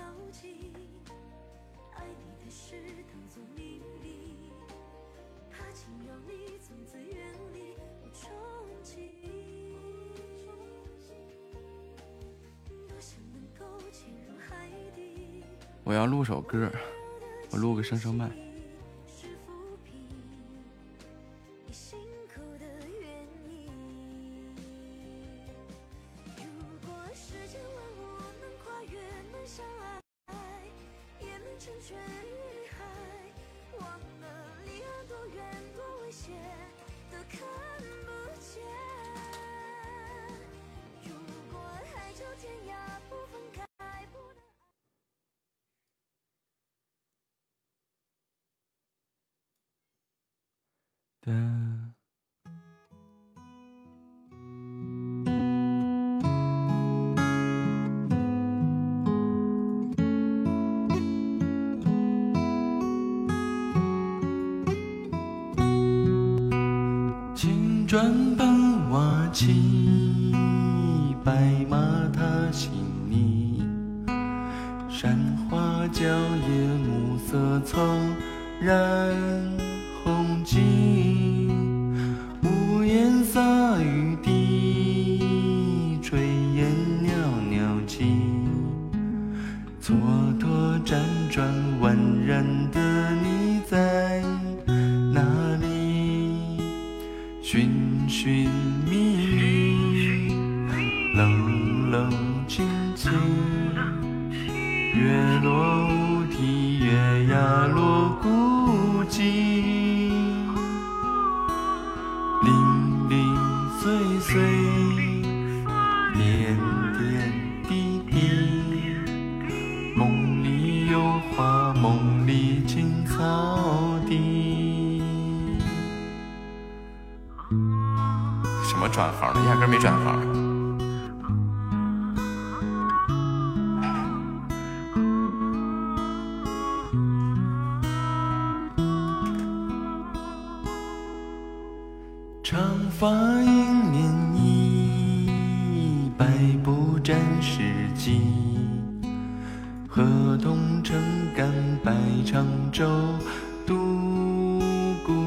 [15.83, 16.71] 我要录首歌，
[17.51, 18.31] 我录个声声麦。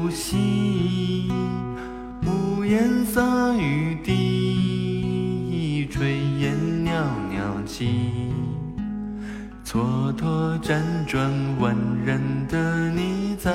[0.02, 1.30] 无息
[2.26, 6.90] 屋檐洒雨滴炊烟袅
[7.30, 8.32] 袅起。
[9.64, 11.30] 蹉跎辗转
[11.60, 13.52] 宛然的你在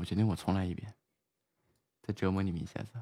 [0.00, 0.94] 我决定我重来一遍。
[2.00, 2.92] 再折磨你们一下子。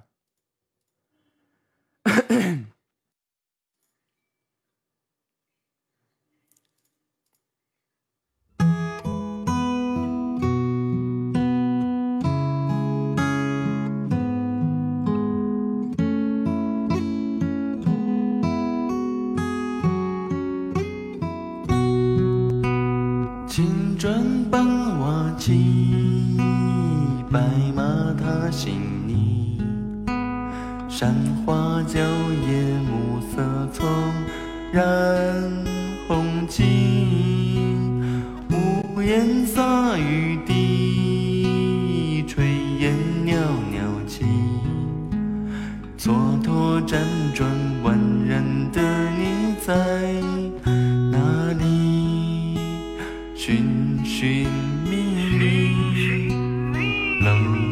[57.28, 57.67] Amen.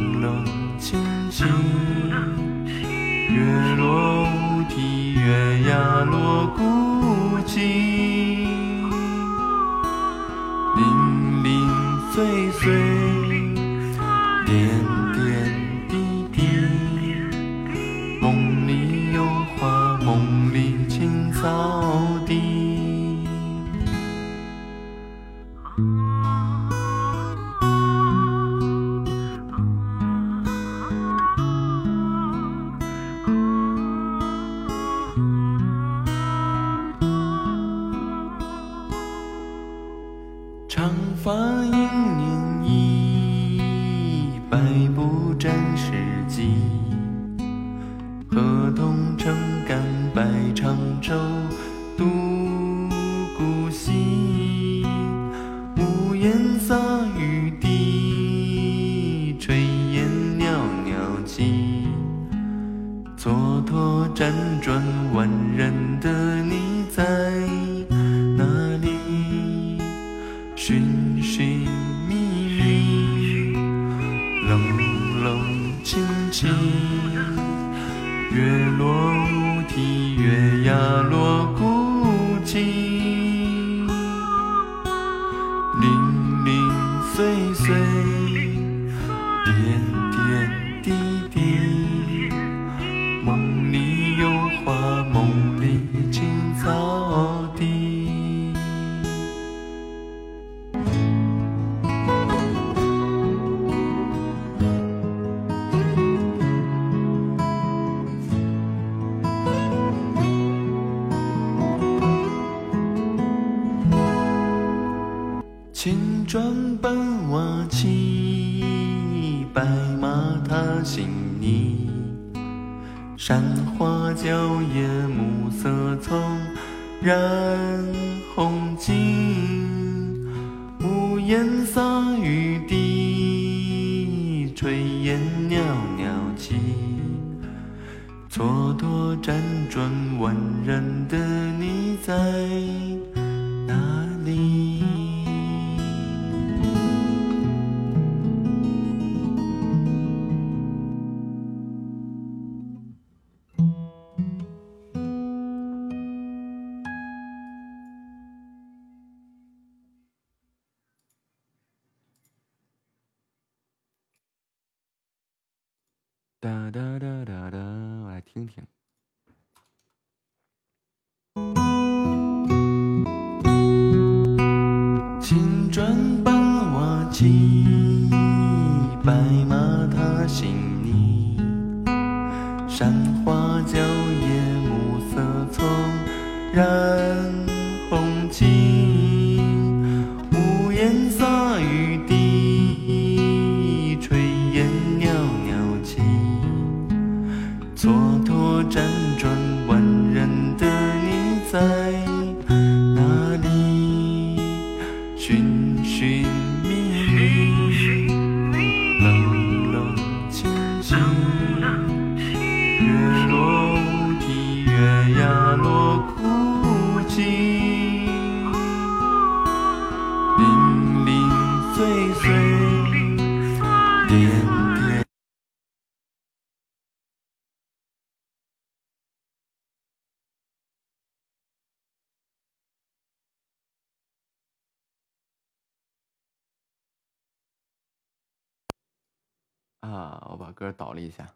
[240.73, 241.29] 倒了一下。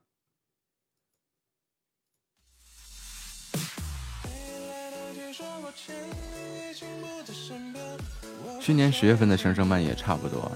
[8.60, 10.50] 去年十月份的声声慢也差不多，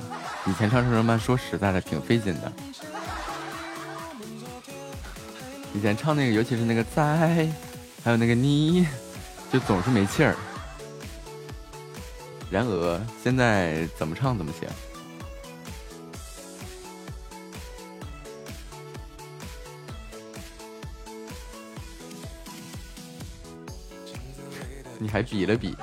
[0.47, 2.53] 以前唱声声慢，说实在的挺费劲的。
[5.75, 7.49] 以前唱那个，尤其是那个在，
[8.05, 8.87] 还有那个你，
[9.53, 10.37] 就总是没气儿。
[12.51, 14.69] 然而现在怎么唱怎么行。
[25.05, 25.77] 你还比了比，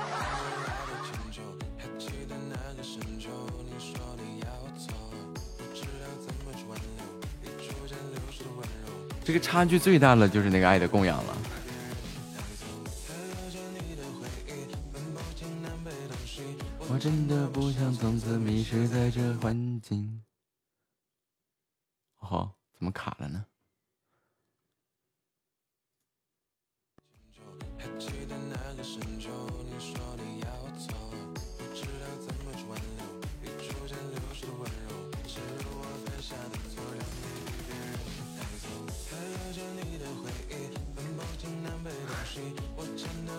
[9.22, 11.36] 这个差距最大的就是那个《爱的供养》了。
[16.88, 20.20] 我真的不想从此迷失在这环境。
[22.18, 23.44] 哦，怎么卡了呢？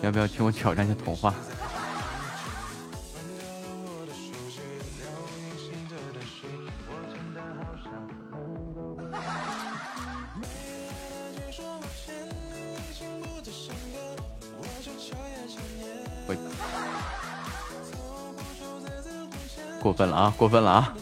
[0.04, 1.32] 要不要听我挑战一下童话？
[19.80, 20.34] 过分了啊！
[20.36, 20.94] 过分了啊！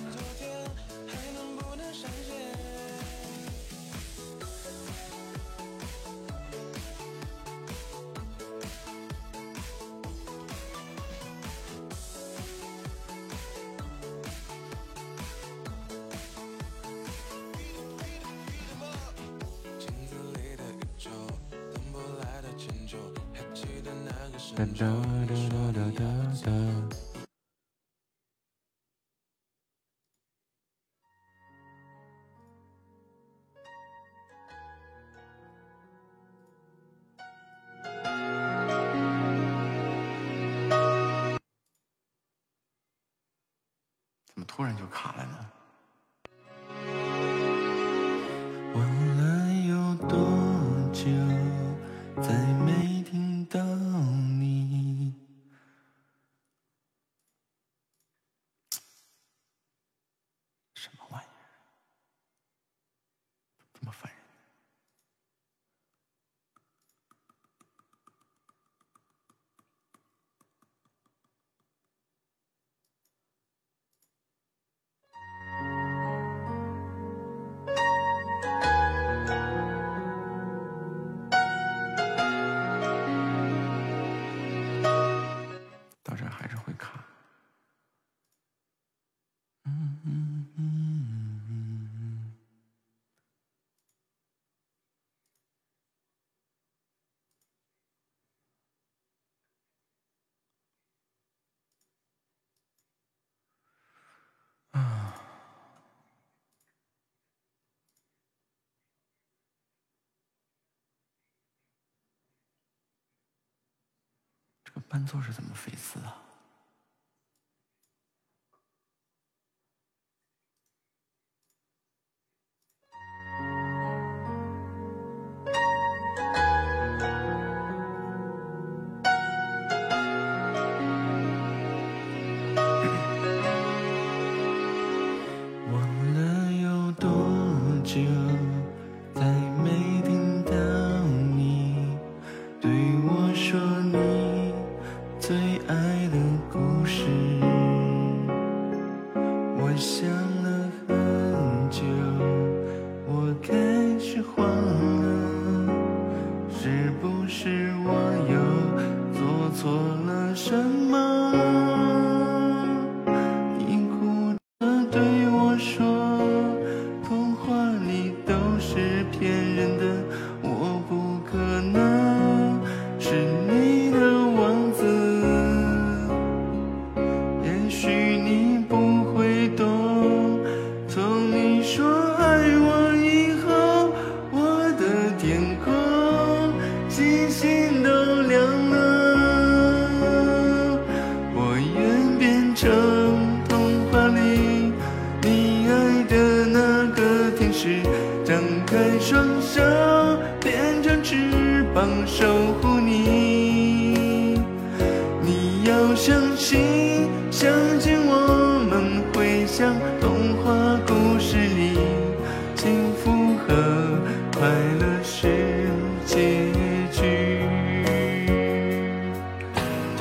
[115.12, 115.98] 就是这么费事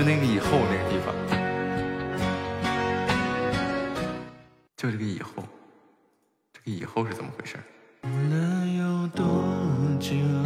[0.01, 1.13] 就那个以后那个地方。
[4.75, 5.43] 就这个以后，
[6.51, 7.55] 这个以后是怎么回事？
[8.01, 9.23] 无论有多
[9.99, 10.40] 久。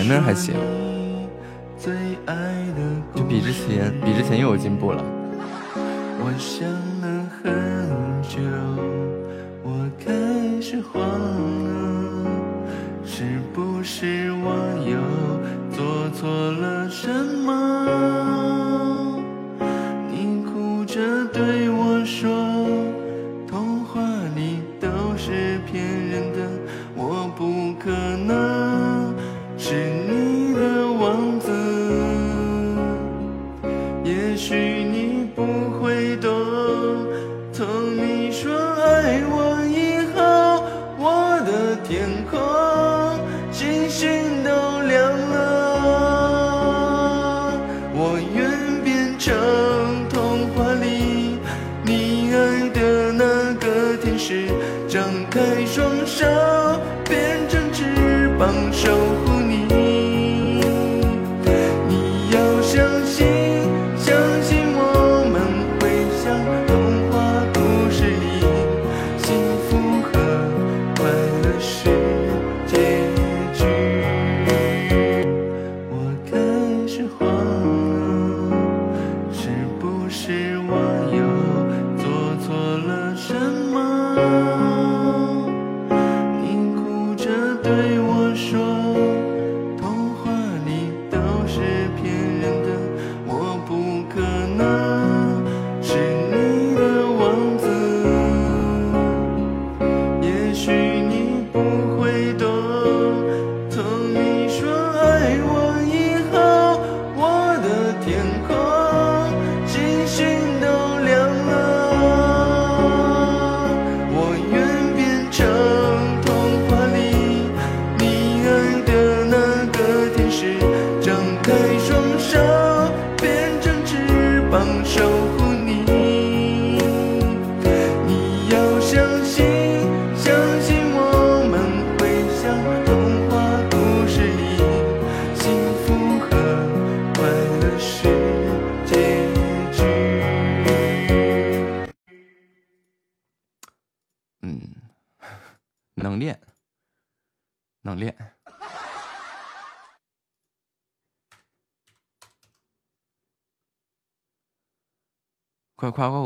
[0.00, 0.54] 前面还行，
[3.14, 5.04] 就比之前比之前又有进步了。
[5.76, 6.66] 我想
[7.02, 7.52] 了很
[8.22, 8.40] 久，
[9.62, 10.10] 我开
[10.58, 11.68] 始慌了，
[13.04, 14.54] 是不是我
[14.88, 14.96] 又
[15.70, 18.29] 做错了什么？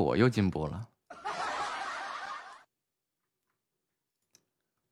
[0.04, 0.90] 我又进步了，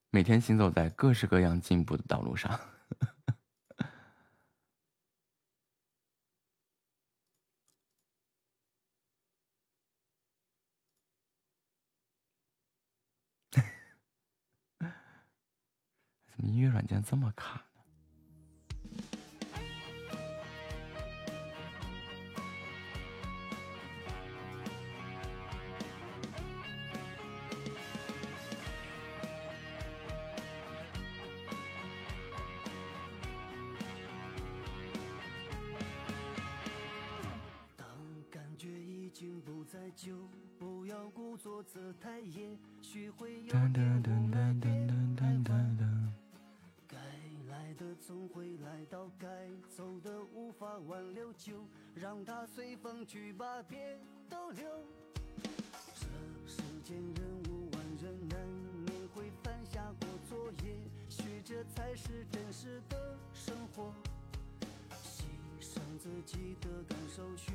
[0.08, 2.58] 每天行走在各式各样进步的道路上。
[16.26, 17.66] 怎么音乐软件这么卡
[39.94, 40.16] 就，
[40.58, 44.70] 不要故作姿态，也许会有点无奈别
[45.16, 45.52] 徘徊。
[46.88, 46.96] 该
[47.48, 49.28] 来的总会来到，该
[49.68, 51.64] 走的无法挽留，就
[51.94, 53.98] 让它随风去吧，别
[54.28, 54.64] 逗留。
[55.94, 56.06] 这
[56.46, 58.46] 世间人无完人，难
[58.86, 60.76] 免会犯下过错，也
[61.08, 63.92] 许这才是真实的生活。
[65.74, 67.52] 让自己的感受去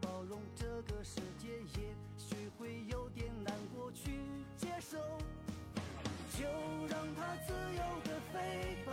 [0.00, 4.10] 包容这个世界，也许会有点难过，去
[4.56, 4.98] 接受。
[6.36, 6.46] 就
[6.88, 8.92] 让它自由的飞吧，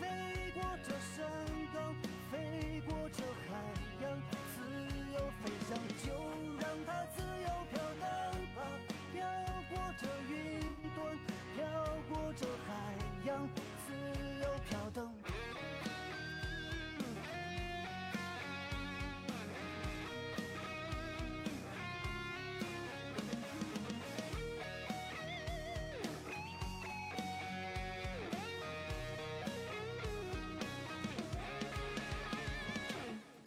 [0.00, 1.24] 飞过这山
[1.72, 1.94] 岗，
[2.30, 3.56] 飞过这海
[4.02, 4.20] 洋，
[4.54, 4.60] 自
[5.14, 5.78] 由飞翔。
[6.04, 6.12] 就
[6.60, 8.06] 让它自由飘荡
[8.56, 8.58] 吧，
[9.12, 9.16] 飘
[9.70, 10.60] 过这云
[10.94, 11.16] 端，
[11.54, 11.60] 飘
[12.10, 12.68] 过这海
[13.24, 13.48] 洋，
[13.86, 13.92] 自
[14.42, 15.17] 由飘荡。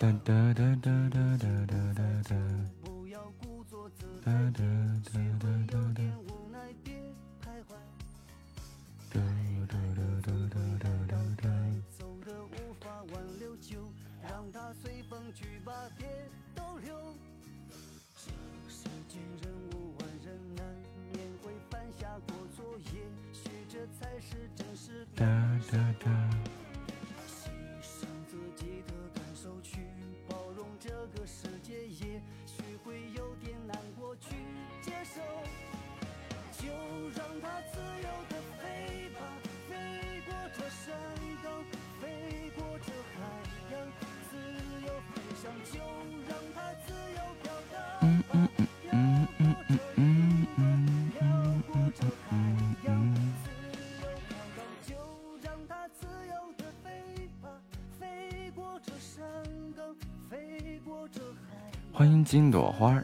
[0.02, 2.36] 哒哒哒哒哒哒哒哒哒。
[2.84, 4.64] 不要故作姿哒态，
[5.14, 6.31] 哒哒哒哒哒
[62.24, 63.03] 金朵花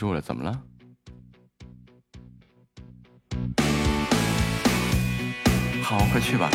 [0.00, 0.62] 住了，怎么了？
[5.82, 6.48] 好，快去吧。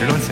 [0.00, 0.29] Barcelona.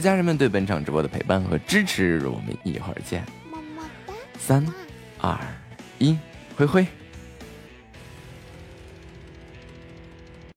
[0.00, 3.22] 家人们对本场直播的陪伴和支持，我们一会儿见。
[3.50, 4.66] 么么哒，三、
[5.20, 5.38] 二、
[5.98, 6.16] 一，
[6.56, 6.86] 灰灰。